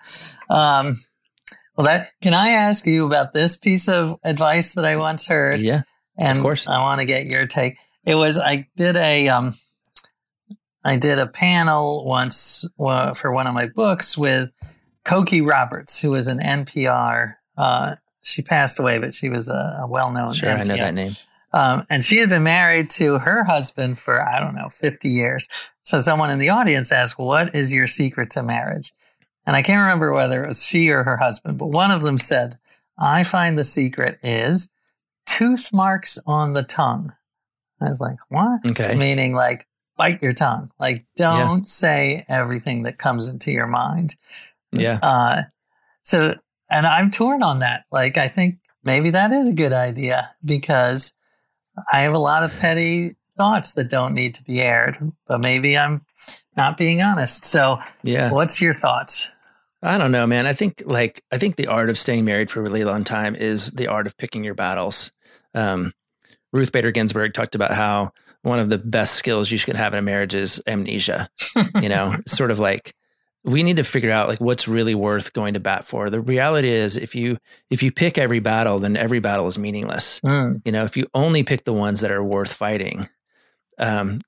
Um, 0.50 0.96
well, 1.76 1.86
that 1.86 2.10
can 2.22 2.34
I 2.34 2.50
ask 2.50 2.86
you 2.86 3.06
about 3.06 3.32
this 3.32 3.56
piece 3.56 3.88
of 3.88 4.18
advice 4.24 4.74
that 4.74 4.84
I 4.84 4.96
once 4.96 5.26
heard? 5.26 5.60
Yeah, 5.60 5.82
and 6.18 6.40
course. 6.40 6.66
I 6.68 6.78
want 6.82 7.00
to 7.00 7.06
get 7.06 7.26
your 7.26 7.46
take. 7.46 7.76
It 8.04 8.14
was 8.16 8.38
I 8.38 8.66
did 8.76 8.96
a 8.96 9.28
um, 9.28 9.54
I 10.84 10.96
did 10.96 11.18
a 11.18 11.26
panel 11.26 12.04
once 12.04 12.68
uh, 12.78 13.14
for 13.14 13.32
one 13.32 13.46
of 13.46 13.54
my 13.54 13.66
books 13.66 14.18
with 14.18 14.50
Cokie 15.04 15.46
Roberts, 15.46 16.00
who 16.00 16.10
was 16.10 16.28
an 16.28 16.38
NPR. 16.38 17.36
Uh, 17.56 17.96
she 18.22 18.42
passed 18.42 18.78
away, 18.78 18.98
but 18.98 19.14
she 19.14 19.28
was 19.28 19.48
a, 19.48 19.80
a 19.82 19.86
well-known. 19.86 20.32
sure, 20.34 20.50
I 20.50 20.62
know 20.62 20.76
that 20.76 20.94
name. 20.94 21.16
Um, 21.52 21.86
and 21.88 22.02
she 22.02 22.18
had 22.18 22.28
been 22.28 22.42
married 22.42 22.90
to 22.90 23.18
her 23.20 23.44
husband 23.44 23.98
for, 23.98 24.20
I 24.20 24.40
don't 24.40 24.56
know, 24.56 24.68
50 24.68 25.08
years. 25.08 25.48
So 25.82 25.98
someone 25.98 26.30
in 26.30 26.38
the 26.38 26.48
audience 26.48 26.90
asked, 26.90 27.18
What 27.18 27.54
is 27.54 27.72
your 27.72 27.86
secret 27.86 28.30
to 28.30 28.42
marriage? 28.42 28.92
And 29.46 29.54
I 29.54 29.62
can't 29.62 29.80
remember 29.80 30.12
whether 30.12 30.44
it 30.44 30.48
was 30.48 30.64
she 30.64 30.90
or 30.90 31.04
her 31.04 31.16
husband, 31.16 31.58
but 31.58 31.66
one 31.66 31.90
of 31.90 32.02
them 32.02 32.18
said, 32.18 32.58
I 32.98 33.24
find 33.24 33.58
the 33.58 33.64
secret 33.64 34.18
is 34.22 34.70
tooth 35.26 35.72
marks 35.72 36.18
on 36.26 36.54
the 36.54 36.62
tongue. 36.62 37.12
I 37.80 37.88
was 37.88 38.00
like, 38.00 38.16
What? 38.30 38.60
Okay, 38.70 38.96
Meaning, 38.96 39.34
like, 39.34 39.66
bite 39.96 40.22
your 40.22 40.32
tongue. 40.32 40.70
Like, 40.78 41.04
don't 41.16 41.68
say 41.68 42.24
everything 42.28 42.82
that 42.84 42.98
comes 42.98 43.28
into 43.28 43.50
your 43.50 43.66
mind. 43.66 44.16
yeah, 44.72 44.98
Uh, 45.02 45.42
so, 46.02 46.34
and 46.70 46.86
I'm 46.86 47.10
torn 47.10 47.42
on 47.42 47.60
that. 47.60 47.84
Like, 47.92 48.18
I 48.18 48.28
think 48.28 48.58
maybe 48.82 49.10
that 49.10 49.32
is 49.32 49.48
a 49.48 49.54
good 49.54 49.72
idea 49.72 50.30
because 50.44 51.14
I 51.92 52.00
have 52.00 52.14
a 52.14 52.18
lot 52.18 52.42
of 52.42 52.58
petty 52.58 53.10
thoughts 53.36 53.72
that 53.74 53.90
don't 53.90 54.14
need 54.14 54.34
to 54.36 54.44
be 54.44 54.60
aired, 54.60 54.98
but 55.26 55.40
maybe 55.40 55.76
I'm 55.76 56.04
not 56.56 56.76
being 56.76 57.02
honest. 57.02 57.44
So, 57.44 57.80
yeah. 58.02 58.32
what's 58.32 58.60
your 58.60 58.74
thoughts? 58.74 59.28
I 59.84 59.98
don't 59.98 60.12
know, 60.12 60.26
man. 60.26 60.46
I 60.46 60.54
think 60.54 60.82
like 60.86 61.22
I 61.30 61.36
think 61.36 61.56
the 61.56 61.66
art 61.66 61.90
of 61.90 61.98
staying 61.98 62.24
married 62.24 62.48
for 62.48 62.60
a 62.60 62.62
really 62.62 62.84
long 62.84 63.04
time 63.04 63.36
is 63.36 63.70
the 63.72 63.88
art 63.88 64.06
of 64.06 64.16
picking 64.16 64.42
your 64.42 64.54
battles. 64.54 65.12
Um, 65.52 65.92
Ruth 66.52 66.72
Bader 66.72 66.90
Ginsburg 66.90 67.34
talked 67.34 67.54
about 67.54 67.72
how 67.72 68.12
one 68.44 68.58
of 68.58 68.68
the 68.68 68.78
best 68.78 69.14
skills 69.14 69.50
you 69.50 69.58
should 69.58 69.76
have 69.76 69.92
in 69.94 69.98
a 69.98 70.02
marriage 70.02 70.34
is 70.34 70.62
amnesia. 70.66 71.28
you 71.80 71.88
know, 71.88 72.14
sort 72.26 72.50
of 72.50 72.58
like 72.58 72.94
we 73.42 73.62
need 73.62 73.76
to 73.76 73.84
figure 73.84 74.10
out 74.10 74.28
like 74.28 74.40
what's 74.40 74.66
really 74.68 74.94
worth 74.94 75.32
going 75.32 75.54
to 75.54 75.60
bat 75.60 75.84
for. 75.84 76.08
The 76.08 76.20
reality 76.20 76.68
is 76.68 76.96
if 76.96 77.14
you 77.14 77.38
if 77.70 77.82
you 77.82 77.90
pick 77.90 78.16
every 78.18 78.40
battle, 78.40 78.78
then 78.78 78.96
every 78.96 79.20
battle 79.20 79.46
is 79.46 79.58
meaningless. 79.58 80.20
Mm, 80.20 80.62
You 80.64 80.72
know, 80.72 80.84
if 80.84 80.96
you 80.96 81.06
only 81.14 81.42
pick 81.42 81.64
the 81.64 81.72
ones 81.72 82.00
that 82.00 82.10
are 82.10 82.22
worth 82.24 82.52
fighting, 82.52 83.08
um, 83.78 84.18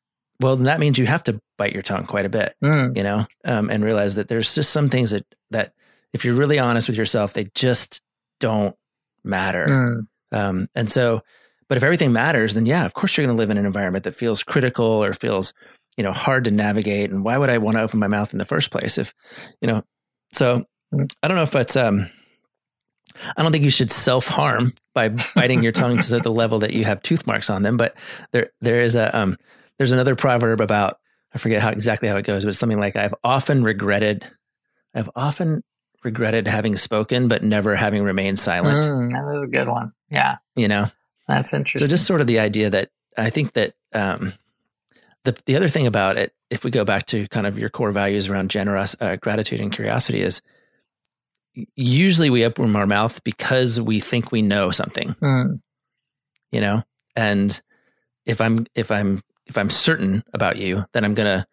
well, 0.40 0.56
then 0.56 0.64
that 0.66 0.80
means 0.80 0.98
you 0.98 1.06
have 1.06 1.24
to 1.24 1.40
bite 1.56 1.72
your 1.72 1.82
tongue 1.82 2.04
quite 2.06 2.26
a 2.26 2.30
bit 2.30 2.54
mm, 2.62 2.94
you 2.96 3.02
know, 3.02 3.26
um, 3.44 3.70
and 3.70 3.82
realize 3.84 4.16
that 4.16 4.28
there's 4.28 4.54
just 4.54 4.70
some 4.70 4.88
things 4.90 5.10
that 5.10 5.24
that 5.50 5.72
if 6.12 6.24
you're 6.24 6.34
really 6.34 6.58
honest 6.58 6.88
with 6.88 6.96
yourself, 6.96 7.32
they 7.32 7.44
just 7.54 8.02
don't 8.40 8.76
matter. 9.24 9.66
mm. 9.66 10.06
Um, 10.32 10.68
and 10.74 10.90
so, 10.90 11.22
But 11.68 11.76
if 11.76 11.82
everything 11.82 12.12
matters, 12.12 12.54
then 12.54 12.66
yeah, 12.66 12.84
of 12.84 12.94
course 12.94 13.16
you're 13.16 13.26
going 13.26 13.36
to 13.36 13.38
live 13.38 13.50
in 13.50 13.58
an 13.58 13.66
environment 13.66 14.04
that 14.04 14.14
feels 14.14 14.42
critical 14.42 14.86
or 14.86 15.12
feels, 15.12 15.52
you 15.96 16.04
know, 16.04 16.12
hard 16.12 16.44
to 16.44 16.50
navigate. 16.50 17.10
And 17.10 17.24
why 17.24 17.38
would 17.38 17.50
I 17.50 17.58
want 17.58 17.76
to 17.76 17.82
open 17.82 17.98
my 17.98 18.06
mouth 18.06 18.32
in 18.32 18.38
the 18.38 18.44
first 18.44 18.70
place 18.70 18.98
if, 18.98 19.14
you 19.60 19.68
know, 19.68 19.82
so 20.32 20.64
mm. 20.94 21.12
I 21.22 21.28
don't 21.28 21.36
know 21.36 21.42
if 21.42 21.54
it's, 21.54 21.76
um, 21.76 22.08
I 23.36 23.42
don't 23.42 23.52
think 23.52 23.64
you 23.64 23.70
should 23.70 23.90
self 23.90 24.26
harm 24.26 24.72
by 24.94 25.10
biting 25.34 25.62
your 25.62 25.72
tongue 25.72 25.98
to 25.98 26.20
the 26.20 26.30
level 26.30 26.60
that 26.60 26.72
you 26.72 26.84
have 26.84 27.02
tooth 27.02 27.26
marks 27.26 27.50
on 27.50 27.62
them. 27.62 27.76
But 27.76 27.96
there, 28.32 28.50
there 28.60 28.82
is 28.82 28.94
a, 28.94 29.16
um, 29.16 29.36
there's 29.78 29.92
another 29.92 30.14
proverb 30.16 30.60
about, 30.60 30.98
I 31.34 31.38
forget 31.38 31.62
how 31.62 31.70
exactly 31.70 32.08
how 32.08 32.16
it 32.16 32.24
goes, 32.24 32.44
but 32.44 32.54
something 32.54 32.78
like 32.78 32.96
I've 32.96 33.14
often 33.24 33.64
regretted, 33.64 34.26
I've 34.94 35.10
often 35.16 35.62
regretted 36.04 36.46
having 36.46 36.76
spoken, 36.76 37.28
but 37.28 37.42
never 37.42 37.74
having 37.74 38.02
remained 38.02 38.38
silent. 38.38 38.84
Mm, 38.84 39.10
that 39.10 39.24
was 39.24 39.44
a 39.44 39.48
good 39.48 39.68
one. 39.68 39.92
Yeah. 40.10 40.36
You 40.54 40.68
know, 40.68 40.86
that's 41.28 41.52
interesting. 41.52 41.86
So 41.86 41.90
just 41.90 42.06
sort 42.06 42.20
of 42.20 42.26
the 42.26 42.38
idea 42.38 42.70
that 42.70 42.90
I 43.16 43.30
think 43.30 43.54
that 43.54 43.74
um, 43.92 44.32
the 45.24 45.36
the 45.46 45.56
other 45.56 45.68
thing 45.68 45.86
about 45.86 46.16
it, 46.16 46.32
if 46.50 46.64
we 46.64 46.70
go 46.70 46.84
back 46.84 47.06
to 47.06 47.26
kind 47.28 47.46
of 47.46 47.58
your 47.58 47.68
core 47.68 47.92
values 47.92 48.28
around 48.28 48.50
generous 48.50 48.96
uh, 49.00 49.16
gratitude 49.16 49.60
and 49.60 49.72
curiosity, 49.72 50.20
is 50.20 50.40
usually 51.74 52.30
we 52.30 52.44
open 52.44 52.74
our 52.76 52.86
mouth 52.86 53.22
because 53.24 53.80
we 53.80 54.00
think 54.00 54.32
we 54.32 54.42
know 54.42 54.70
something. 54.70 55.14
Mm. 55.20 55.60
You 56.52 56.60
know, 56.60 56.82
and 57.14 57.60
if 58.24 58.40
I'm 58.40 58.66
if 58.74 58.90
I'm 58.90 59.22
if 59.46 59.58
I'm 59.58 59.70
certain 59.70 60.22
about 60.32 60.56
you, 60.56 60.84
then 60.92 61.04
I'm 61.04 61.14
gonna 61.14 61.46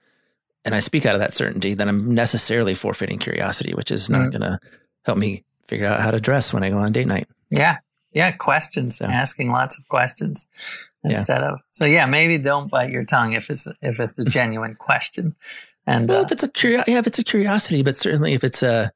and 0.66 0.74
I 0.74 0.80
speak 0.80 1.06
out 1.06 1.16
of 1.16 1.20
that 1.20 1.34
certainty, 1.34 1.74
then 1.74 1.90
I'm 1.90 2.14
necessarily 2.14 2.74
forfeiting 2.74 3.20
curiosity, 3.20 3.74
which 3.74 3.92
is 3.92 4.10
not 4.10 4.30
mm. 4.30 4.32
gonna 4.32 4.60
help 5.06 5.18
me 5.18 5.44
figure 5.66 5.88
out 5.88 6.02
how 6.02 6.12
to 6.12 6.20
dress 6.20 6.54
when 6.54 6.64
I 6.64 6.70
go 6.70 6.78
on 6.78 6.92
date 6.92 7.08
night. 7.08 7.28
Yeah. 7.50 7.78
Yeah, 8.14 8.32
questions, 8.32 8.98
so. 8.98 9.06
asking 9.06 9.52
lots 9.52 9.78
of 9.78 9.88
questions 9.88 10.48
instead 11.04 11.42
yeah. 11.42 11.52
of 11.52 11.60
so 11.72 11.86
yeah, 11.86 12.06
maybe 12.06 12.38
don't 12.38 12.72
bite 12.72 12.92
your 12.92 13.06
tongue 13.06 13.34
if 13.34 13.50
it's 13.50 13.68
if 13.82 14.00
it's 14.00 14.18
a 14.18 14.26
genuine 14.40 14.76
question. 14.76 15.36
And 15.86 16.08
well, 16.08 16.22
uh, 16.22 16.24
if 16.24 16.32
it's 16.32 16.44
a 16.44 16.52
curio- 16.52 16.84
yeah, 16.88 17.00
if 17.00 17.08
it's 17.08 17.20
a 17.20 17.24
curiosity, 17.24 17.84
but 17.84 17.98
certainly 17.98 18.34
if 18.34 18.44
it's 18.44 18.64
a 18.64 18.92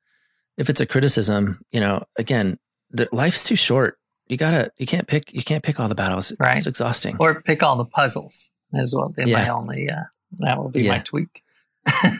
if 0.58 0.70
it's 0.70 0.82
a 0.82 0.86
criticism, 0.86 1.62
you 1.72 1.80
know, 1.80 2.04
again, 2.18 2.58
the, 2.92 3.08
life's 3.12 3.44
too 3.44 3.56
short. 3.56 3.98
You 4.28 4.38
gotta 4.38 4.72
you 4.78 4.86
can't 4.86 5.08
pick 5.08 5.34
you 5.34 5.44
can't 5.44 5.64
pick 5.64 5.80
all 5.80 5.88
the 5.88 5.96
battles. 5.96 6.34
Right, 6.40 6.58
It's 6.58 6.66
right. 6.66 6.72
exhausting. 6.72 7.18
Or 7.20 7.42
pick 7.42 7.64
all 7.64 7.76
the 7.76 7.86
puzzles 7.86 8.52
as 8.74 8.94
well. 8.94 9.10
They 9.10 9.26
yeah. 9.26 9.44
my 9.44 9.50
only 9.50 9.90
uh, 9.90 10.04
that 10.40 10.58
will 10.58 10.70
be 10.70 10.84
yeah. 10.84 10.92
my 10.92 11.00
tweak. 11.00 11.44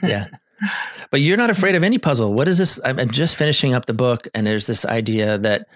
yeah. 0.02 0.26
But 1.10 1.20
you're 1.20 1.36
not 1.36 1.50
afraid 1.50 1.76
of 1.76 1.84
any 1.84 1.98
puzzle. 1.98 2.34
What 2.34 2.48
is 2.48 2.58
this? 2.58 2.80
I'm 2.84 3.10
just 3.10 3.36
finishing 3.36 3.74
up 3.74 3.86
the 3.86 3.94
book, 3.94 4.26
and 4.34 4.44
there's 4.44 4.66
this 4.66 4.84
idea 4.84 5.38
that 5.38 5.68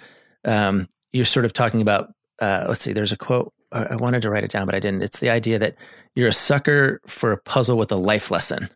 um, 0.45 0.89
you're 1.13 1.25
sort 1.25 1.45
of 1.45 1.53
talking 1.53 1.81
about. 1.81 2.13
Uh, 2.41 2.65
let's 2.69 2.83
see. 2.83 2.93
There's 2.93 3.13
a 3.13 3.17
quote. 3.17 3.53
I 3.71 3.97
wanted 3.97 4.23
to 4.23 4.31
write 4.31 4.45
it 4.45 4.51
down, 4.51 4.67
but 4.67 4.75
I 4.75 4.81
didn't. 4.81 5.03
It's 5.03 5.19
the 5.19 5.31
idea 5.31 5.59
that 5.59 5.77
you're 6.15 6.29
a 6.29 6.33
sucker 6.33 7.01
for 7.07 7.33
a 7.33 7.39
puzzle 7.39 7.79
with 7.79 7.91
a 7.91 7.97
life 7.97 8.31
lesson, 8.31 8.69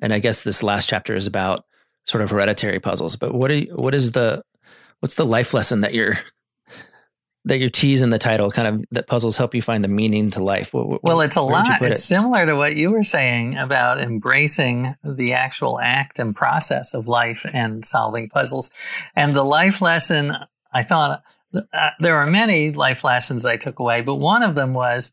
and 0.00 0.12
I 0.12 0.18
guess 0.18 0.42
this 0.42 0.62
last 0.62 0.88
chapter 0.88 1.14
is 1.14 1.26
about 1.26 1.64
sort 2.06 2.22
of 2.22 2.30
hereditary 2.30 2.80
puzzles. 2.80 3.16
But 3.16 3.34
what 3.34 3.50
are 3.50 3.54
you, 3.54 3.74
what 3.74 3.94
is 3.94 4.12
the 4.12 4.42
what's 5.00 5.14
the 5.14 5.26
life 5.26 5.54
lesson 5.54 5.82
that 5.82 5.94
you're 5.94 6.18
that 7.44 7.58
your 7.58 7.68
tease 7.68 8.02
in 8.02 8.10
the 8.10 8.18
title 8.18 8.50
kind 8.50 8.68
of 8.68 8.84
that 8.90 9.06
puzzles 9.06 9.36
help 9.36 9.54
you 9.54 9.62
find 9.62 9.82
the 9.82 9.88
meaning 9.88 10.30
to 10.30 10.42
life? 10.42 10.74
What, 10.74 11.02
well, 11.02 11.20
it's 11.20 11.36
a 11.36 11.42
lot. 11.42 11.82
It's 11.82 11.96
it? 11.96 12.00
similar 12.00 12.46
to 12.46 12.54
what 12.54 12.76
you 12.76 12.90
were 12.90 13.04
saying 13.04 13.56
about 13.56 14.00
embracing 14.00 14.94
the 15.04 15.32
actual 15.32 15.80
act 15.80 16.18
and 16.18 16.34
process 16.34 16.92
of 16.94 17.08
life 17.08 17.46
and 17.52 17.84
solving 17.84 18.28
puzzles. 18.28 18.70
And 19.16 19.34
the 19.34 19.44
life 19.44 19.80
lesson, 19.80 20.34
I 20.72 20.82
thought 20.82 21.22
uh, 21.54 21.90
there 21.98 22.16
are 22.16 22.26
many 22.26 22.72
life 22.72 23.04
lessons 23.04 23.44
I 23.44 23.56
took 23.56 23.78
away, 23.78 24.02
but 24.02 24.16
one 24.16 24.42
of 24.42 24.54
them 24.54 24.74
was, 24.74 25.12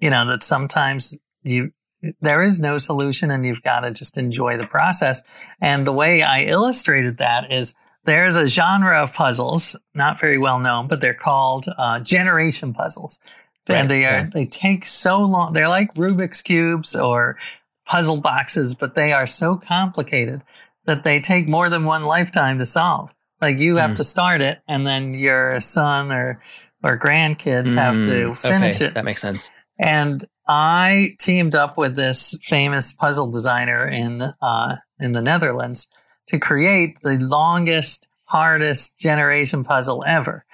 you 0.00 0.10
know, 0.10 0.26
that 0.28 0.42
sometimes 0.42 1.18
you, 1.42 1.72
there 2.20 2.42
is 2.42 2.60
no 2.60 2.78
solution 2.78 3.30
and 3.30 3.44
you've 3.44 3.62
got 3.62 3.80
to 3.80 3.90
just 3.90 4.16
enjoy 4.16 4.56
the 4.56 4.66
process. 4.66 5.22
And 5.60 5.86
the 5.86 5.92
way 5.92 6.22
I 6.22 6.42
illustrated 6.42 7.18
that 7.18 7.50
is 7.50 7.74
there's 8.04 8.36
a 8.36 8.48
genre 8.48 9.02
of 9.02 9.14
puzzles, 9.14 9.76
not 9.94 10.20
very 10.20 10.38
well 10.38 10.58
known, 10.58 10.88
but 10.88 11.00
they're 11.00 11.14
called 11.14 11.66
uh, 11.78 12.00
generation 12.00 12.74
puzzles. 12.74 13.20
Right, 13.68 13.78
and 13.78 13.90
they 13.90 14.04
are, 14.06 14.28
they 14.32 14.44
take 14.44 14.84
so 14.84 15.20
long. 15.22 15.52
They're 15.52 15.68
like 15.68 15.94
Rubik's 15.94 16.42
cubes 16.42 16.96
or 16.96 17.38
puzzle 17.86 18.16
boxes, 18.16 18.74
but 18.74 18.96
they 18.96 19.12
are 19.12 19.26
so 19.26 19.56
complicated 19.56 20.42
that 20.84 21.04
they 21.04 21.20
take 21.20 21.46
more 21.46 21.68
than 21.68 21.84
one 21.84 22.04
lifetime 22.04 22.58
to 22.58 22.66
solve. 22.66 23.10
Like 23.42 23.58
you 23.58 23.76
have 23.76 23.90
mm. 23.90 23.96
to 23.96 24.04
start 24.04 24.40
it 24.40 24.60
and 24.68 24.86
then 24.86 25.14
your 25.14 25.60
son 25.60 26.12
or, 26.12 26.40
or 26.84 26.96
grandkids 26.96 27.70
mm. 27.70 27.74
have 27.74 27.94
to 27.94 28.28
mm, 28.28 28.40
finish 28.40 28.76
okay. 28.76 28.86
it. 28.86 28.94
That 28.94 29.04
makes 29.04 29.20
sense. 29.20 29.50
And 29.80 30.24
I 30.46 31.16
teamed 31.18 31.56
up 31.56 31.76
with 31.76 31.96
this 31.96 32.36
famous 32.42 32.92
puzzle 32.92 33.32
designer 33.32 33.88
in, 33.88 34.22
uh, 34.40 34.76
in 35.00 35.12
the 35.12 35.22
Netherlands 35.22 35.88
to 36.28 36.38
create 36.38 37.00
the 37.02 37.18
longest, 37.18 38.06
hardest 38.24 38.98
generation 38.98 39.64
puzzle 39.64 40.04
ever. 40.06 40.44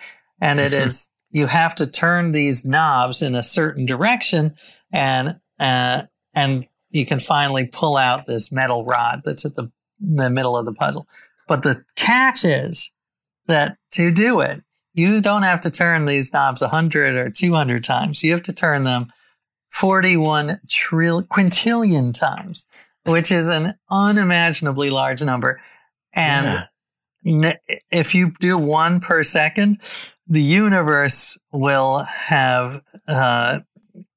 And 0.41 0.59
it 0.59 0.73
mm-hmm. 0.73 0.83
is, 0.87 1.11
you 1.31 1.47
have 1.47 1.75
to 1.77 1.87
turn 1.87 2.33
these 2.33 2.65
knobs 2.65 3.21
in 3.21 3.35
a 3.35 3.43
certain 3.43 3.85
direction 3.85 4.55
and, 4.93 5.37
uh, 5.61 6.05
and 6.35 6.67
you 6.89 7.05
can 7.05 7.21
finally 7.21 7.67
pull 7.67 7.99
out 7.99 8.27
this 8.27 8.51
metal 8.51 8.87
rod 8.87 9.21
that's 9.25 9.45
at 9.45 9.55
the, 9.55 9.71
the 10.01 10.31
middle 10.31 10.57
of 10.57 10.65
the 10.65 10.73
puzzle. 10.73 11.07
But 11.49 11.63
the 11.63 11.85
catch 11.97 12.45
is 12.45 12.93
that 13.47 13.79
to 13.93 14.13
do 14.13 14.41
it, 14.41 14.63
you 14.95 15.21
don't 15.21 15.43
have 15.43 15.61
to 15.63 15.71
turn 15.71 16.05
these 16.05 16.33
knobs 16.33 16.61
100 16.61 17.17
or 17.17 17.31
200 17.31 17.83
times. 17.83 18.23
You 18.23 18.33
have 18.33 18.43
to 18.45 18.53
turn 18.53 18.85
them 18.85 19.13
41 19.71 20.61
trillion, 20.69 21.27
quintillion 21.27 22.15
times, 22.15 22.67
which 23.05 23.33
is 23.33 23.49
an 23.49 23.75
unimaginably 23.91 24.91
large 24.91 25.23
number. 25.23 25.61
And 26.13 26.67
yeah. 27.23 27.55
if 27.91 28.15
you 28.15 28.33
do 28.41 28.59
one 28.59 29.01
per 29.01 29.23
second, 29.23 29.81
the 30.27 30.43
universe 30.43 31.39
will 31.53 32.01
have 32.01 32.83
uh, 33.07 33.61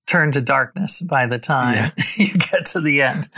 turn 0.07 0.31
to 0.33 0.41
darkness 0.41 1.01
by 1.01 1.25
the 1.25 1.39
time 1.39 1.75
yeah. 1.75 1.91
you 2.17 2.33
get 2.33 2.65
to 2.65 2.81
the 2.81 3.01
end. 3.01 3.29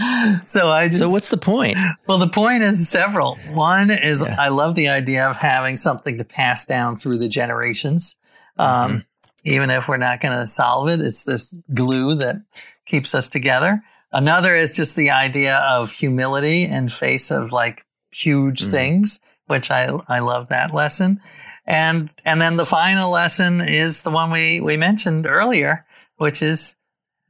So 0.48 0.72
I 0.72 0.88
just, 0.88 1.00
So 1.00 1.10
what's 1.10 1.30
the 1.30 1.38
point? 1.38 1.78
Well, 2.08 2.18
the 2.18 2.28
point 2.28 2.64
is 2.64 2.90
several. 2.90 3.36
One 3.52 3.92
is 3.92 4.24
yeah. 4.26 4.36
I 4.40 4.48
love 4.48 4.76
the 4.76 4.90
idea 4.90 5.28
of 5.28 5.36
having 5.36 5.78
something 5.78 6.18
to 6.18 6.24
pass 6.24 6.66
down 6.66 6.96
through 6.96 7.18
the 7.20 7.30
generations. 7.30 8.16
Um, 8.58 8.68
mm-hmm. 8.68 8.98
even 9.44 9.70
if 9.70 9.88
we're 9.88 9.98
not 9.98 10.22
going 10.22 10.38
to 10.38 10.48
solve 10.48 10.90
it, 10.90 11.00
it's 11.00 11.24
this 11.24 11.58
glue 11.74 12.16
that 12.16 12.38
keeps 12.86 13.14
us 13.16 13.30
together. 13.30 13.82
Another 14.12 14.54
is 14.54 14.76
just 14.76 14.96
the 14.96 15.10
idea 15.10 15.58
of 15.58 15.92
humility 15.92 16.64
in 16.66 16.90
face 16.90 17.32
of 17.32 17.52
like 17.52 17.86
huge 18.12 18.62
mm-hmm. 18.62 18.72
things, 18.72 19.20
which 19.48 19.72
I 19.72 19.86
I 20.08 20.20
love 20.20 20.50
that 20.50 20.74
lesson. 20.74 21.20
And 21.66 22.14
and 22.26 22.42
then 22.42 22.58
the 22.58 22.66
final 22.66 23.10
lesson 23.10 23.62
is 23.62 24.02
the 24.02 24.12
one 24.12 24.32
we 24.32 24.60
we 24.60 24.78
mentioned 24.78 25.26
earlier, 25.26 25.86
which 26.24 26.42
is 26.42 26.78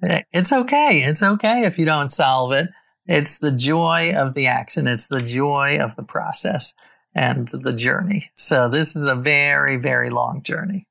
eh, 0.04 0.22
it's 0.32 0.54
okay. 0.54 1.02
It's 1.02 1.24
okay 1.24 1.66
if 1.66 1.80
you 1.80 1.86
don't 1.86 2.10
solve 2.10 2.52
it. 2.52 2.70
It's 3.08 3.40
the 3.40 3.52
joy 3.52 4.14
of 4.16 4.36
the 4.36 4.46
action. 4.46 4.88
It's 4.88 5.08
the 5.08 5.24
joy 5.24 5.80
of 5.80 5.96
the 5.96 6.04
process 6.04 6.76
and 7.16 7.48
the 7.48 7.74
journey. 7.74 8.30
So 8.36 8.70
this 8.70 8.96
is 8.96 9.08
a 9.08 9.16
very, 9.16 9.78
very 9.78 10.12
long 10.12 10.44
journey. 10.44 10.86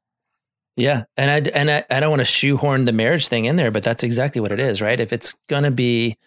Yeah. 0.77 1.05
And 1.17 1.31
I, 1.31 1.51
and 1.57 1.71
I, 1.71 1.85
I 1.91 2.01
don't 2.01 2.11
want 2.11 2.23
to 2.23 2.25
shoehorn 2.25 2.87
the 2.87 2.93
marriage 2.93 3.29
thing 3.29 3.45
in 3.45 3.55
there, 3.55 3.71
but 3.71 3.85
that's 3.85 4.03
exactly 4.03 4.41
what 4.41 4.51
it 4.51 4.59
is, 4.59 4.83
right? 4.83 4.99
If 4.99 5.13
it's 5.13 5.37
going 5.49 5.63
to 5.63 5.71
be 5.71 6.19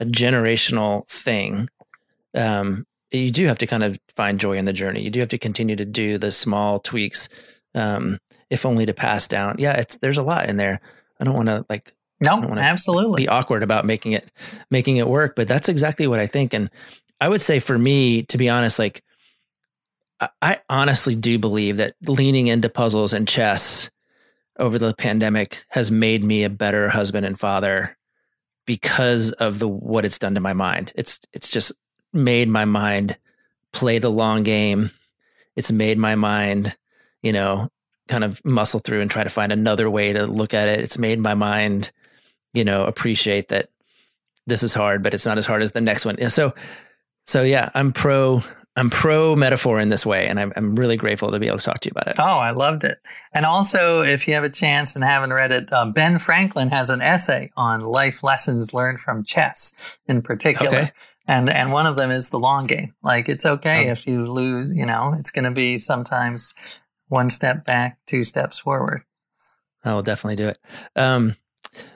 a 0.00 0.04
generational 0.04 1.08
thing, 1.08 1.66
um, 2.34 2.84
you 3.10 3.30
do 3.30 3.46
have 3.46 3.58
to 3.58 3.66
kind 3.66 3.84
of 3.84 3.98
find 4.14 4.38
joy 4.38 4.58
in 4.58 4.66
the 4.66 4.74
journey. 4.74 5.00
You 5.00 5.10
do 5.10 5.20
have 5.20 5.30
to 5.30 5.38
continue 5.38 5.76
to 5.76 5.86
do 5.86 6.18
the 6.18 6.30
small 6.30 6.78
tweaks, 6.78 7.30
um, 7.74 8.18
if 8.50 8.66
only 8.66 8.84
to 8.84 8.92
pass 8.92 9.26
down. 9.28 9.56
Yeah, 9.58 9.78
it's 9.78 9.96
there's 9.96 10.18
a 10.18 10.22
lot 10.22 10.50
in 10.50 10.58
there. 10.58 10.82
I 11.22 11.24
don't 11.24 11.36
want 11.36 11.48
to 11.48 11.64
like 11.70 11.94
no, 12.20 12.42
absolutely 12.56 13.22
be 13.22 13.28
awkward 13.28 13.62
about 13.62 13.84
making 13.84 14.12
it 14.12 14.28
making 14.72 14.96
it 14.96 15.06
work, 15.06 15.36
but 15.36 15.46
that's 15.46 15.68
exactly 15.68 16.08
what 16.08 16.18
I 16.18 16.26
think. 16.26 16.52
And 16.52 16.68
I 17.20 17.28
would 17.28 17.40
say 17.40 17.60
for 17.60 17.78
me, 17.78 18.24
to 18.24 18.38
be 18.38 18.48
honest, 18.48 18.80
like 18.80 19.04
I, 20.18 20.28
I 20.42 20.58
honestly 20.68 21.14
do 21.14 21.38
believe 21.38 21.76
that 21.76 21.94
leaning 22.08 22.48
into 22.48 22.68
puzzles 22.68 23.12
and 23.12 23.28
chess 23.28 23.88
over 24.58 24.80
the 24.80 24.94
pandemic 24.94 25.64
has 25.68 25.92
made 25.92 26.24
me 26.24 26.42
a 26.42 26.50
better 26.50 26.88
husband 26.88 27.24
and 27.24 27.38
father 27.38 27.96
because 28.66 29.30
of 29.30 29.60
the 29.60 29.68
what 29.68 30.04
it's 30.04 30.18
done 30.18 30.34
to 30.34 30.40
my 30.40 30.54
mind. 30.54 30.92
It's 30.96 31.20
it's 31.32 31.52
just 31.52 31.70
made 32.12 32.48
my 32.48 32.64
mind 32.64 33.16
play 33.72 34.00
the 34.00 34.10
long 34.10 34.42
game. 34.42 34.90
It's 35.54 35.70
made 35.70 35.98
my 35.98 36.16
mind, 36.16 36.76
you 37.22 37.32
know, 37.32 37.68
kind 38.12 38.24
of 38.24 38.44
muscle 38.44 38.78
through 38.78 39.00
and 39.00 39.10
try 39.10 39.24
to 39.24 39.30
find 39.30 39.52
another 39.52 39.88
way 39.88 40.12
to 40.12 40.26
look 40.26 40.52
at 40.52 40.68
it. 40.68 40.80
It's 40.80 40.98
made 40.98 41.18
my 41.18 41.34
mind, 41.34 41.90
you 42.52 42.62
know, 42.62 42.84
appreciate 42.84 43.48
that 43.48 43.70
this 44.46 44.62
is 44.62 44.74
hard, 44.74 45.02
but 45.02 45.14
it's 45.14 45.24
not 45.24 45.38
as 45.38 45.46
hard 45.46 45.62
as 45.62 45.72
the 45.72 45.80
next 45.80 46.04
one. 46.04 46.28
So, 46.28 46.52
so 47.26 47.42
yeah, 47.42 47.70
I'm 47.74 47.92
pro 47.92 48.42
I'm 48.76 48.90
pro 48.90 49.34
metaphor 49.34 49.78
in 49.78 49.88
this 49.88 50.04
way, 50.04 50.28
and 50.28 50.38
I'm, 50.40 50.52
I'm 50.56 50.74
really 50.74 50.96
grateful 50.96 51.30
to 51.30 51.38
be 51.38 51.46
able 51.46 51.58
to 51.58 51.64
talk 51.64 51.80
to 51.80 51.88
you 51.88 51.92
about 51.94 52.08
it. 52.08 52.16
Oh, 52.18 52.38
I 52.38 52.52
loved 52.52 52.84
it. 52.84 52.98
And 53.32 53.44
also, 53.44 54.02
if 54.02 54.26
you 54.26 54.34
have 54.34 54.44
a 54.44 54.50
chance 54.50 54.94
and 54.94 55.04
haven't 55.04 55.32
read 55.32 55.52
it, 55.52 55.72
uh, 55.72 55.86
Ben 55.90 56.18
Franklin 56.18 56.68
has 56.68 56.90
an 56.90 57.02
essay 57.02 57.50
on 57.56 57.82
life 57.82 58.22
lessons 58.22 58.72
learned 58.74 58.98
from 59.00 59.24
chess 59.24 59.74
in 60.06 60.22
particular. 60.22 60.78
Okay. 60.78 60.92
And 61.28 61.48
and 61.48 61.70
one 61.70 61.86
of 61.86 61.96
them 61.96 62.10
is 62.10 62.30
the 62.30 62.38
long 62.38 62.66
game. 62.66 62.94
Like 63.02 63.28
it's 63.28 63.46
okay 63.46 63.88
Oh. 63.88 63.92
if 63.92 64.06
you 64.06 64.26
lose, 64.26 64.74
you 64.74 64.86
know, 64.86 65.14
it's 65.16 65.30
going 65.30 65.44
to 65.44 65.52
be 65.52 65.78
sometimes 65.78 66.52
one 67.12 67.30
step 67.30 67.64
back, 67.64 67.98
two 68.06 68.24
steps 68.24 68.58
forward. 68.58 69.02
I 69.84 69.92
will 69.92 70.02
definitely 70.02 70.36
do 70.36 70.48
it. 70.48 70.58
Um, 70.96 71.36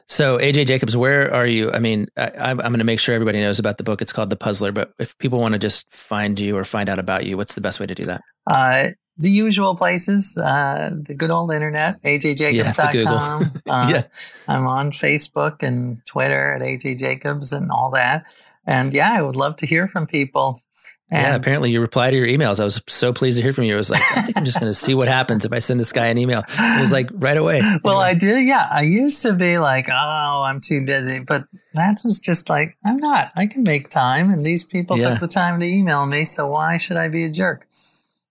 so 0.07 0.39
AJ 0.39 0.67
Jacobs, 0.67 0.97
where 0.97 1.33
are 1.33 1.47
you? 1.47 1.73
I 1.73 1.79
mean, 1.79 2.09
I, 2.17 2.31
I'm, 2.31 2.61
I'm 2.61 2.69
going 2.69 2.79
to 2.79 2.85
make 2.85 3.01
sure 3.01 3.15
everybody 3.15 3.41
knows 3.41 3.59
about 3.59 3.79
the 3.79 3.85
book. 3.85 4.03
It's 4.03 4.13
called 4.13 4.31
The 4.31 4.37
Puzzler. 4.37 4.73
But 4.73 4.93
if 4.99 5.17
people 5.19 5.41
want 5.41 5.53
to 5.53 5.59
just 5.59 5.93
find 5.93 6.39
you 6.39 6.57
or 6.57 6.65
find 6.65 6.89
out 6.89 6.99
about 6.99 7.25
you, 7.27 7.37
what's 7.37 7.55
the 7.55 7.61
best 7.61 7.81
way 7.81 7.87
to 7.87 7.95
do 7.95 8.05
that? 8.05 8.23
Uh, 8.47 8.91
the 9.17 9.31
usual 9.31 9.75
places, 9.75 10.37
uh, 10.37 10.91
the 10.93 11.15
good 11.15 11.31
old 11.31 11.53
internet, 11.53 12.03
ajjacobs.com. 12.03 13.53
uh, 13.69 13.89
Yeah. 13.91 14.05
I'm 14.47 14.67
on 14.67 14.93
Facebook 14.93 15.63
and 15.63 16.05
Twitter 16.05 16.53
at 16.53 16.63
AJ 16.63 16.99
Jacobs 16.99 17.53
and 17.53 17.71
all 17.71 17.91
that. 17.93 18.27
And 18.67 18.93
yeah, 18.93 19.13
I 19.13 19.23
would 19.23 19.37
love 19.37 19.57
to 19.57 19.67
hear 19.67 19.89
from 19.89 20.07
people. 20.07 20.61
And 21.09 21.23
yeah, 21.23 21.35
apparently 21.37 21.71
you 21.71 21.81
reply 21.81 22.11
to 22.11 22.17
your 22.17 22.27
emails. 22.27 22.59
I 22.59 22.65
was 22.65 22.83
so 22.89 23.13
pleased 23.13 23.37
to 23.39 23.43
hear 23.43 23.53
from 23.53 23.63
you. 23.65 23.75
I 23.75 23.77
was 23.77 23.91
like, 23.91 24.03
I 24.17 24.23
think 24.23 24.37
I'm 24.37 24.45
just 24.45 24.59
going 24.59 24.71
to 24.71 24.75
see 24.75 24.93
what 24.93 25.07
happens 25.07 25.45
if 25.45 25.53
I 25.53 25.61
send 25.61 25.79
this 25.79 25.93
guy 25.93 26.07
an 26.07 26.19
email. 26.19 26.43
It 26.59 26.81
was 26.81 26.91
like 26.91 27.09
right 27.13 27.37
away. 27.37 27.63
well, 27.85 27.99
I 27.99 28.15
did. 28.15 28.45
Yeah. 28.45 28.67
I 28.69 28.83
used 28.83 29.23
to 29.23 29.33
be 29.33 29.59
like, 29.59 29.89
oh, 29.89 30.43
I'm 30.45 30.59
too 30.61 30.85
busy. 30.85 31.21
But 31.21 31.45
that 31.75 31.99
was 32.05 32.19
just 32.19 32.49
like, 32.49 32.77
I'm 32.85 32.97
not. 32.97 33.31
I 33.37 33.47
can 33.47 33.63
make 33.63 33.89
time. 33.89 34.31
And 34.31 34.45
these 34.45 34.65
people 34.65 34.99
Yeah. 34.99 35.11
took 35.11 35.21
the 35.21 35.29
time 35.29 35.61
to 35.61 35.67
email 35.67 36.05
me. 36.07 36.25
So 36.25 36.49
why 36.49 36.77
should 36.77 36.97
I 36.97 37.07
be 37.07 37.23
a 37.23 37.29
jerk? 37.29 37.69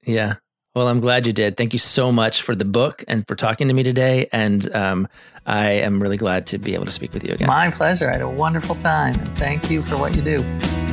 Yeah. 0.06 0.36
Well, 0.76 0.90
I'm 0.90 1.00
glad 1.00 1.26
you 1.26 1.32
did. 1.32 1.56
Thank 1.56 1.72
you 1.72 1.80
so 1.80 2.12
much 2.12 2.42
for 2.42 2.54
the 2.56 2.66
book 2.66 3.06
and 3.08 3.26
for 3.26 3.36
talking 3.36 3.70
to 3.70 3.74
me 3.74 3.84
today. 3.84 4.28
And 4.34 4.76
um, 4.76 5.08
I 5.46 5.70
am 5.70 6.02
really 6.02 6.18
glad 6.18 6.48
to 6.48 6.58
be 6.58 6.74
able 6.74 6.84
to 6.86 6.92
speak 6.92 7.14
with 7.14 7.24
you 7.24 7.32
again. 7.36 7.48
My 7.48 7.72
pleasure. 7.72 8.10
I 8.10 8.14
had 8.14 8.22
a 8.22 8.30
wonderful 8.30 8.76
time. 8.76 9.16
And 9.18 9.38
thank 9.38 9.72
you 9.72 9.82
for 9.82 9.96
what 9.96 10.14
you 10.14 10.22
do. 10.22 10.85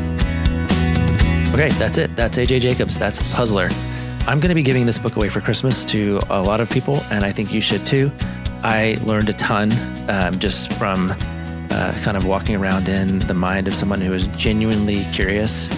Okay, 1.52 1.68
that's 1.72 1.98
it. 1.98 2.16
That's 2.16 2.38
AJ 2.38 2.62
Jacobs. 2.62 2.98
That's 2.98 3.18
the 3.18 3.34
Puzzler. 3.34 3.68
I'm 4.26 4.40
going 4.40 4.48
to 4.48 4.54
be 4.54 4.62
giving 4.62 4.86
this 4.86 4.98
book 4.98 5.16
away 5.16 5.28
for 5.28 5.42
Christmas 5.42 5.84
to 5.84 6.18
a 6.30 6.40
lot 6.40 6.60
of 6.60 6.70
people, 6.70 7.02
and 7.10 7.26
I 7.26 7.30
think 7.30 7.52
you 7.52 7.60
should 7.60 7.84
too. 7.84 8.10
I 8.62 8.96
learned 9.02 9.28
a 9.28 9.34
ton 9.34 9.70
um, 10.08 10.38
just 10.38 10.72
from 10.72 11.10
uh, 11.10 11.94
kind 12.02 12.16
of 12.16 12.24
walking 12.24 12.56
around 12.56 12.88
in 12.88 13.18
the 13.18 13.34
mind 13.34 13.68
of 13.68 13.74
someone 13.74 14.00
who 14.00 14.14
is 14.14 14.28
genuinely 14.28 15.04
curious. 15.12 15.68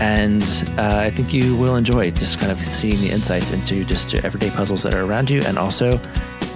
And 0.00 0.42
uh, 0.76 0.98
I 0.98 1.10
think 1.10 1.32
you 1.32 1.56
will 1.56 1.76
enjoy 1.76 2.10
just 2.10 2.40
kind 2.40 2.50
of 2.50 2.58
seeing 2.58 2.96
the 2.96 3.10
insights 3.10 3.52
into 3.52 3.84
just 3.84 4.12
everyday 4.16 4.50
puzzles 4.50 4.82
that 4.82 4.92
are 4.92 5.04
around 5.04 5.30
you 5.30 5.40
and 5.42 5.56
also 5.56 6.00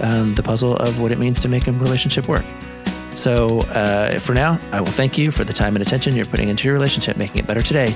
um, 0.01 0.35
the 0.35 0.43
puzzle 0.43 0.75
of 0.75 0.99
what 0.99 1.13
it 1.13 1.19
means 1.19 1.41
to 1.43 1.47
make 1.47 1.67
a 1.67 1.71
relationship 1.71 2.27
work. 2.27 2.45
So 3.13 3.61
uh, 3.69 4.19
for 4.19 4.33
now, 4.33 4.59
I 4.73 4.81
will 4.81 4.87
thank 4.87 5.17
you 5.17 5.31
for 5.31 5.45
the 5.45 5.53
time 5.53 5.77
and 5.77 5.81
attention 5.81 6.17
you're 6.17 6.25
putting 6.25 6.49
into 6.49 6.65
your 6.65 6.73
relationship, 6.73 7.15
making 7.15 7.37
it 7.37 7.47
better 7.47 7.61
today 7.61 7.95